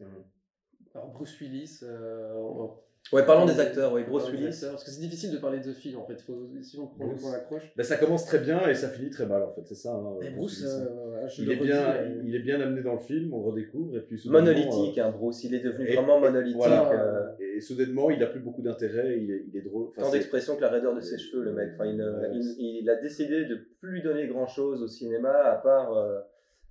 [0.94, 1.80] Alors Bruce Willis.
[1.82, 2.74] euh, on-
[3.12, 4.48] Ouais, parlons des acteurs, oui, Bruce Willis.
[4.48, 6.20] acteurs, parce que c'est difficile de parler de film en fait.
[6.20, 7.22] Faut, si on prend Bruce.
[7.24, 7.72] on accroche.
[7.74, 9.94] Ben, ça commence très bien et ça finit très mal en fait, c'est ça.
[9.94, 10.86] hein, Mais Bruce hein.
[10.86, 13.32] euh, je il, le est bien, redis, euh, il est bien amené dans le film,
[13.32, 16.56] on le redécouvre et puis Monolithique, hein, Bruce, il est devenu et- vraiment et- monolithique.
[16.58, 17.19] voilà.
[17.60, 19.88] Euh, euh, et soudainement il a plus beaucoup d'intérêt, il est, il est drôle.
[19.88, 21.70] Enfin, tant d'expression que la raideur de ses cheveux, le mec.
[21.74, 25.92] Enfin, il, Ouais, il- il a décidé de plus donner grand-chose au cinéma à part,
[25.96, 26.20] euh,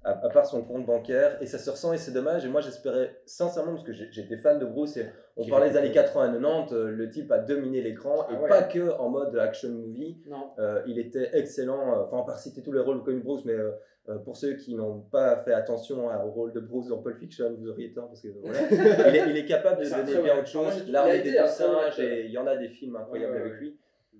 [0.04, 1.38] à, à part son compte bancaire.
[1.42, 2.46] Et ça se ressent et c'est dommage.
[2.46, 5.78] Et moi, j'espérais sincèrement, parce que j'étais fan de Bruce, et on Qui parlait des
[5.78, 8.48] années 80-90, euh, le type a dominé l'écran, Ah et ouais.
[8.50, 10.22] pas que en mode action movie.
[10.28, 10.52] Non.
[10.60, 13.54] Euh, il était excellent, euh, enfin, pas citer tous les rôles connus de Bruce, mais
[13.54, 13.74] euh, euh,
[14.18, 17.70] pour ceux qui n'ont pas fait attention au rôle de Bruce dans Pulp Fiction, vous
[17.70, 18.60] auriez tort, parce que voilà.
[19.10, 20.90] il, est, il est capable de donner bien autre chose.
[20.90, 23.60] L'armée des deux singes, et il y en a des films incroyables Ouais, ouais, avec
[23.60, 23.78] lui.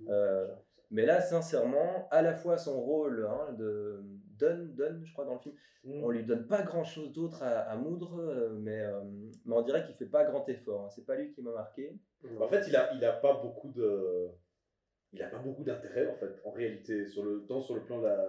[0.10, 0.48] Euh,
[0.92, 4.02] mais là, sincèrement, à la fois son rôle hein, de
[4.38, 6.04] Dunn, Dunn, je crois, dans le film, Mm.
[6.04, 9.00] on lui donne pas grand chose d'autre à, à moudre, euh, mais, euh,
[9.46, 10.82] mais on dirait qu'il fait pas grand effort.
[10.84, 10.90] hein.
[10.90, 11.96] C'est pas lui qui m'a marqué.
[12.38, 14.28] En fait, il a, il a pas beaucoup de,
[15.14, 18.00] il a pas beaucoup d'intérêt en fait, en réalité, sur le, tant sur le plan
[18.00, 18.28] de la,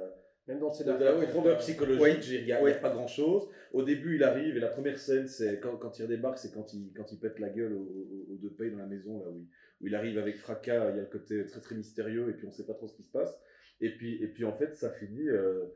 [0.51, 1.05] Même dans le de scénario.
[1.05, 3.49] la il y a profondeur psychologique, il n'y a, pas grand chose.
[3.73, 6.75] Au début, il arrive et la première scène, c'est quand, quand il redébarque, c'est quand
[6.75, 9.47] il, quand il pète la gueule aux, deux pays dans la maison, là où il,
[9.81, 10.91] où il arrive avec fracas.
[10.91, 12.97] Il y a le côté très très mystérieux et puis on sait pas trop ce
[12.97, 13.39] qui se passe.
[13.81, 15.67] Et puis, et puis en fait, ça finit, euh,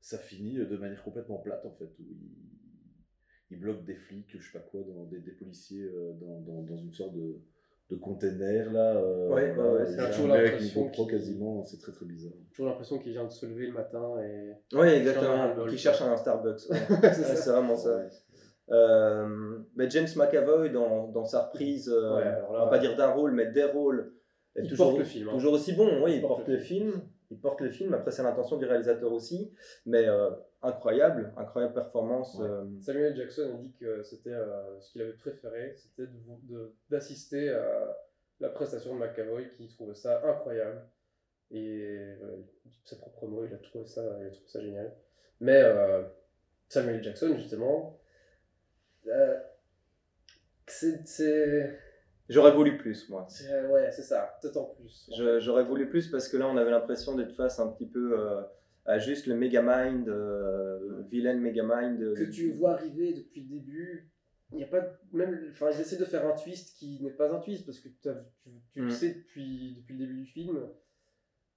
[0.00, 2.18] ça finit de manière complètement plate en fait, où il,
[3.52, 6.62] il bloque des flics, je sais pas quoi, dans, des, des policiers euh, dans, dans,
[6.62, 7.38] dans une sorte de,
[7.94, 8.96] de container là.
[8.96, 12.32] euh, Ouais, ouais, ouais, il c'est toujours l'impression quasiment, c'est très très bizarre.
[12.50, 14.52] toujours l'impression qu'il vient de se lever le matin et.
[14.76, 15.66] Un exactement.
[15.68, 16.60] Qui cherche un Starbucks.
[16.70, 16.76] ouais.
[17.12, 17.96] c'est Ouais, vraiment ça.
[17.96, 18.08] Ouais.
[18.70, 22.78] Euh, mais James McAvoy, dans, dans sa reprise, euh, Ouais, alors là, on va pas
[22.78, 24.12] dire d'un rôle, mais des rôles,
[24.56, 25.32] est Il toujours, porte le film, hein.
[25.34, 26.02] toujours aussi bon.
[26.02, 27.02] Oui, il, Il porte, porte le le film.
[27.30, 27.92] Il porte le film.
[27.94, 29.52] Après, c'est l'intention du réalisateur aussi.
[29.86, 30.30] Mais euh,
[30.64, 32.34] incroyable, incroyable performance.
[32.38, 32.46] Ouais.
[32.48, 36.72] euh, Samuel Jackson a dit que c'était euh, ce qu'il avait préféré, c'était de- de-
[36.90, 37.96] d'assister à
[38.40, 40.82] la prestation de McAvoy, qui trouvait ça incroyable.
[41.50, 42.36] Et euh,
[42.84, 44.92] ses propres mots, il a trouvé ça, il a trouvé ça génial.
[45.40, 46.02] Mais euh,
[46.68, 47.98] Samuel Jackson, justement,
[49.06, 49.38] euh,
[50.66, 51.78] c'est.
[52.28, 53.26] J'aurais voulu plus, moi.
[53.28, 55.10] c'est- Ouais, c'est ça, peut-être en plus.
[55.40, 58.40] J'aurais voulu plus parce que là, on avait l'impression d'être face un petit peu euh,
[58.86, 62.00] à juste le Megamind, euh, vilain Megamind.
[62.02, 64.10] euh, que tu vois arriver depuis le début.
[64.52, 67.32] Il n'y a pas même enfin ils essaient de faire un twist qui n'est pas
[67.34, 68.08] un twist parce que tu,
[68.72, 68.90] tu le Mm.
[68.90, 70.58] sais depuis, depuis le début du film.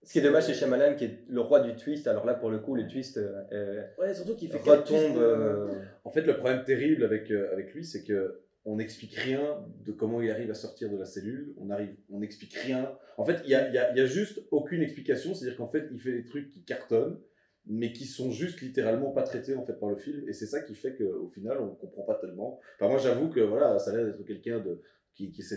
[0.03, 2.07] Ce qui est dommage chez Shyamalan, qui est le roi du twist.
[2.07, 5.17] Alors là, pour le coup, le twist euh, Ouais, surtout qu'il fait retombe.
[5.17, 9.15] euh, euh, En fait, le problème terrible avec, euh, avec lui, c'est que on n'explique
[9.15, 11.53] rien de comment il arrive à sortir de la cellule.
[11.57, 12.91] On arrive, on n'explique rien.
[13.17, 15.33] En fait, il y a, y a- y a juste aucune explication.
[15.33, 17.17] C'est-à-dire qu'en fait, il fait des trucs qui cartonnent,
[17.65, 20.27] mais qui sont juste littéralement pas traités en fait par le film.
[20.27, 22.59] Et c'est ça qui fait qu'au final, on comprend pas tellement.
[22.75, 24.81] Enfin, moi, j'avoue que voilà, ça a l'air d'être quelqu'un de
[25.13, 25.55] qui, qui c'est,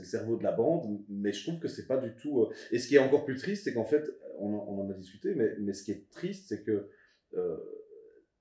[0.00, 2.42] le cerveau de la bande, mais je trouve que c'est pas du tout.
[2.42, 4.04] euh, Et ce qui est encore plus triste, c'est qu'en fait,
[4.38, 6.88] on, en- on en a discuté, mais, mais ce qui est triste, c'est que
[7.34, 7.56] euh,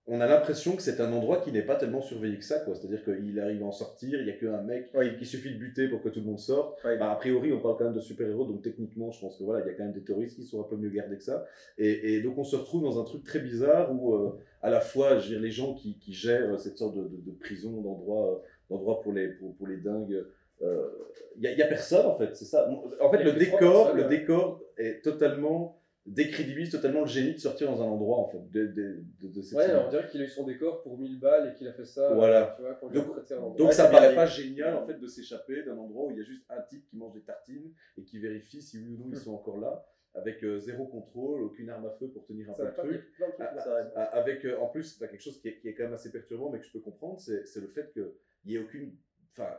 [0.07, 2.75] on a l'impression que c'est un endroit qui n'est pas tellement surveillé que ça, quoi.
[2.75, 5.17] C'est-à-dire qu'il arrive à en sortir, il n'y a qu'un mec Oui.
[5.17, 6.79] qui suffit de buter pour que tout le monde sorte.
[6.85, 6.97] Oui.
[6.99, 9.65] Bah, a priori, on parle quand même de super-héros, donc techniquement, je pense que voilà,
[9.65, 11.45] il y a quand même des terroristes qui sont un peu mieux gardés que ça.
[11.79, 14.79] Et, et donc, on se retrouve dans un truc très bizarre où, euh, à la
[14.79, 17.81] fois, je veux dire, les gens qui, qui gèrent cette sorte de, de- de prison,
[17.81, 18.35] d'endroit, euh,
[18.69, 20.23] d'endroit pour les pour, pour les dingues.
[20.61, 20.87] euh,
[21.35, 22.69] Il n'y a, il y a personne en fait, c'est ça.
[23.01, 23.59] En fait, Il le décor,
[23.91, 28.27] personnes, le décor est totalement décrédibilise totalement le génie de sortir dans un endroit en
[28.27, 29.81] fait de, de, de, de cette Ouais, série.
[29.85, 32.13] on dirait qu'il a eu son décor pour 1000 balles et qu'il a fait ça.
[32.13, 32.55] Voilà.
[32.57, 33.57] Tu vois, Donc-.
[33.57, 36.21] Donc Ouais, ça paraît pas génial en fait de s'échapper d'un endroit où il y
[36.21, 39.05] a juste un type qui mange des tartines et qui vérifie si oui ou non
[39.09, 39.83] ils sont encore là,
[40.13, 42.91] avec euh, zéro contrôle, aucune arme à feu pour tenir un Ça peu truc.
[42.91, 45.73] de trucs Ah, ça- Ah, Avec euh, en plus quelque chose qui est, qui est
[45.73, 48.05] quand même assez perturbant mais que je peux comprendre, c'est le fait qu'il
[48.45, 48.95] n'y ait aucune.
[49.31, 49.49] Enfin,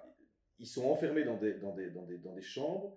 [0.60, 2.96] ils sont enfermés dans des, dans des, dans des, dans des chambres.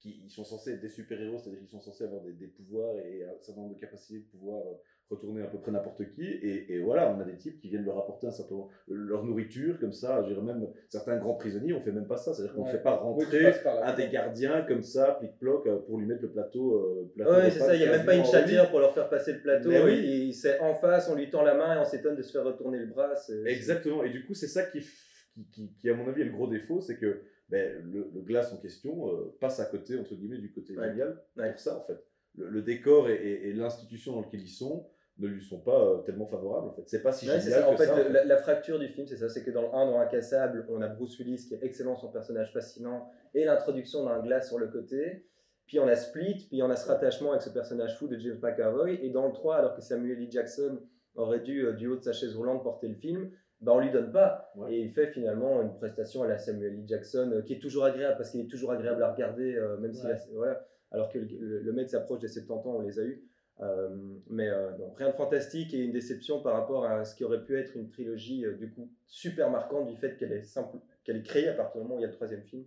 [0.00, 2.96] Qui, ils sont censés être des super-héros, c'est-à-dire qu'ils sont censés avoir des, des pouvoirs
[2.98, 4.74] et un certain nombre de capacités de pouvoir euh,
[5.08, 6.22] retourner à peu près n'importe qui.
[6.24, 8.56] Et, et voilà, on a des types qui viennent leur apporter un certain
[8.88, 10.22] leur nourriture, comme ça.
[10.22, 12.34] Je dirais même certains grands prisonniers, on fait même pas ça.
[12.34, 12.72] C'est-à-dire qu'on ne Ouais.
[12.72, 16.30] fait pas Oui, rentrer un des gardiens comme ça, plic-ploc, euh, pour lui mettre le
[16.32, 16.74] plateau.
[16.74, 19.08] euh, plateau repas c'est ça, il n'y a même pas une chatière pour leur faire
[19.08, 19.70] passer le plateau.
[19.70, 20.32] Mais oui.
[20.34, 22.78] c'est en face, on lui tend la main et on s'étonne de se faire retourner
[22.78, 23.14] le bras.
[23.46, 24.04] Exactement.
[24.04, 26.48] Et du coup, c'est ça qui, qui, qui, qui, à mon avis, est le gros
[26.48, 30.38] défaut, c'est que ben, le, le glace en question euh, passe à côté, entre guillemets,
[30.38, 30.88] du côté Ouais.
[30.88, 31.50] génial Ouais.
[31.50, 32.02] pour ça, en fait.
[32.36, 34.88] Le, le décor et, et- et l'institution dans laquelle ils sont
[35.18, 36.82] ne lui sont pas euh, tellement favorables en fait.
[36.86, 37.68] C'est pas si Ouais, génial ça.
[37.68, 38.08] En que fait, ça.
[38.10, 39.30] La, la fracture du film, c'est ça.
[39.30, 42.10] C'est que dans le 1, dans Incassable, on a Bruce Willis qui est excellent, son
[42.12, 45.24] personnage fascinant, et l'introduction d'un glace sur le côté.
[45.66, 48.38] Puis on a Split, puis on a ce rattachement avec ce personnage fou de James
[48.42, 48.98] McAvoy.
[49.02, 50.30] Et dans le 3, alors que Samuel L.
[50.30, 50.80] Jackson
[51.14, 53.30] aurait dû, euh, du haut de sa chaise roulante, porter le film,
[53.60, 54.50] bah on lui donne pas.
[54.56, 54.74] Ouais.
[54.74, 56.82] Et il fait finalement une prestation à la Samuel L.
[56.86, 59.92] Jackson euh, qui est toujours agréable, parce qu'il est toujours agréable à regarder, euh, même
[59.94, 60.14] si Ouais.
[60.34, 60.66] voilà.
[60.92, 63.22] Alors que le, le- mec s'approche des 70 ans, on les a eu.
[63.60, 63.88] Euh,
[64.28, 67.42] mais euh, non, rien de fantastique et une déception par rapport à ce qui aurait
[67.42, 71.16] pu être une trilogie euh, du coup super marquante du fait qu'elle est simple, qu'elle
[71.16, 72.64] est créée à partir du moment où il y a le troisième film.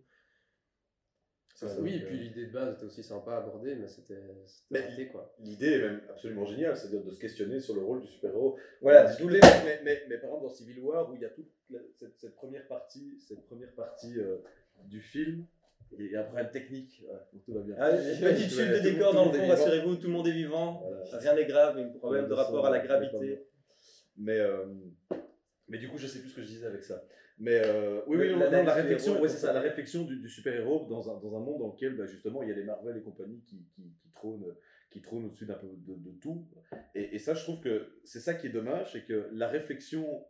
[1.60, 3.88] Ça, ça, Oui, et puis euh, l'idée de base était aussi sympa à aborder, mais
[3.90, 4.16] c'était
[4.72, 5.36] raté quoi.
[5.40, 8.58] L'idée est même absolument géniale, c'est-à-dire de se questionner sur le rôle du super-héros.
[8.82, 11.30] Voilà, d'où les- mais, mais, mais par exemple dans Civil War où il y a
[11.30, 14.38] toute la- cette, cette première partie, cette première partie euh,
[14.86, 15.46] du film,
[15.92, 17.76] et il y a un problème technique, ouais, donc tout va bien.
[17.78, 20.80] Ah, une petite chute de décor dans le fond, rassurez-vous, tout le monde est vivant,
[20.88, 21.18] Voilà.
[21.20, 23.44] rien n'est grave, un problème de rapport à la gravité.
[24.16, 24.66] Mais, euh,
[25.68, 27.04] mais du coup, je sais plus ce que je disais avec ça.
[27.40, 30.30] Mais euh, oui, oui, Oui, non, la réflexion, ouais, c'est ça, la réflexion du, du
[30.30, 32.98] super-héros dans un, dans un monde dans lequel bah, justement il y a les Marvel
[32.98, 34.54] et compagnie qui, qui, qui trônent,
[34.92, 36.46] qui trônent au-dessus d'un peu de, de tout.
[36.96, 40.26] Et, et ça, je trouve que c'est ça qui est dommage, c'est que la réflexion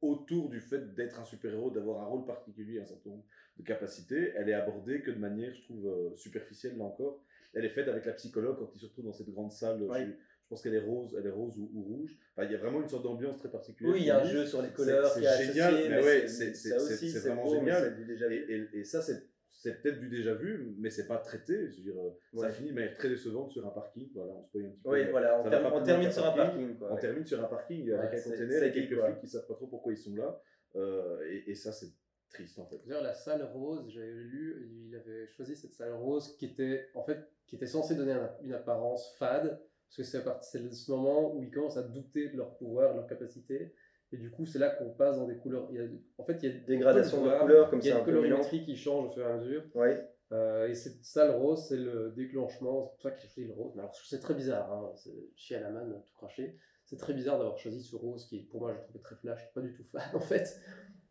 [0.00, 3.24] autour du fait d'être un super-héros, d'avoir un rôle particulier, un certain nombre
[3.56, 7.22] de capacités, elle est abordée que de manière, je trouve, euh, superficielle là encore.
[7.54, 9.80] Elle est faite avec la psychologue quand il se retrouve dans cette grande salle.
[9.80, 10.12] Je,
[10.44, 12.16] je pense qu'elle est rose, elle est rose ou, ou rouge.
[12.36, 13.92] Enfin, il y a vraiment une sorte d'ambiance très particulière.
[13.94, 15.96] Oui, il y a un jeu sur les couleurs c'est qui est génial, associé, mais
[15.96, 18.06] mais ouais, c'est- aussi, vraiment beau, génial.
[18.06, 18.34] déjà vu.
[18.34, 21.70] Et, et- et ça, c'est c'est peut-être du déjà vu, mais c'est pas traité.
[21.70, 24.10] Je veux dire, euh, ça finit de manière très décevante sur un parking.
[24.14, 24.90] Voilà, on se paye un petit peu.
[24.90, 26.36] Oui, voilà, on, termine- on sur un parking.
[26.36, 26.76] parking.
[26.78, 27.00] Quoi, On ouais.
[27.00, 29.66] termine sur un parking avec Ouais, un c'est et quelques flics qui savent pas trop
[29.66, 30.38] pourquoi ils sont là.
[30.76, 31.92] Euh, et, et ça, c'est
[32.28, 32.78] triste en fait.
[32.84, 37.02] D'ailleurs, la salle rose, j'avais lu, il avait choisi cette salle rose qui était, en
[37.04, 40.72] fait, qui était censée donner un- une apparence fade, parce que c'est à partir- c'est
[40.72, 43.74] ce moment où ils commencent à douter de leur pouvoir, de leur capacité,
[44.14, 45.66] et du coup, c'est là qu'on passe dans des couleurs.
[45.72, 45.86] Il y a,
[46.18, 48.04] en fait, il y a peut le de couleurs, comme il y a c'est une
[48.04, 49.64] colorimétrie qui change au fur et à mesure.
[49.74, 50.08] Ouais.
[50.32, 52.86] Euh, et cette salle rose, c'est le déclenchement.
[52.86, 53.72] C'est pour ça qu'il a choisi le rose.
[53.74, 54.72] Mais alors, c'est très bizarre.
[54.72, 54.92] Hein.
[55.36, 56.56] C'est la manne, tout craché.
[56.84, 59.52] C'est très bizarre d'avoir choisi ce rose qui, pour moi, je le trouvais très flash.
[59.52, 60.60] Pas du tout fan, en fait.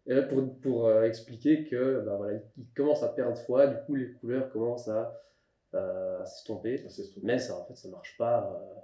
[0.06, 3.68] Et là, pour, pour euh, expliquer que, bah, voilà, il, commence à perdre foi.
[3.68, 5.12] Du coup, les couleurs commencent à, euh,
[5.76, 6.84] à s'estomper.
[6.90, 7.24] C'est ce truc.
[7.24, 8.52] Mais ça, en fait, ça marche pas.
[8.54, 8.80] euh,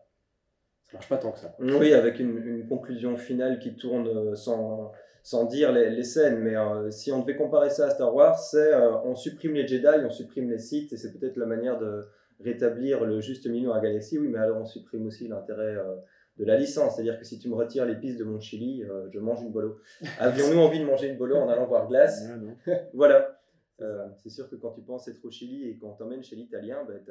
[0.85, 1.55] ça marche pas tant que ça.
[1.59, 4.91] Oui, avec une, une conclusion finale qui tourne euh, sans,
[5.23, 6.39] sans dire les, les scènes.
[6.39, 9.67] Mais euh, si on devait comparer ça à Star Wars, c'est euh, on supprime les
[9.67, 12.07] Jedi, on supprime les Sith, et c'est peut-être la manière de
[12.39, 14.17] rétablir le juste milieu dans la galaxie.
[14.17, 15.95] Oui, mais alors on supprime aussi l'intérêt euh,
[16.37, 16.95] de la licence.
[16.95, 19.51] C'est-à-dire que si tu me retires les pistes de mon chili, euh, je mange une
[19.51, 19.79] bolo.
[20.19, 22.55] Avions-nous envie de manger une bolo en allant voir Glace non.
[22.93, 23.38] Voilà.
[23.81, 26.83] Euh, c'est sûr que quand tu penses être au Chili et qu'on t'emmène chez l'Italien,
[26.85, 27.01] ben,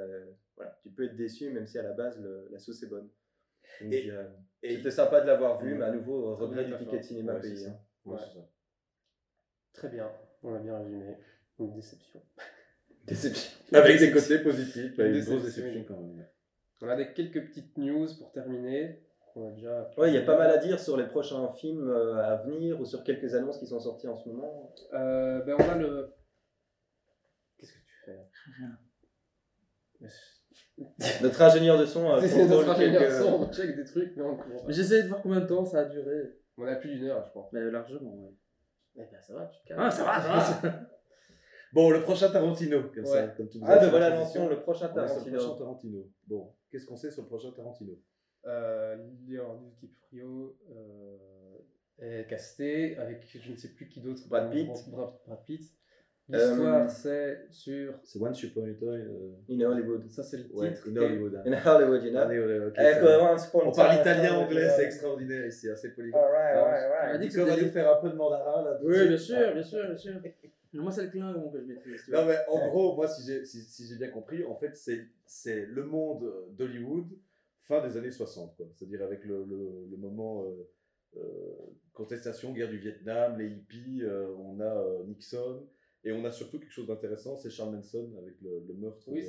[0.56, 3.08] voilà, tu peux être déçu, même si à la base le- la sauce est bonne.
[3.82, 4.28] Euh,
[4.62, 5.78] c'était sympa de l'avoir vu, Ouais.
[5.78, 7.56] mais à nouveau, regret du ticket de cinéma Ouais, payé.
[7.56, 7.68] ça.
[7.70, 7.78] hein.
[8.04, 8.20] Ouais, Ouais.
[8.26, 8.46] c'est ça.
[9.72, 10.10] Très bien.
[10.42, 11.16] On a bien résumé.
[11.58, 12.22] Une déception.
[13.06, 13.50] Déception.
[13.72, 15.36] Avec des côtés positifs, Une une déception.
[15.38, 16.26] grosse déception quand même.
[16.82, 19.02] On a des quelques petites news pour terminer.
[19.34, 19.90] On a déjà.
[19.96, 22.80] Ouais, il y a pas mal à dire sur les prochains films euh, à venir
[22.80, 24.72] ou sur quelques annonces qui sont sorties en ce moment.
[24.94, 26.12] Euh, ben on a le.
[27.58, 28.24] Qu'est-ce que tu fais là Rien.
[28.24, 28.37] Mais c'est-
[31.22, 34.16] Notre ingénieur de son euh, C'est contrôle notre ingénieur quelques- son, on check des trucs,
[34.16, 34.64] mais on comprend pas.
[34.68, 36.36] Mais de voir combien de temps ça a duré.
[36.56, 37.52] On a plus d'une heure, je pense.
[37.52, 38.32] Mais largement, ouais.
[38.96, 39.80] Eh ben ça va, tu te calmes.
[39.82, 40.80] Ah, ça va, ça va.
[41.74, 43.34] Bon, le prochain Tarantino, comme ça, Ouais.
[43.36, 44.40] comme tu nous Ah as ben voilà, la transition.
[44.44, 45.36] lançons le prochain le Tarantino.
[45.36, 46.10] prochain Tarantino.
[46.26, 47.92] Bon, qu'est-ce qu'on sait sur le prochain Tarantino?
[48.46, 48.96] Euh,
[49.26, 51.58] Leonardo DiCaprio euh,
[51.98, 54.26] est casté avec je ne sais plus qui d'autre.
[54.28, 54.70] Brad Pitt.
[54.90, 55.70] Brad Pitt.
[56.28, 57.94] L'histoire, Euh, c'est sur.
[58.04, 58.88] C'est Once Upon a Time.
[58.90, 60.10] euh, In Hollywood.
[60.10, 60.88] Ça, c'est le Ouais, titre.
[60.90, 61.34] in Hollywood.
[61.36, 61.42] hein.
[61.46, 62.72] In Hollywood, you know.
[62.76, 65.68] Eh, On parle italien, Hollywood, anglais, c'est extraordinaire ici.
[65.68, 68.78] Alright, Alors, alright, on a dit c'était- nous faire un peu de mandarin là.
[68.82, 70.12] Oui, bien sûr, bien sûr, bien sûr.
[70.74, 72.08] Moi, c'est le clin que je maîtrise.
[72.12, 75.06] Non, mais en gros, moi, si j'ai si, si j'ai bien compris, en fait, c'est
[75.24, 77.06] c'est le monde d'Hollywood
[77.62, 78.66] fin des années 60, quoi.
[78.74, 80.68] C'est-à-dire avec le, le, le moment euh,
[81.16, 81.22] euh,
[81.94, 85.66] contestation, guerre du Vietnam, les hippies, euh, on a euh, Nixon,
[86.04, 89.20] et on a surtout quelque chose d'intéressant, c'est Charles Manson avec le, le meurtre Oui,
[89.20, 89.26] de-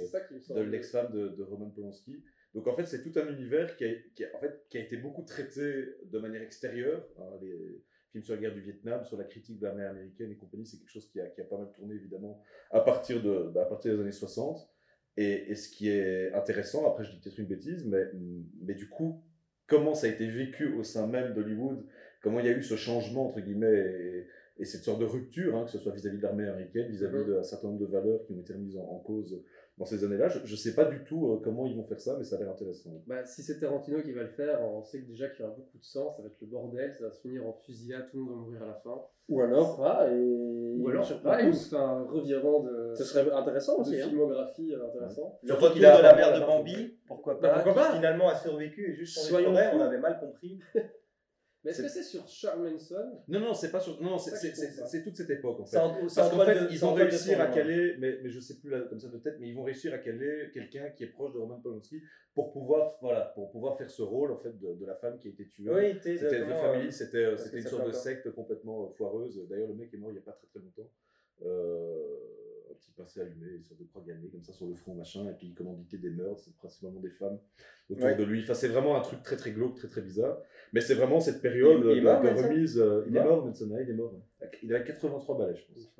[0.70, 2.24] l'ex-femme de, de Roman Polanski.
[2.54, 4.82] Donc en fait, c'est tout un univers qui a, qui, a, en fait, qui a
[4.82, 7.08] été beaucoup traité de manière extérieure.
[7.20, 10.36] hein, les films sur la guerre du Vietnam, sur la critique de l'armée américaine et
[10.36, 12.41] compagnie, c'est quelque chose qui a, qui a pas mal tourné évidemment
[12.72, 14.68] à partir, de, bah, à partir des années 60.
[15.18, 18.06] Et, et ce qui est intéressant, après je dis peut-être une bêtise, mais,
[18.62, 19.22] mais du coup,
[19.68, 21.86] comment ça a été vécu au sein même d'Hollywood,
[22.24, 24.28] comment il y a eu ce changement, entre guillemets, et,
[24.60, 27.34] et cette sorte de rupture, hein, que ce soit vis-à-vis de l'armée américaine, vis-à-vis Mhm.
[27.36, 29.41] d'un certain nombre de valeurs qui ont été remises en, en cause
[29.77, 30.27] dans ces années-là.
[30.27, 32.40] Je, je sais pas du tout euh, comment ils vont faire ça, mais ça a
[32.40, 32.90] l'air intéressant.
[33.07, 35.56] Bah, si c'est Tarantino qui va le faire, on sait que déjà qu'il y aura
[35.56, 38.18] beaucoup de sang, ça va être le bordel, ça va se finir en fusillade, tout
[38.18, 39.02] le monde va mourir à la fin.
[39.30, 40.76] Ou alors pas, et.
[40.80, 41.72] Ou alors, pareil, tous.
[41.72, 44.02] ou un revirement de, Ce serait intéressant de aussi.
[44.02, 44.07] hein.
[44.10, 45.40] filmographie euh, intéressant.
[45.44, 48.27] Le retour de la pas mère de Bambi, pourquoi Bah, pas, pourquoi qui pas finalement
[48.30, 49.77] a survécu et juste sur les Soyons forêts, fous.
[49.77, 50.60] on avait mal compris.
[51.64, 54.02] Mais est-ce que c'est sur Charles Manson Non, non, c'est pas sur.
[54.02, 55.77] Non, c'est toute cette époque en fait.
[55.77, 58.60] En- Parce en qu'en fait, de- ils vont réussir à caler, mais, mais je sais
[58.60, 61.07] plus là, comme ça de tête, mais ils vont réussir à caler quelqu'un qui est
[61.07, 62.02] proche de Roman Polanski
[62.34, 65.27] pour pouvoir, voilà, pour pouvoir faire ce rôle en fait de, de la femme qui
[65.27, 65.69] a été tuée.
[65.69, 69.45] Oui, C'était Family, euh, c'était euh, c'était une sorte de secte complètement euh, foireuse.
[69.49, 70.90] D'ailleurs, le mec est mort il n'y a pas très très longtemps.
[71.45, 72.06] Euh,
[72.80, 75.27] un petit pincé allumé, une sorte de croix gammée comme ça sur le front, machin,
[75.30, 77.38] et puis il commanditait des meurtres, c'est principalement des femmes
[77.89, 78.15] autour Ouais.
[78.15, 78.41] de lui.
[78.41, 80.38] Enfin, c'est vraiment un truc très très glauque, très très bizarre.
[80.72, 82.80] Mais c'est vraiment cette période Il- il est de, mort, de Manson remise.
[82.80, 83.51] euh, il est Mort ouais,
[83.84, 84.14] il est mort.
[84.64, 85.93] Il avait 83 balais, je pense.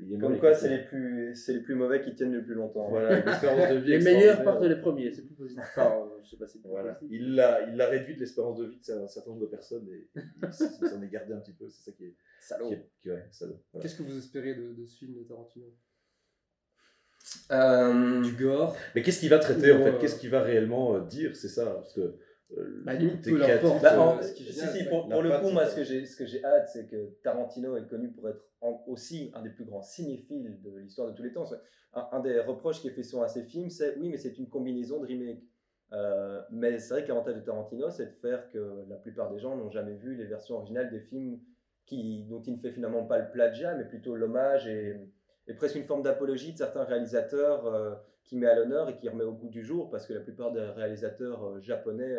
[0.00, 2.32] Il est mort, Comme quoi, est c'est les, plus, c'est les plus mauvais qui tiennent
[2.32, 2.88] le plus longtemps.
[2.88, 5.62] Voilà, une espérance de vie Les meilleurs partent les premiers, c'est plus positif.
[5.62, 6.94] Enfin, euh, je sais pas si c'est plus Voilà.
[6.94, 7.16] positif.
[7.20, 9.86] Il l'a, il l'a réduit de l'espérance de vie de un certain nombre de personnes
[9.88, 10.08] et
[10.42, 11.68] il, s'en est gardé un petit peu.
[11.68, 12.14] C'est ça qui est.
[12.40, 12.68] Salaud.
[12.68, 13.58] Qui est qui- ouais, salaud.
[13.72, 13.82] Voilà.
[13.82, 15.66] Qu'est-ce que vous espérez de, de ce film de Tarantino?
[15.66, 15.70] Euh,
[17.50, 21.00] Du gore Mais qu'est-ce qu'il va traiter en fait euh, Qu'est-ce qu'il va réellement euh,
[21.00, 21.66] dire C'est ça?
[21.66, 22.00] Parce que.
[22.56, 23.22] euh, Bah, limite,
[23.60, 23.70] peu.
[23.82, 26.44] Bah, euh, en- si, si, pour, le coup, moi, ce que j'ai, ce que j'ai
[26.44, 30.60] hâte, c'est que Tarantino est connu pour être en- aussi un des plus grands cinéphiles
[30.62, 31.46] de l'histoire de tous les temps.
[31.94, 34.36] Un, un des reproches qui est fait souvent à ses films, c'est oui, mais c'est
[34.38, 35.42] une combinaison de remakes.
[35.92, 39.38] Euh, mais c'est vrai que l'avantage de Tarantino, c'est de faire que la plupart des
[39.38, 41.38] gens n'ont jamais vu les versions originales des films
[41.86, 44.96] qui, dont il ne fait finalement pas le plagiat, mais plutôt l'hommage et,
[45.46, 47.94] et presque une forme d'apologie de certains réalisateurs euh,
[48.24, 50.52] qui met à l'honneur et qui remet au goût du jour, parce que la plupart
[50.52, 52.16] des réalisateurs euh, japonais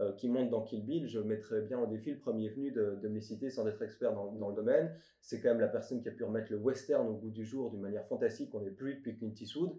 [0.00, 2.96] euh, qui montent dans Kill Bill, je mettrais bien au défi le premier venu de,
[2.96, 4.94] de me les citer sans être expert dans, dans le domaine.
[5.22, 7.70] C'est quand même la personne qui a pu remettre le western au goût du jour
[7.70, 9.72] d'une manière fantastique, on n'est plus depuis Clint Eastwood.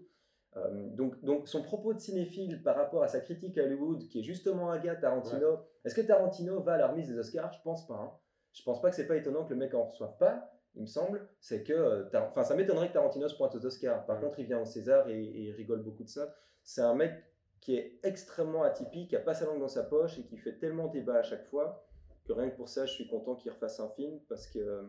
[0.56, 4.20] Euh, donc, donc son propos de cinéphile par rapport à sa critique à Hollywood, qui
[4.20, 7.52] est justement un gars Tarantino, est-ce que Tarantino va à la remise des Oscars?
[7.52, 7.94] Je pense pas.
[7.94, 8.12] Hein.
[8.52, 10.50] Je pense pas que c'est pas étonnant que le mec en reçoive pas.
[10.78, 14.06] Il me semble, c'est que, euh, enfin, ça m'étonnerait que Tarantino se pointe aux Oscars.
[14.06, 14.22] Par Ouais.
[14.24, 16.32] contre, il vient au César et, et il rigole beaucoup de ça.
[16.62, 17.12] C'est un mec
[17.60, 20.56] qui est extrêmement atypique, qui a pas sa langue dans sa poche et qui fait
[20.58, 21.84] tellement débat à chaque fois
[22.24, 24.82] que rien que pour ça, je suis content qu'il refasse un film parce que euh,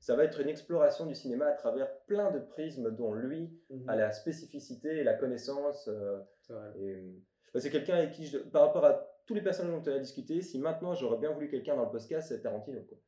[0.00, 3.50] ça va être une exploration du cinéma à travers plein de prismes dont lui
[3.86, 5.86] a la spécificité et la connaissance.
[5.88, 7.12] euh, C'est euh,
[7.54, 9.98] bah, c'est quelqu'un avec qui, je- par rapport à tous les personnages dont on a
[9.98, 12.80] discuté, si maintenant j'aurais bien voulu quelqu'un dans le podcast, c'est Tarantino.
[12.88, 12.98] Quoi.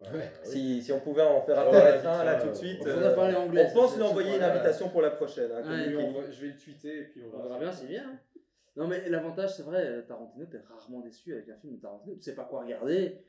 [0.00, 0.30] Ouais.
[0.42, 3.14] Si, si on pouvait en faire apparaître ouais, un là tout de suite, On euh,
[3.14, 3.66] parler anglais.
[3.70, 5.50] on pense lui envoyer une invitation pour la prochaine.
[5.52, 5.90] hein, Ouais.
[5.90, 7.58] Je vais je le tweeter et puis on On verra.
[7.58, 8.04] bien, c'est bien.
[8.06, 8.18] hein.
[8.76, 12.14] Non, mais l'avantage, c'est vrai, euh, Tarantino, t'es rarement déçu avec un film de Tarantino.
[12.16, 13.22] Tu sais pas quoi regarder.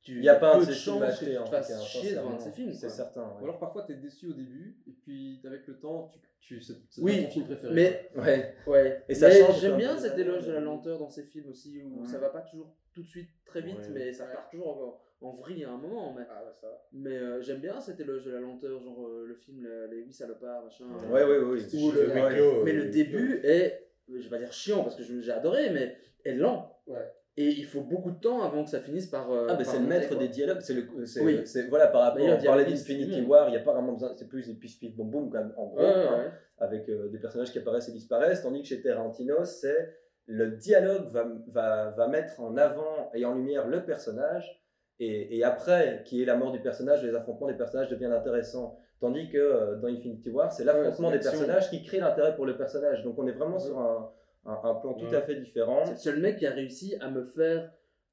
[0.00, 2.30] Tu Il n'y a pas un peu de chance que tu te fasses chier devant
[2.32, 2.72] un de ses films.
[2.72, 3.34] C'est certain.
[3.40, 6.10] Ou alors parfois t'es déçu au début et puis avec le temps
[6.40, 7.74] tu, tu c'est Oui, ton film préféré.
[7.74, 8.54] Mais Ouais.
[8.66, 9.04] Ouais.
[9.08, 12.00] Et ça J'aime à bien cet éloge de la lenteur dans ces films aussi, où
[12.02, 12.06] Ouais.
[12.08, 13.88] ça va pas toujours tout de suite très vite, Ouais.
[13.92, 16.14] mais ça part toujours en, en vrille à un moment.
[16.16, 16.66] Mais, Ah ouais ça.
[16.68, 16.82] va.
[16.92, 19.98] mais euh, j'aime bien cet éloge de la lenteur, genre euh, le film Le- Les
[20.02, 20.84] 8 salopards, machin.
[20.84, 21.60] euh, Ouais, ouais, ouais.
[21.74, 22.14] Ou le- ouais.
[22.64, 25.32] Mais euh, le huis début est, je vais pas dire chiant parce que je- j'ai
[25.32, 26.72] adoré, mais est lent.
[26.86, 27.10] Ouais.
[27.38, 29.30] Et il faut beaucoup de temps avant que ça finisse par.
[29.30, 30.16] euh, Ah, bah c'est le maître quoi.
[30.16, 30.60] des dialogues.
[30.60, 31.38] C'est le, c'est, Oui.
[31.68, 33.20] voilà, par rapport, on parlait d'Infinity.
[33.22, 35.38] War, il n'y a pas vraiment besoin, c'est plus des pif pif boum boum, quand
[35.40, 36.30] même, en gros, ouais, hein, ouais.
[36.58, 41.08] avec euh, des personnages qui apparaissent et disparaissent, tandis que chez Tarantino, c'est le dialogue
[41.08, 44.62] va, va, va mettre en avant et en lumière le personnage,
[44.98, 48.78] et, et après, qui est la mort du personnage, les affrontements des personnages deviennent intéressants.
[49.00, 52.56] Tandis que euh, dans Infinity War, c'est l'affrontement des personnages qui crée l'intérêt pour le
[52.56, 53.02] personnage.
[53.04, 53.62] Donc on est vraiment Ouais.
[53.62, 54.10] sur un,
[54.46, 55.82] un, un plan tout à fait différent.
[55.84, 57.70] C'est le seul mec qui a réussi à me faire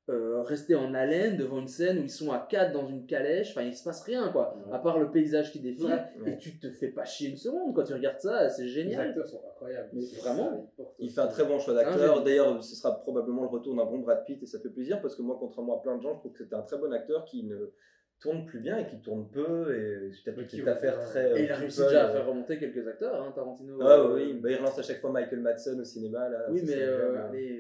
[0.10, 3.52] euh, rester en haleine devant une scène où ils sont à 4 dans une calèche.
[3.52, 4.56] Enfin, il se passe rien, quoi.
[4.68, 4.74] Ouais.
[4.76, 5.86] À part le paysage qui défile.
[6.22, 6.34] Ouais.
[6.34, 8.50] Et tu te fais pas chier une seconde quand tu regardes ça.
[8.50, 9.10] C'est Les génial.
[9.10, 9.90] acteurs sont incroyables.
[9.94, 10.70] Mais vraiment,
[11.00, 12.22] Il fait un très bon choix d'acteur.
[12.24, 15.16] D'ailleurs, ce sera probablement le retour d'un bon Brad Pitt et ça fait plaisir parce
[15.16, 17.24] que moi, contrairement à plein de gens, je trouve que c'était un très bon acteur
[17.24, 17.72] qui ne
[18.20, 21.10] tourne plus bien et qui tourne peu et toute qui cette affaire revient.
[21.10, 21.40] très.
[21.42, 23.78] Et il a euh, réussi déjà à euh, faire remonter quelques acteurs, hein, Tarantino.
[23.82, 26.30] Ah euh, oui, bah, il relance à chaque fois Michael Madsen au cinéma.
[26.30, 27.18] Là, Oui, mais euh,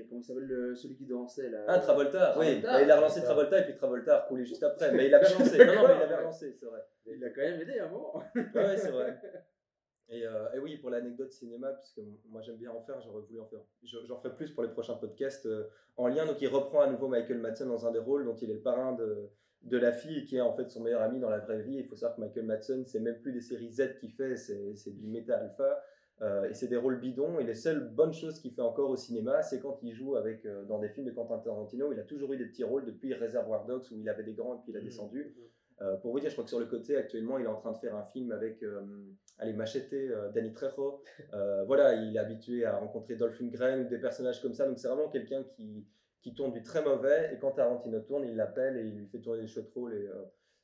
[0.07, 2.45] comment il s'appelle le- celui qui dansait là Ah, Travolta, oui.
[2.61, 2.71] Travolta.
[2.71, 4.93] Bah, il a relancé Travolta et puis Travolta a recoulé juste après.
[4.93, 5.57] Mais il avait relancé.
[5.65, 6.79] non, non, mais il avait relancé, c'est vrai.
[7.07, 8.23] Il a quand même aidé à un moment.
[8.35, 9.19] Ouais, c'est vrai.
[10.09, 13.39] Et, euh, et oui, pour l'anecdote cinéma, puisque moi j'aime bien en faire, j'aurais voulu
[13.39, 13.61] en faire.
[13.83, 15.63] Je- J'en ferai plus pour les prochains podcasts euh,
[15.95, 16.25] en lien.
[16.25, 18.59] Donc il reprend à nouveau Michael Madsen dans un des rôles dont il est le
[18.61, 19.29] parrain de,
[19.63, 21.75] de la fille qui est en fait son meilleur ami dans la vraie vie.
[21.77, 24.91] Il faut savoir que Michael Madsen, c'est même plus des séries Z qu'il fait, c'est
[24.95, 25.81] du méta alpha.
[26.21, 27.39] Euh, et c'est des rôles bidons.
[27.39, 30.45] Et les seules bonnes choses qu'il fait encore au cinéma, c'est quand il joue avec,
[30.45, 31.91] euh, dans des films de Quentin Tarantino.
[31.91, 34.55] Il a toujours eu des petits rôles depuis Reservoir Dogs où il avait des grands
[34.55, 34.85] et puis il a Mhm.
[34.85, 35.35] descendu.
[35.81, 37.71] Euh, pour vous dire, je crois que sur le côté, actuellement, il est en train
[37.71, 38.63] de faire un film avec,
[39.39, 39.95] allez, Machete,
[40.33, 41.01] Danny Trejo.
[41.65, 44.67] Voilà, il est habitué à rencontrer Dolph Lundgren ou des personnages comme ça.
[44.67, 45.85] Donc, c'est vraiment quelqu'un qui,
[46.23, 47.31] qui tourne du très mauvais.
[47.33, 49.93] Et quand Tarantino tourne, il l'appelle et il lui fait tourner des chouettes rôles.
[49.93, 50.23] Et, euh,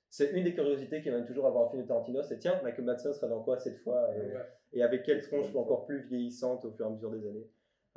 [0.10, 2.24] c'est une des curiosités qui m'amène toujours à voir un film de Tarantino.
[2.24, 4.46] C'est tiens, Michael Madsen sera dans quoi cette fois et, Ouais.
[4.74, 7.48] et avec quelle tronche encore plus vieillissante au fur et à mesure des années.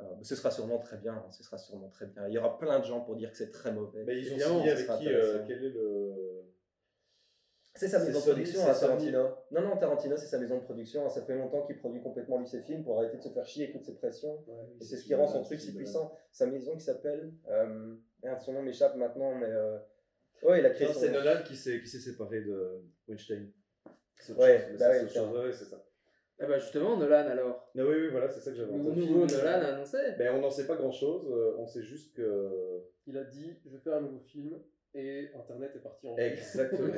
[0.01, 1.13] Euh, ce sera sûrement très bien.
[1.13, 2.27] hein, ce sera sûrement très bien.
[2.27, 4.03] Il y aura plein de gens pour dire que c'est très mauvais.
[4.05, 5.37] Mais ils ont signé avec qui intéressant.
[5.39, 6.43] euh, Quel est le.
[7.75, 9.11] C'est sa maison de production, c'est hein, Sony.
[9.11, 9.35] Tarantino.
[9.51, 11.05] Non, non, Tarantino, c'est sa maison de production.
[11.05, 11.09] hein.
[11.09, 13.63] Ça fait longtemps qu'il produit complètement lui ses films pour arrêter de se faire chier
[13.63, 14.35] avec toutes ces pressions.
[14.47, 16.15] Ouais, Et oui, c'est ce qui rend son truc si puissant.
[16.31, 17.33] Sa maison qui s'appelle.
[17.49, 19.47] Euh, merde, son nom m'échappe maintenant, mais.
[19.49, 19.79] Euh...
[20.43, 20.99] Ouais, il a créé Non, son.
[20.99, 23.51] c'est Nolan qui s'est qui s'est séparé de Weinstein.
[24.19, 25.33] C'est autre Ouais, bah ça, ouais, c'est autre clairement.
[25.33, 25.83] chose, ouais, c'est ça.
[26.41, 27.71] Eh ben justement, Nolan alors.
[27.75, 29.97] Non, oui, oui, voilà, c'est ça que j'avais en Nouveau, Nolan a annoncé.
[30.17, 31.25] Ben, on n'en sait pas grand chose,
[31.57, 32.83] on sait juste que.
[33.07, 34.59] Il a dit Je vais faire un nouveau film
[34.95, 36.15] et Internet est parti en.
[36.17, 36.93] Exactement,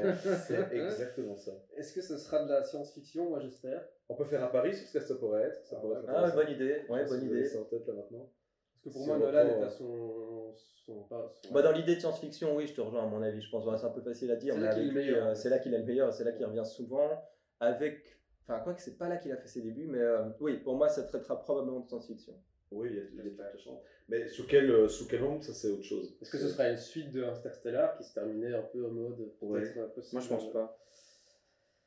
[0.46, 1.52] c'est exactement ça.
[1.78, 3.30] Est-ce que ce sera de la science-fiction?
[3.30, 3.88] Moi j'espère.
[4.10, 5.66] On peut faire un pari sur ce que ça pourrait être.
[5.66, 6.04] Ça Ah, pourrait ouais.
[6.04, 6.82] être Ah, bonne idée.
[6.90, 7.46] Ouais, bonne idée.
[7.46, 8.30] ça en tête là maintenant.
[8.72, 10.54] Parce que pour Si moi Nolan est à son.
[10.86, 13.42] son, pas, son- Bah, dans l'idée de science-fiction, oui, je te rejoins à mon avis.
[13.42, 14.94] Je pense que c'est un peu facile à dire, C'est mais là qu'il est le
[14.94, 17.10] meilleur, euh, c'est là qu'il est le meilleur, c'est là qu'il revient souvent.
[17.60, 18.20] Avec.
[18.48, 20.76] Enfin, quoi que c'est pas là qu'il a fait ses débuts, mais euh, oui, pour
[20.76, 22.34] moi, ça traitera probablement de science-fiction.
[22.72, 23.80] Oui, il y a, il y a toute la chance.
[24.10, 26.18] Mais sous quel, euh, sous quel angle, ça c'est autre chose.
[26.22, 29.32] Est-ce que ce sera une suite de Interstellar qui se terminait un peu en mode
[29.42, 29.62] Ouais.
[29.62, 30.78] peut-être un peu Moi je pense pas.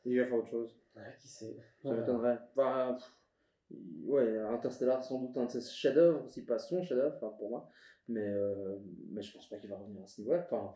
[0.04, 0.74] Il va faire autre chose.
[0.96, 1.56] Ouais, qui sait.
[1.82, 1.96] Ça Ouais.
[1.96, 2.38] m'étonnerait.
[2.56, 7.34] Enfin, pff, ouais, Interstellar, sans doute un de ses chefs-d'œuvre, si pas son chef-d'œuvre, enfin,
[7.38, 7.68] pour moi.
[8.08, 8.76] Mais, euh,
[9.10, 10.46] mais je pense pas qu'il va revenir à ce niveau-là.
[10.50, 10.72] Enfin,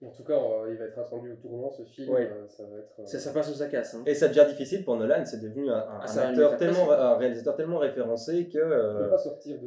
[0.00, 2.10] En tout cas, va- il va être attendu au tournant ce film.
[2.14, 2.30] Ouais.
[2.30, 3.00] euh, ça va être.
[3.00, 3.94] euh, ça, ça passe ou ça casse.
[3.94, 4.02] Hein.
[4.06, 7.16] Et ça devient difficile pour Nolan, c'est devenu un, un- Ah, un acteur tellement, un
[7.16, 8.58] réalisateur tellement référencé que.
[8.58, 9.66] Il ne euh, peut pas sortir de,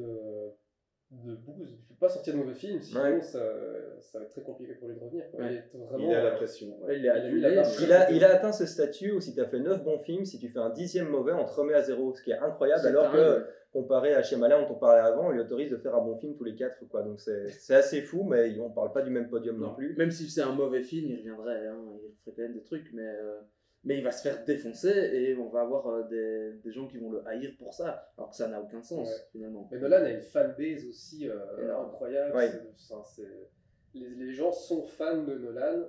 [1.25, 3.21] de beaucoup, il peut pas sortir de mauvais films, sinon Ouais.
[3.21, 3.39] ça,
[4.01, 5.29] ça va être très compliqué pour lui de revenir.
[5.31, 5.39] quoi.
[5.41, 5.63] Ouais.
[5.73, 6.09] Il est vraiment.
[6.09, 6.67] Il a la pression.
[6.83, 6.97] Ouais.
[6.99, 7.27] il a
[8.09, 10.49] Il il atteint ce statut où si tu as fait 9 bons films, si tu
[10.49, 12.13] fais un dixième mauvais, on te remet à zéro.
[12.13, 15.39] Ce qui est incroyable, alors que comparé à Shyamalan dont on parlait avant, on lui
[15.39, 16.87] autorise de faire un bon film tous les 4.
[16.89, 17.03] Quoi.
[17.03, 19.95] Donc c'est assez fou, mais on parle pas du même podium non, Non, plus.
[19.95, 21.67] Même si c'est un mauvais film, il reviendrait.
[21.67, 21.77] Hein.
[22.03, 23.39] Il ferait quand même des trucs, mais, euh,
[23.83, 26.97] mais il va se faire défoncer et on va avoir euh, des, des gens qui
[26.97, 28.11] vont le haïr pour ça.
[28.17, 29.15] Alors que ça n'a aucun sens, Ouais.
[29.31, 29.67] finalement.
[29.71, 32.35] Mais Nolan a une fanbase aussi euh, incroyable.
[32.35, 32.51] Ouais.
[33.93, 35.87] Les, les gens sont fans de Nolan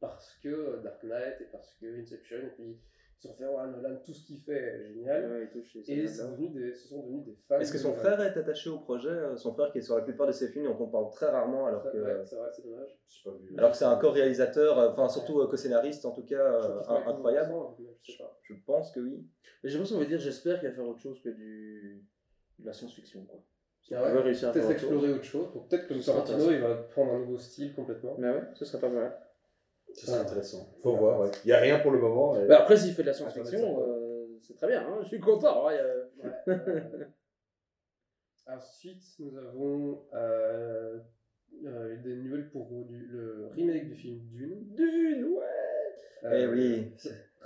[0.00, 2.36] parce que Dark Knight et parce que Inception.
[2.36, 2.78] Et puis
[3.22, 5.30] ils ont fait ouais, Nolan, tout ce qu'il fait est génial.
[5.30, 7.58] Ouais, les Et des, ce sont devenus des fans.
[7.60, 9.96] Est-ce que de son frère est attaché au projet euh, Son frère qui est sur
[9.96, 12.48] la plupart de ses films dont on parle très rarement, alors que, Ouais, c'est vrai,
[12.54, 12.98] c'est dommage.
[13.24, 13.54] Pas vu.
[13.56, 16.80] alors que c'est un co-réalisateur, euh, enfin surtout euh, co-scénariste en tout cas, Je euh,
[17.06, 17.54] incroyable.
[18.02, 18.38] Je sais pas.
[18.42, 19.26] Je pense que oui.
[19.62, 22.04] Mais j'ai l'impression qu'on va dire j'espère qu'il va faire autre chose que du...
[22.58, 23.24] de la science-fiction.
[23.24, 23.40] Quoi.
[23.40, 23.46] Ah
[23.90, 24.92] Il ouais, va réussir à faire Peut-être autre chose.
[24.92, 25.48] explorer autre chose.
[25.68, 28.16] Peut-être que Ce serait Tarantino il va prendre un nouveau style complètement.
[28.18, 29.16] Mais ouais, ce serait pas mal.
[29.94, 30.68] Ça c'est intéressant.
[30.82, 31.30] Faut voir, ouais.
[31.44, 32.34] Il n'y a rien pour le moment.
[32.34, 34.82] mais- Bah après, s'il fait de la Attends, science-fiction, euh, c'est très bien.
[34.86, 35.68] hein, Je suis content.
[35.68, 37.04] hein, a- Ouais, euh,
[38.46, 40.98] Ensuite, nous avons euh,
[41.64, 44.74] euh, des nouvelles pour du- le remake du film Dune.
[44.74, 45.44] Dune, ouais.
[46.24, 46.92] Eh Euh, oui.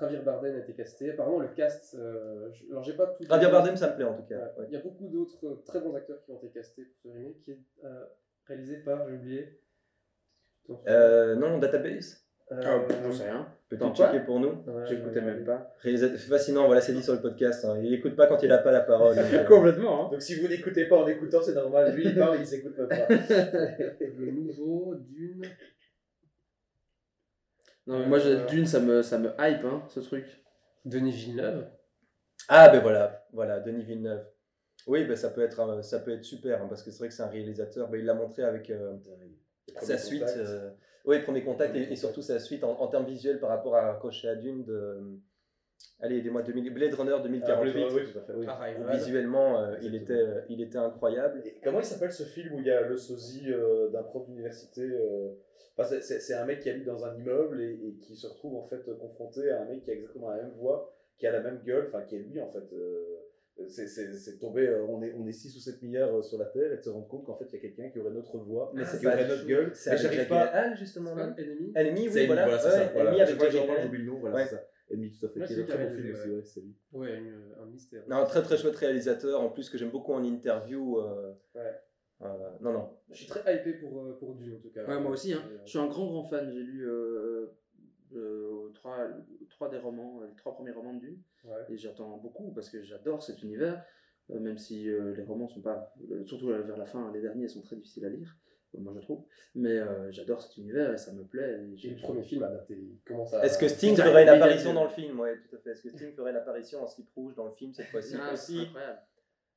[0.00, 1.10] Javier Bardem a été casté.
[1.10, 1.94] Apparemment, le cast.
[1.94, 3.24] euh, je- alors, j'ai pas tout.
[3.28, 4.36] Javier Bardem, ça me plaît en tout cas.
[4.38, 4.58] Ouais.
[4.60, 4.66] ouais.
[4.68, 7.40] Il y a beaucoup d'autres très bons acteurs qui ont été castés pour ce remake,
[7.42, 8.04] qui est euh,
[8.46, 9.60] réalisé par, j'ai oublié.
[10.88, 13.46] Euh, non, Database Euh, Ah, j'en sais rien.
[13.68, 15.74] Peux-tu checker pour nous ouais, J'écoutais même pas.
[15.80, 17.64] Réalisateur fascinant, voilà, c'est dit sur le podcast.
[17.66, 17.78] hein.
[17.82, 19.14] Il écoute pas quand il a pas la parole.
[19.14, 20.06] donc, euh, Complètement.
[20.06, 20.10] Hein.
[20.12, 21.94] Donc si vous n'écoutez pas en écoutant, c'est normal.
[21.94, 23.06] Lui, il parle, il s'écoute même pas.
[23.08, 25.44] Le nouveau Dune.
[27.86, 30.24] Non, mais moi, Euh, Dune, ça me, ça me hype, hein, ce truc.
[30.84, 31.66] Denis Villeneuve.
[32.48, 34.24] Ah ben voilà, voilà, Denis Villeneuve.
[34.86, 37.14] Oui, ben ça peut être, ça peut être super, hein, parce que c'est vrai que
[37.14, 37.88] c'est un réalisateur.
[37.90, 38.94] Ben, il l'a montré avec euh,
[39.80, 40.24] sa suite.
[40.36, 40.70] euh,
[41.04, 43.94] oui, premier contact et, et surtout sa suite en, en termes visuels par rapport à
[43.94, 44.72] Crochet à Dune de.
[44.72, 45.00] euh,
[46.00, 47.74] Allez, aidez-moi, 2000 Blade Runner Ah, 2048.
[47.74, 48.32] oui, oui, tout à fait.
[48.34, 48.46] oui.
[48.46, 48.96] Arrival.
[48.96, 51.42] visuellement, euh, il, était, euh, il était incroyable.
[51.44, 54.24] Et comment il s'appelle ce film où il y a le sosie euh, d'un prof
[54.26, 55.30] d'université euh,
[55.76, 58.26] enfin, c'est- c'est c'est un mec qui habite dans un immeuble et, et qui se
[58.28, 61.32] retrouve en fait confronté à un mec qui a exactement la même voix, qui a
[61.32, 62.62] la même gueule, enfin qui est lui en fait.
[63.60, 66.22] Euh, c'est- c'est c'est tombé, euh, on est, on est 6 ou 7 milliards euh,
[66.22, 67.98] sur la Terre et de se rendre compte qu'en fait il y a quelqu'un qui
[67.98, 69.70] aurait notre voix, Mais qui c'est aurait pas notre gueule.
[69.74, 70.46] C'est Mais j'arrive pas.
[70.46, 71.14] Gyllenhaal, justement.
[71.16, 71.72] non Ennemi.
[71.74, 72.44] Enemy, oui, C'est voilà.
[72.44, 72.90] voilà, c'est ouais, ça.
[72.94, 73.10] Voilà.
[73.10, 74.44] Enemy Je avec j'en parle, j'oublie le nom, voilà, Ouais.
[74.46, 74.64] c'est ça.
[74.90, 75.40] Ennemi, tout à fait.
[75.40, 76.76] Ouais, qui est c'est un très bon qui film aussi, ouais, c'est lui.
[76.92, 78.02] Ouais, une- un mystère.
[78.08, 80.98] Non, un très très chouette réalisateur, en plus que j'aime beaucoup en interview.
[80.98, 81.74] euh, Ouais.
[82.22, 82.26] euh,
[82.60, 82.90] non, non.
[83.10, 84.86] Je suis très hypé pour, euh, pour Dune en tout cas.
[84.86, 85.32] Ouais, moi aussi.
[85.34, 85.42] Hein.
[85.50, 86.50] Euh, Je suis un grand, grand fan.
[86.50, 87.46] J'ai lu euh,
[88.14, 89.08] euh, trois,
[89.50, 91.18] trois des romans, euh, les trois premiers romans de Dune.
[91.44, 91.52] ouais.
[91.70, 93.82] Et j'attends beaucoup parce que j'adore cet univers,
[94.30, 97.20] euh, même si euh, les romans sont pas, euh, surtout euh, vers la fin, les
[97.20, 98.36] derniers sont très difficiles à lire.
[98.74, 99.24] moi je trouve.
[99.54, 101.60] Mais euh, j'adore cet univers et ça me plaît.
[101.82, 102.74] et Et le premier film a daté.
[102.74, 103.44] Il commence à.
[103.44, 105.18] Est-ce que Sting ferait une apparition dans le film?
[105.20, 105.70] Ouais, tout à fait.
[105.70, 108.14] Est-ce que Sting ferait une apparition en slip rouge dans le film cette fois-ci?
[108.18, 109.00] Ah, c'est aussi incroyable.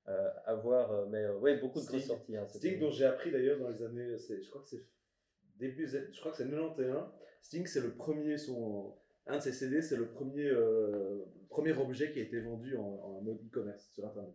[0.08, 2.38] euh, À voir, euh, mais euh, ouais, beaucoup de grosses sorties.
[2.38, 4.86] hein, Sting dont j'ai appris d'ailleurs dans les années, je crois que c'est
[5.60, 7.04] début, je crois que c'est 91.
[7.42, 8.96] Sting c'est le premier, son,
[9.28, 12.82] un de ses CD, c'est le premier, euh, premier objet qui a été vendu en,
[12.84, 14.34] en mode e-commerce sur internet.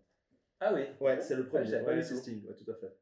[0.61, 0.83] Ah oui.
[1.01, 1.71] Ouais, c'est le Ah, premier.
[1.71, 2.17] pas ouais, c'est.
[2.17, 2.93] Sting, ouais, tout à fait.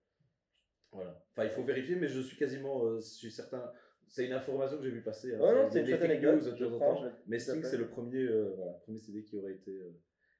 [0.93, 1.25] Voilà.
[1.33, 3.73] Enfin, il faut vérifier, mais je suis quasiment, euh, je suis certain.
[4.07, 5.35] C'est une information que j'ai vu passer.
[5.35, 6.43] hein, Ouais, non, c'est une anecdote.
[6.45, 7.13] news de temps en temps.
[7.27, 9.81] Mais Sting, c'est le premier, euh, voilà, premier CD qui aurait été,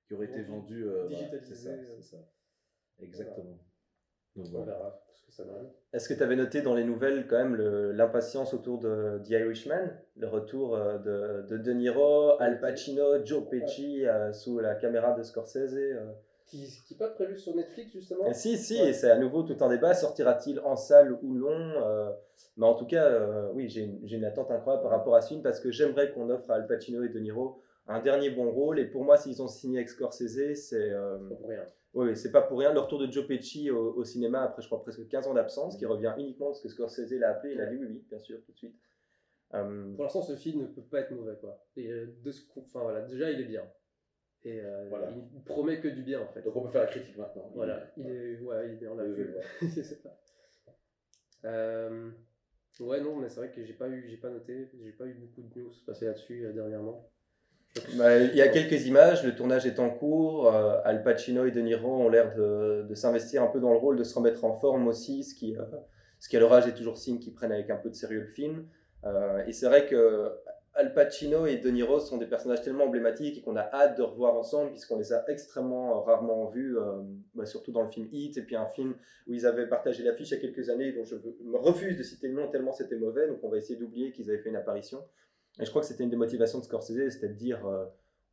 [0.07, 2.17] qui aurait été Vendu, euh, voilà, digitalisé, c'est ça, c'est ça.
[3.01, 3.59] Exactement.
[4.37, 5.69] Donc On verra ce que ça donne.
[5.93, 7.57] Est-ce que tu avais noté dans les nouvelles quand même
[7.93, 13.49] l'impatience autour de The Irishman, le retour euh, de, de De Niro, Al Pacino, Joe
[13.49, 16.13] Pesci euh, sous la caméra de Scorsese euh.
[16.47, 18.27] Qui n'est pas prévu sur Netflix justement?
[18.27, 18.91] Et Si, si, Ouais.
[18.91, 19.95] et c'est à nouveau tout un débat.
[19.95, 22.11] Sortira-t-il en salle ou non euh,
[22.57, 25.43] Mais en tout cas, euh, oui, j'ai une, attente incroyable par rapport à ce film
[25.43, 28.79] parce que j'aimerais qu'on offre à Al Pacino et De Niro un dernier bon rôle.
[28.79, 31.65] Et pour moi, s'ils ont signé avec Scorsese, c'est euh, pour rien.
[31.95, 32.73] Oui, c'est pas pour rien.
[32.73, 35.77] Le retour de Joe Pesci au, au cinéma après, je crois, presque 15 ans d'absence,
[35.77, 37.55] qui revient uniquement parce que Scorsese l'a appelé.
[37.55, 38.75] Il a dit oui, oui, bien sûr, tout de suite.
[39.55, 41.65] Euh, Pour l'instant, ce film ne peut pas être mauvais quoi.
[41.77, 43.63] Et, euh, de ce qu'on- enfin voilà, déjà il est bien.
[44.43, 45.11] Et euh, Voilà.
[45.33, 46.43] il promet que du bien en fait.
[46.43, 47.51] Donc on peut faire la critique maintenant.
[47.55, 49.35] Voilà, il est, ouais, il est bien, on l'a Oui, vu.
[49.63, 50.11] oui, C'est ça.
[51.45, 52.11] Euh,
[52.81, 55.15] ouais, non, mais c'est vrai que j'ai pas eu, j'ai pas noté, j'ai pas eu
[55.15, 57.11] beaucoup de news passer là-dessus euh, dernièrement.
[57.97, 60.47] Bah, il y a quelques images, le tournage est en cours.
[60.47, 63.79] euh, Al Pacino et De Niro ont l'air de, de s'investir un peu dans le
[63.79, 65.63] rôle, de se remettre en forme aussi, ce qui, euh,
[66.21, 68.21] ce qui à leur âge est toujours signe qu'ils prennent avec un peu de sérieux
[68.21, 68.69] le film.
[69.05, 70.31] Euh, et c'est vrai que
[70.75, 74.03] Al Pacino et De Niro sont des personnages tellement emblématiques et qu'on a hâte de
[74.03, 76.77] revoir ensemble puisqu'on les a extrêmement rarement vus,
[77.35, 78.95] bah, surtout dans le film Heat et puis un film
[79.29, 81.15] où ils avaient partagé l'affiche il y a quelques années dont je
[81.45, 84.31] me refuse de citer le nom tellement c'était mauvais donc on va essayer d'oublier qu'ils
[84.31, 84.99] avaient fait une apparition.
[85.61, 87.85] Et je crois que c'était une des motivations de Scorsese, c'était de dire euh,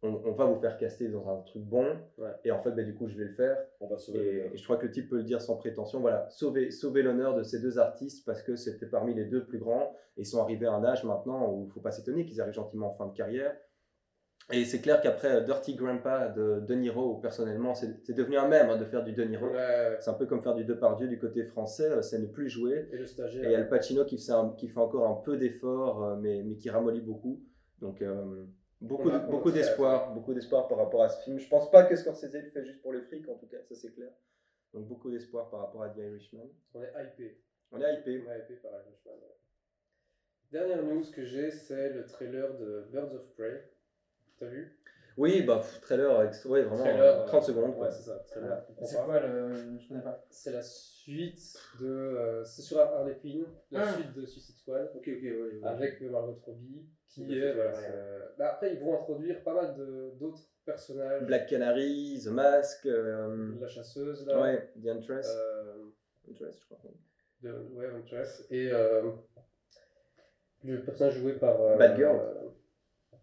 [0.03, 1.85] on, on va vous faire caster dans un truc bon
[2.17, 2.31] Ouais.
[2.43, 4.19] et en fait bah, du coup je vais le faire On va sauver.
[4.49, 5.99] et, et je crois que le type peut le dire sans prétention.
[5.99, 9.59] Voilà, sauver, sauver l'honneur de ces deux artistes parce que c'était parmi les deux plus
[9.59, 12.25] grands et ils sont arrivés à un âge maintenant où il ne faut pas s'étonner
[12.25, 13.55] qu'ils arrivent gentiment en fin de carrière.
[14.53, 18.69] Et c'est clair qu'après euh, Dirty Grandpa de De Niro, personnellement, c'est devenu un mème
[18.69, 19.47] hein, de faire du De Niro.
[19.47, 22.49] Ouais, C'est un peu comme faire du Depardieu du côté français, euh, c'est ne plus
[22.49, 22.87] jouer.
[22.91, 23.49] et le stagiaire.
[23.49, 26.55] Et Al Pacino qui fait, un- qui fait encore un peu d'efforts, euh, mais, mais
[26.55, 27.43] qui ramollit beaucoup.
[27.79, 28.45] Donc euh,
[28.81, 31.39] beaucoup, a- beaucoup d'espoir, beaucoup d'espoir par rapport à ce film.
[31.39, 33.75] Je pense pas que Scorsese le fait juste pour le fric, en tout cas, ça
[33.75, 34.09] c'est clair.
[34.73, 36.47] Donc beaucoup d'espoir par rapport à The Irishman.
[36.73, 37.37] On est hypé.
[37.71, 38.23] On est hypé.
[38.27, 39.13] On est hypé par Irishman.
[40.51, 43.70] Dernière news que j'ai, c'est le trailer de Birds of Prey.
[44.41, 44.77] T'as vu?
[45.17, 47.75] Oui, bah pff, trailer, ex- ouais, vraiment Trailer, euh, 30 euh, secondes.
[47.75, 47.85] quoi.
[47.85, 48.17] Ouais, c'est ça.
[48.27, 48.47] Trailer.
[48.47, 48.63] Voilà.
[48.63, 49.03] on comprend C'est pas.
[49.05, 49.77] quoi le.
[49.77, 50.25] Je connais pas.
[50.29, 51.87] C'est la suite de.
[51.87, 53.93] euh, c'est sur Harley Quinn, la Ah.
[53.93, 54.89] suite de Suicide Squad.
[54.95, 55.31] Ok, ok, ouais.
[55.31, 55.59] ouais.
[55.63, 57.53] Avec Margot Robbie, qui est.
[57.53, 61.23] voilà, c'est- bah, après, ils vont introduire pas mal de- d'autres personnages.
[61.25, 64.41] Black Canary, The Mask, euh, La chasseuse, là.
[64.41, 65.27] ouais, The Huntress.
[65.35, 65.73] Euh,
[66.29, 66.79] Huntress, je crois.
[67.43, 68.47] de, ouais, Huntress.
[68.49, 69.11] Et euh,
[70.63, 71.59] le personnage joué par.
[71.61, 72.15] euh, Batgirl.
[72.15, 72.47] euh,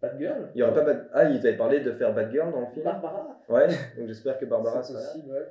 [0.01, 2.67] Batgirl Il y aurait pas Bad- Ah, il avait parlé de faire Batgirl dans le
[2.67, 2.83] film?
[2.85, 3.67] Barbara Ouais,
[3.97, 5.47] donc j'espère que Barbara C'est sera possible, ouais.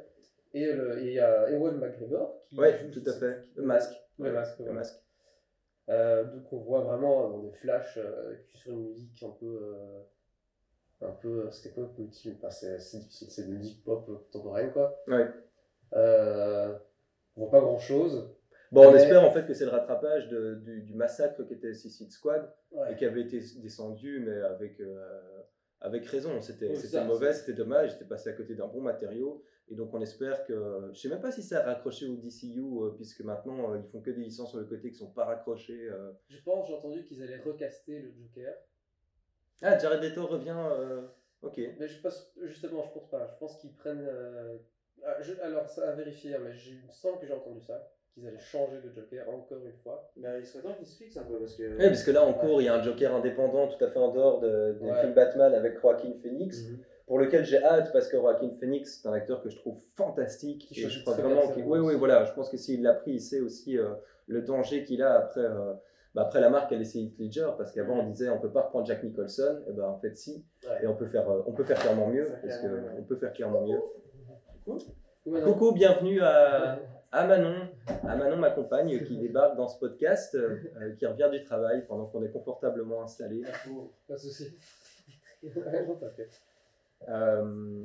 [0.55, 0.62] Et
[1.03, 3.45] il y a Ewan McGregor qui Ouais, joue, tout à fait.
[3.57, 3.93] Le masque.
[4.19, 4.73] Le masque, Le ouais.
[4.73, 5.03] masque.
[5.91, 9.47] Euh, donc on voit vraiment dans des flashs euh, sur une musique un peu.
[9.62, 10.01] euh,
[11.07, 11.47] un peu.
[11.47, 14.99] euh, C'était quoi comme enfin, C'est difficile, c'est de musique pop contemporaine quoi.
[15.07, 15.27] Ouais.
[15.95, 16.77] Euh,
[17.37, 18.35] on voit pas grand chose.
[18.70, 21.55] Bon, on Mais- espère en fait que c'est le rattrapage de- du, du massacre qui
[21.55, 22.53] était Suicide Squad
[22.90, 25.40] et qui avait été descendu, mais avec, euh,
[25.81, 26.40] avec raison.
[26.40, 29.43] C'était Oui, mauvais, c'était dommage, c'était passé à côté d'un bon matériau.
[29.70, 30.90] Et donc on espère que.
[30.93, 33.90] Je sais même pas si ça a raccroché au DCU, euh, puisque maintenant euh, ils
[33.90, 35.89] font que des licences sur le côté qui sont pas raccrochées.
[35.90, 36.12] euh.
[36.28, 38.55] Je pense, j'ai entendu qu'ils allaient recaster le Joker.
[39.62, 40.57] Ah, Jared Leto revient.
[41.43, 41.59] Ok.
[41.78, 43.27] Mais je pense, justement, je pense pas.
[43.32, 44.09] Je pense qu'ils prennent.
[45.05, 47.61] ah, je- alors, ça à vérifier, hein, mais j'ai- il me semble que j'ai entendu
[47.61, 47.90] ça.
[48.14, 50.10] Qu'ils allaient changer le Joker encore une fois.
[50.16, 51.62] Bah, il serait temps qu'il se fixe un peu parce que.
[51.62, 53.98] Oui, parce que là en cours, il y a un Joker indépendant tout à fait
[53.98, 55.01] en dehors de, des Ouais.
[55.01, 56.68] films Batman avec Joaquin Phoenix.
[56.68, 56.78] Mhm.
[57.06, 60.66] pour lequel j'ai hâte parce que Joaquin Phoenix c'est un acteur que je trouve fantastique
[60.68, 63.12] Qui et je crois vraiment qu'il oui oui voilà je pense que s'il l'a pris
[63.12, 63.94] il sait aussi euh,
[64.26, 65.72] le danger qu'il a après euh,
[66.14, 68.60] bah, après la marque elle laissé Heath Ledger parce qu'avant on disait on peut pas
[68.60, 70.85] reprendre Jack Nicholson et ben en fait si Ouais.
[70.85, 72.98] et on peut faire euh, on peut faire clairement mieux parce que clairement mieux.
[72.98, 73.80] on peut faire clairement mieux
[74.66, 76.78] Ou maintenant- coucou bienvenue à
[77.10, 81.28] à Manon, à Manon ma compagne qui débarque dans ce podcast, euh, euh, qui revient
[81.32, 83.43] du travail pendant qu'on est confortablement installé.
[84.06, 84.56] Pas de soucis.
[87.09, 87.43] Euh,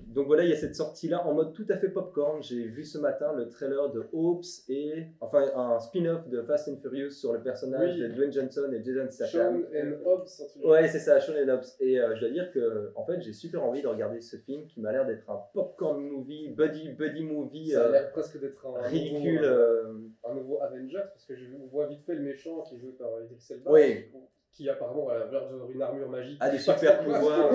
[0.08, 2.42] donc voilà, il y a cette sortie-là en mode tout à fait popcorn.
[2.42, 6.78] J'ai vu ce matin le trailer de Hopes et enfin un spin-off de Fast and
[6.78, 8.02] Furious sur le personnage Oui.
[8.02, 9.66] de Dwayne Johnson et Jason Sean Statham.
[9.74, 11.76] and Hobbs, Ouais, c'est ça, Sean and Hobbs.
[11.80, 14.66] Et euh, je dois dire que en fait, j'ai super envie de regarder ce film
[14.66, 18.40] qui m'a l'air d'être un popcorn movie, buddy buddy movie Ça a euh, l'air presque
[18.42, 19.42] d'être un ridicule.
[19.42, 22.80] nouveau, un nouveau Avengers, parce que je on voit vite fait le méchant qui est
[22.80, 24.06] joué par Idris Elba, Oui.
[24.52, 26.38] qui apparemment a l'air d'avoir une armure magique.
[26.42, 27.52] A des sais pas super pouvoirs.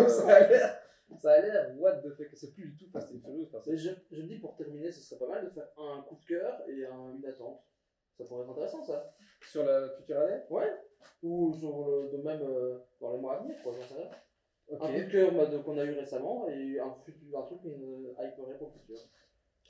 [1.17, 3.49] Ça a l'air, what the fuck, c'est plus du tout Fast and Furious.
[3.67, 6.25] je, je me dis pour terminer, ce serait pas mal de faire un coup de
[6.25, 7.63] cœur et un, une attente.
[8.17, 9.15] Ça pourrait être intéressant ça.
[9.51, 10.41] Sur la future année?
[10.51, 10.73] Ouais.
[11.23, 14.11] Ou sur le, de même euh, dans les mois à venir, quoi, j'en sais rien.
[14.69, 17.61] Ok, Un coup de cœur mode qu'on a eu récemment et un, futur, un truc
[17.63, 18.99] qui nous hyperait pour le futur.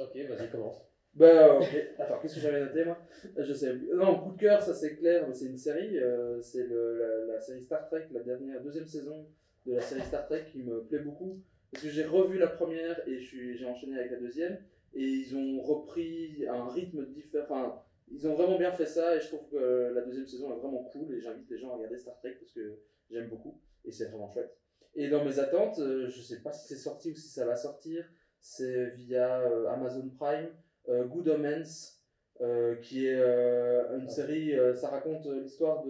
[0.00, 0.82] ok, vas-y, commence.
[1.14, 1.66] Bah ok,
[1.98, 2.98] attends, qu'est-ce que j'avais noté moi?
[3.36, 3.74] Je sais.
[3.94, 7.40] Non, coup de cœur, ça c'est clair, mais c'est une série, euh, c'est la, la
[7.40, 9.26] série Star Trek, la dernière, deuxième saison
[9.68, 11.40] de la série Star Trek qui me plaît beaucoup.
[11.70, 14.58] Parce que j'ai revu la première et j'ai enchaîné avec la deuxième.
[14.94, 17.44] Et ils ont repris un rythme différent.
[17.44, 20.58] Enfin, ils ont vraiment bien fait ça et je trouve que la deuxième saison est
[20.58, 21.12] vraiment cool.
[21.14, 22.78] Et j'invite les gens à regarder Star Trek parce que
[23.10, 24.56] j'aime beaucoup et c'est vraiment chouette.
[24.94, 27.54] Et dans mes attentes, euh, je sais pas si c'est sorti ou si ça va
[27.54, 28.04] sortir.
[28.40, 30.48] C'est via euh, Amazon Prime,
[30.88, 31.98] euh, Good Omens,
[32.40, 34.54] euh, qui est euh, une série.
[34.54, 35.84] euh, ça raconte l'histoire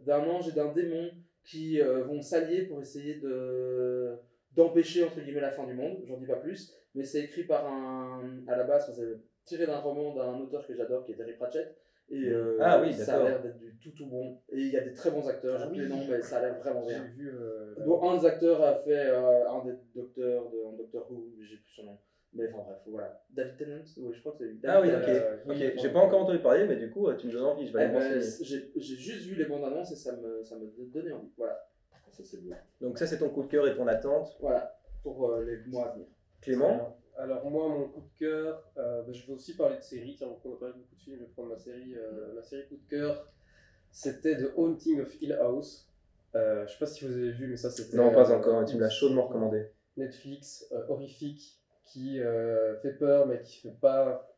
[0.00, 1.10] d'un ange et d'un démon
[1.44, 4.12] qui euh, vont s'allier pour essayer de
[4.54, 6.02] d'empêcher entre guillemets la fin du monde.
[6.04, 9.78] J'en dis pas plus, mais c'est écrit par un à la base, c'est tiré d'un
[9.78, 11.76] roman d'un auteur que j'adore qui est Terry Pratchett.
[12.10, 14.38] Et euh, Ah oui, ça a l'air d'être du tout tout bon.
[14.50, 15.78] Et il y a des très bons acteurs, j'ai Ah oui.
[15.78, 17.02] les noms, mais ça a l'air vraiment bien.
[17.04, 17.30] vu.
[17.32, 21.32] euh, Dont un des acteurs a fait euh, un des docteurs de un Doctor Who,
[21.40, 21.98] j'ai plus son nom.
[22.34, 23.22] Mais enfin bref, voilà.
[23.30, 24.60] David Tennant, oui, je crois que c'est lui.
[24.64, 25.08] Ah oui, David ok.
[25.08, 27.66] Euh, Ok, j'ai pas encore entendu parler, mais du coup, euh, tu me donnes envie,
[27.66, 30.42] je vais Eh aller ben, j'ai j'ai juste vu les bandes annonces et ça me,
[30.42, 31.30] ça me donnait envie.
[31.36, 31.68] Voilà.
[32.10, 32.52] Ça c'est beau.
[32.80, 34.36] Donc ça, c'est ton coup de cœur et ton attente.
[34.40, 36.06] Voilà, pour euh, les mois à venir.
[36.42, 40.16] Clément Alors moi, mon coup de cœur, euh, bah, je vais aussi parler de séries.
[40.16, 42.66] Tiens, on a parlé beaucoup de films, je vais prendre ma série, euh, ma série
[42.68, 43.26] coup de cœur.
[43.90, 45.88] C'était The Haunting of Hill House.
[46.34, 47.96] Euh, je sais pas si vous avez vu, mais ça c'était.
[47.96, 49.66] Non, pas encore, tu me l'as chaudement série recommandé.
[49.96, 51.61] Netflix euh, horrifique
[51.92, 54.34] qui euh, fait peur, mais qui fait pas,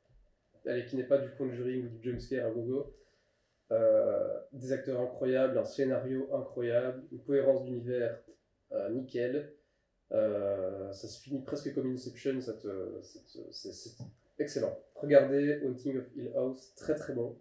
[0.67, 2.95] allez, qui n'est pas du conjuring ou du jumpscare à gogo.
[3.73, 8.21] Euh, des acteurs incroyables, un scénario incroyable, une cohérence d'univers
[8.73, 9.55] euh, nickel.
[10.13, 12.39] Euh, ça se finit presque comme Inception,
[13.51, 13.97] c'est
[14.39, 14.79] excellent.
[14.97, 17.39] Regardez Haunting of Hill House, très très bon.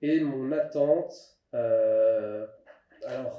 [0.00, 3.38] Et mon attente, alors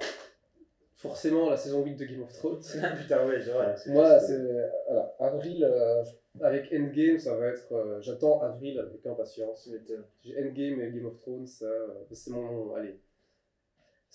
[1.07, 2.59] forcément la saison 8 de Game of Thrones.
[3.01, 3.75] Putain, ouais, c'est vrai.
[3.87, 4.39] Moi, c'est
[4.87, 6.03] voilà, avril euh,
[6.41, 7.71] avec Endgame, ça va être.
[7.73, 9.69] euh, J'attends avril avec impatience.
[10.23, 12.73] J'ai Endgame et Game of Thrones, ça, euh, c'est mon.
[12.75, 12.99] Allez.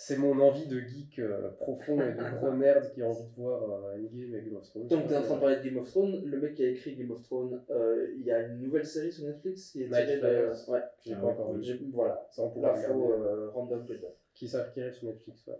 [0.02, 3.34] C'est mon envie de geek euh, profond et de gros nerd qui a envie de
[3.36, 4.86] voir euh, Endgame et Game of Thrones.
[4.86, 6.24] Donc, tu es en train de parler de Game of Thrones.
[6.24, 9.12] Le mec qui a écrit Game of Thrones, euh, il y a une nouvelle série
[9.12, 10.70] sur Netflix qui est tirée de.
[10.70, 11.90] Ouais, J'ai Ah pas ouais, encore vu.
[11.92, 12.26] voilà.
[12.30, 13.84] Ça, on pourra L'info euh, random.
[14.32, 15.58] Qui arrive sur Netflix, ouais.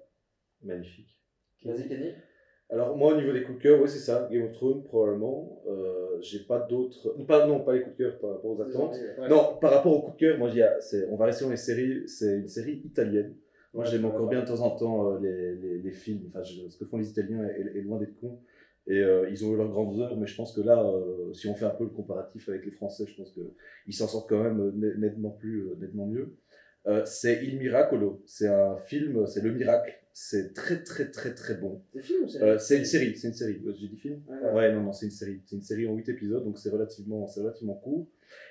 [0.63, 1.20] Magnifique.
[1.65, 2.13] Vas-y, Kenny.
[2.73, 5.61] Alors moi au niveau des coups de cœur, oui c'est ça, Game of Thrones probablement.
[5.69, 8.95] Euh, j'ai pas d'autres, pas non pas les coups de cœur par rapport aux attentes.
[9.19, 9.29] Ouais.
[9.29, 11.45] Non, par rapport au coup de cœur, moi, il y a- c'est- on va rester
[11.45, 12.09] dans les séries.
[12.09, 13.35] C'est une série italienne.
[13.75, 16.27] Moi, Ouais, j'aime encore bien de temps en temps euh, les, les, les films.
[16.29, 18.39] Enfin, je- ce que font les Italiens est, est loin d'être con.
[18.87, 21.49] Et euh, ils ont eu leurs grandes heures, mais je pense que là, euh, si
[21.49, 24.43] on fait un peu le comparatif avec les Français, je pense qu'ils s'en sortent quand
[24.43, 26.37] même net- nettement plus, nettement mieux.
[27.05, 28.23] C'est Il Miracolo.
[28.27, 29.93] C'est un film, c'est Le Miracle.
[30.23, 31.83] C'est très, très, très, très bon.
[31.95, 33.59] C'est film ou c'est Euh, c'est une série, c'est une série.
[33.75, 34.51] J'ai dit film Ouais.
[34.51, 35.41] Ouais, non, non, c'est une série.
[35.47, 38.07] C'est une série en 8 épisodes, donc c'est relativement, relativement court.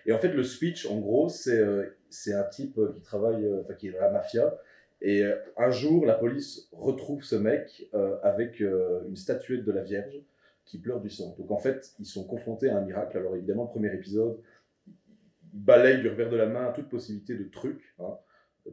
[0.08, 3.46] Et en fait, le switch, en gros, c'est euh, c'est un type euh, qui travaille,
[3.46, 4.58] euh, enfin, qui est dans la mafia.
[5.02, 9.72] Et euh, un jour, la police retrouve ce mec euh, avec euh, une statuette de
[9.72, 10.24] la Vierge
[10.66, 11.36] qui pleure du sang.
[11.38, 13.16] Donc en fait, ils sont confrontés à un miracle.
[13.16, 14.40] Alors évidemment, le premier épisode,
[14.88, 14.96] il
[15.54, 18.18] balaye du revers de la main toute possibilité de trucs, hein,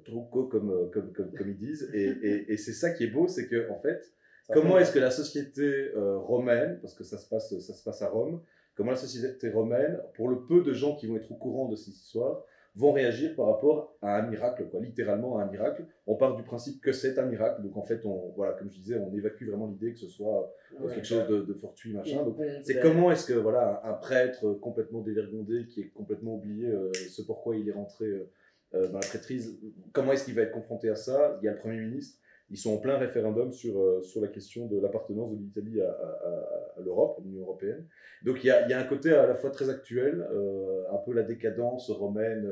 [0.04, 1.90] truco comme, euh, comme, comme, comme ils disent.
[1.94, 4.12] Et, et, et c'est ça qui est beau, c'est que en fait,
[4.46, 7.82] Ça comment est-ce que la société euh, romaine, parce que ça se, passe, ça se
[7.84, 8.40] passe à Rome,
[8.74, 11.76] comment la société romaine, pour le peu de gens qui vont être au courant de
[11.76, 12.42] cette histoire,
[12.78, 15.86] vont réagir par rapport à un miracle, quoi, littéralement à un miracle?
[16.06, 18.76] On part du principe que c'est un miracle, donc en fait, on, voilà, comme je
[18.78, 20.94] disais, on évacue vraiment l'idée que ce soit euh, Ouais.
[20.94, 22.22] quelque chose de, de fortuit, machin.
[22.22, 26.66] Donc, c'est comment est-ce que voilà un un prêtre complètement dévergondé qui est complètement oublié
[26.68, 28.28] euh, ce pourquoi il est rentré euh,
[28.76, 29.58] euh, la prêtrise,
[29.92, 31.38] comment est-ce qu'il va être confronté à ça?
[31.40, 32.18] Il y a le Premier ministre,
[32.50, 35.90] ils sont en plein référendum sur, euh, sur la question de l'appartenance de l'Italie à,
[35.90, 37.86] à- à- à l'Europe, à l'Union Européenne.
[38.24, 40.84] Donc il y a, il y a un côté à la fois très actuel, euh,
[40.92, 42.46] un peu la décadence romaine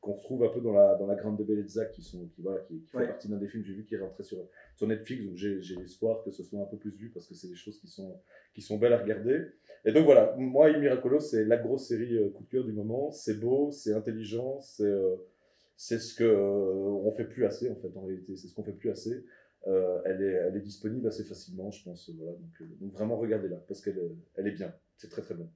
[0.00, 2.60] qu'on retrouve un peu dans la, dans la Grande de Bellezza, qui, sont, qui, voilà,
[2.60, 4.38] qui, qui fait partie d'un des films que j'ai vu qui est rentré sur,
[4.74, 5.24] sur Netflix.
[5.26, 7.56] Donc j'ai j'ai l'espoir que ce soit un peu plus vu parce que c'est des
[7.56, 8.18] choses qui sont,
[8.54, 9.38] qui sont belles à regarder.
[9.84, 12.72] Et donc voilà, moi, Il Miracolo, c'est la grosse série euh, coup de cœur du
[12.72, 13.10] moment.
[13.10, 15.16] C'est beau, c'est intelligent, c'est euh,
[15.82, 18.36] c'est ce que euh, on fait plus assez en fait en réalité.
[18.36, 19.24] C'est ce qu'on fait plus assez.
[19.66, 22.10] Euh, elle, est, disponible assez facilement, je pense.
[22.10, 24.74] Euh, donc vraiment regardez-la parce qu'elle est- elle est bien.
[24.98, 25.48] C'est très très bon.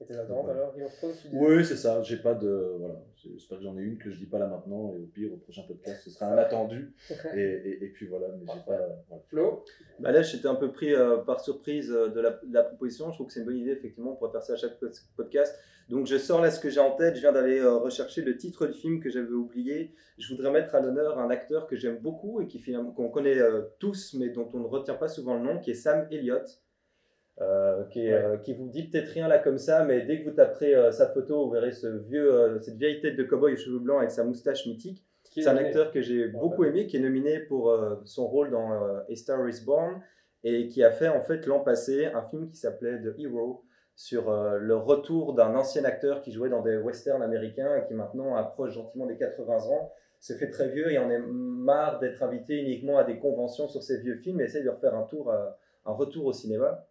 [0.00, 2.00] Et tes attentes alors Game of Thrones, tu dis Oui, c'est ça.
[2.02, 3.02] J'ai pas de voilà.
[3.16, 5.36] J'espère que j'en ai une que je dis pas là maintenant et au pire au
[5.38, 6.94] prochain podcast ce sera un attendu
[7.34, 8.28] et, et, et puis voilà.
[8.28, 8.76] Mais j'ai pas.
[9.08, 9.22] voilà.
[9.28, 9.64] Flo
[9.98, 13.08] Bah là, j'étais un peu pris euh, par surprise euh, de, la, de la proposition.
[13.10, 14.94] Je trouve que c'est une bonne idée, effectivement, on pourrait faire ça à chaque pod-
[15.16, 15.58] podcast.
[15.88, 17.16] Donc, je sors là ce que j'ai en tête.
[17.16, 19.94] Je viens d'aller euh, rechercher le titre du film que j'avais oublié.
[20.18, 23.38] Je voudrais mettre à l'honneur un acteur que j'aime beaucoup et qui finalement qu'on connaît
[23.38, 26.60] euh, tous, mais dont on ne retient pas souvent le nom, qui est Sam Elliott.
[27.40, 28.24] Euh, qui, est, Ouais.
[28.24, 30.90] euh, qui vous dit peut-être rien là comme ça, mais dès que vous taperez euh,
[30.90, 34.10] sa photo, vous verrez ce vieux, cette vieille tête de cowboy aux cheveux blancs avec
[34.10, 35.04] sa moustache mythique.
[35.24, 37.72] C'est un nommé acteur que j'ai Ouais, beaucoup aimé, qui est nominé pour
[38.04, 40.00] son rôle dans A Star is Born
[40.42, 43.62] et qui a fait en fait l'an passé un film qui s'appelait The Hero
[43.94, 48.34] sur le retour d'un ancien acteur qui jouait dans des westerns américains et qui maintenant
[48.34, 52.56] approche gentiment des 80 ans, se fait très vieux et en est marre d'être invité
[52.56, 55.92] uniquement à des conventions sur ces vieux films et essaie de refaire un tour, un
[55.92, 56.87] retour au cinéma,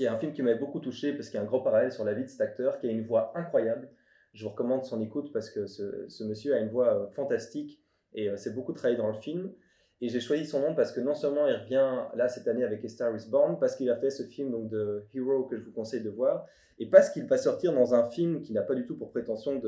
[0.00, 1.92] qui est un film qui m'a beaucoup touché parce qu'il y a un gros parallèle
[1.92, 3.90] sur la vie de cet acteur qui a une voix incroyable.
[4.32, 7.82] Je vous recommande son écoute parce que ce, monsieur a une voix euh, fantastique
[8.14, 9.52] et euh, c'est beaucoup travaillé dans le film.
[10.00, 12.82] Et j'ai choisi son nom parce que non seulement il revient là cette année avec
[12.82, 15.64] A Star is Born, parce qu'il a fait ce film donc, de Hero que je
[15.64, 16.46] vous conseille de voir,
[16.78, 19.60] et parce qu'il va sortir dans un film qui n'a pas du tout pour prétention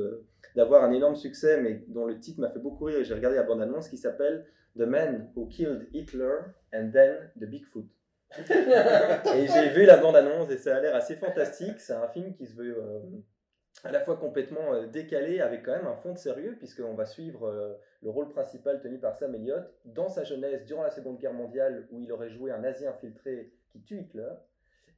[0.57, 3.37] d'avoir un énorme succès, mais dont le titre m'a fait beaucoup rire et j'ai regardé
[3.37, 4.47] la bande-annonce, qui s'appelle
[4.79, 6.39] The Man Who Killed Hitler
[6.73, 7.85] and Then the Bigfoot.
[8.39, 11.81] Et j'ai vu la bande-annonce et ça a l'air assez fantastique.
[11.81, 13.01] C'est un film qui se veut euh,
[13.85, 17.07] à la fois complètement euh, décalé avec quand même un fond de sérieux, puisqu'on va
[17.07, 21.19] suivre euh, le rôle principal tenu par Sam Elliott dans sa jeunesse, durant la Seconde
[21.19, 24.31] Guerre mondiale, où il aurait joué un nazi infiltré qui tue Hitler,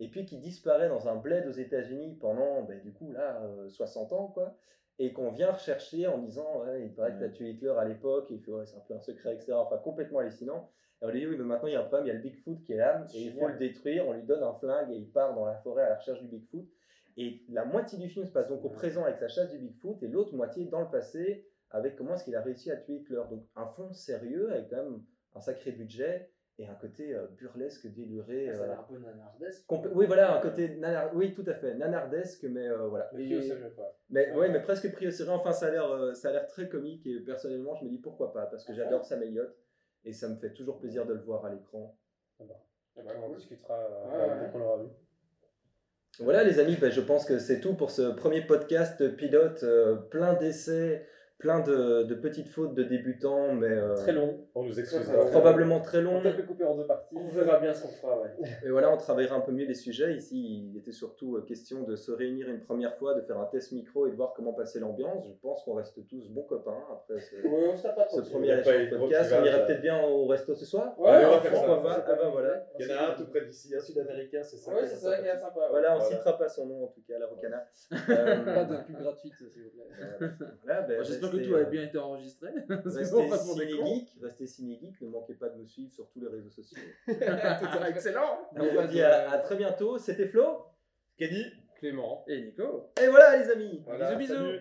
[0.00, 3.68] et puis qui disparaît dans un bled aux États-Unis pendant, ben, du coup, là, euh,
[3.68, 4.56] 60 ans, quoi,
[4.98, 7.84] et qu'on vient rechercher en disant, ouais, il paraît que tu as tué Hitler à
[7.84, 9.52] l'époque, et il fait, ouais, c'est un peu un secret, etc.
[9.54, 10.70] Enfin, complètement hallucinant.
[11.04, 12.14] Et on lui dit, oui, mais maintenant il y a un problème, il y a
[12.14, 14.90] le Bigfoot qui est là, et il faut le détruire, on lui donne un flingue,
[14.90, 16.66] et il part dans la forêt à la recherche du Bigfoot.
[17.16, 20.02] Et la moitié du film se passe donc au présent avec sa chasse du Bigfoot,
[20.02, 23.20] et l'autre moitié dans le passé avec comment est-ce qu'il a réussi à tuer Hitler.
[23.30, 25.02] Donc un fond sérieux avec quand même
[25.34, 28.46] un sacré budget et un côté euh, burlesque, déluré.
[28.52, 29.64] Ça a euh, l'air un peu nanardesque.
[29.92, 31.14] oui, voilà, un côté nanar...
[31.14, 33.10] oui, tout à fait, nanardesque, mais euh, voilà.
[33.18, 33.96] Et- qui au sérieux, quoi.
[34.08, 35.32] mais ouais, mais presque pris au sérieux.
[35.32, 36.12] Enfin, ça a l'air, euh,
[36.48, 39.52] très comique et personnellement, je me dis pourquoi pas parce que j'adore Sam Elliott
[40.04, 41.96] et ça me fait toujours plaisir de le voir à l'écran.
[42.40, 44.46] Eh ben, on discutera euh, ouais.
[44.46, 44.88] dès qu'on l'aura vu.
[46.20, 49.96] Voilà les amis, ben, je pense que c'est tout pour ce premier podcast pilote, euh,
[49.96, 51.06] plein d'essais,
[51.38, 54.46] plein de, de petites fautes de débutants, mais euh, Très long.
[54.54, 55.10] On nous excuse.
[55.30, 56.22] probablement très On long.
[56.22, 57.14] peut le couper en deux parties.
[57.18, 58.30] On verra bien ce qu'on fera, ouais.
[58.64, 60.14] Et voilà, on travaillera un peu mieux les sujets.
[60.14, 63.46] Ici, il était surtout euh, question de se réunir une première fois, de faire un
[63.46, 65.26] test micro et de voir comment passer l'ambiance.
[65.26, 69.00] Je pense qu'on reste tous bons copains après ce, Ouais, on pas premier échange podcast.
[69.00, 70.98] On ira clivage, peut-être bien au resto ce soir.
[70.98, 72.04] Ouais, Allez, on va on faire ça.
[72.06, 72.66] Ah ben voilà.
[72.78, 74.72] Il y en a un tout près d'ici, un sud-américain, c'est ça.
[74.72, 75.66] Ouais, c'est ça qui est sympa.
[75.70, 76.16] Voilà, on Voilà.
[76.16, 77.64] citera pas son nom en tout cas, la Rocana.
[77.90, 80.34] Pas Euh, de plus gratuite, s'il vous plaît.
[80.66, 82.48] ben, J'espère que tout a euh, bien été enregistré.
[82.68, 83.04] Restez
[83.38, 86.78] ciné-geek, restez ciné-geek, ne manquez pas de nous suivre sur tous les réseaux sociaux.
[87.88, 88.48] Excellent.
[88.56, 90.66] On vous dit à, à très bientôt, c'était Flo
[91.16, 91.44] Kenny
[91.76, 92.24] Clément.
[92.28, 92.90] Et Nico.
[93.02, 94.44] Et voilà les amis Voilà, Bisous, bisous.
[94.44, 94.60] salut.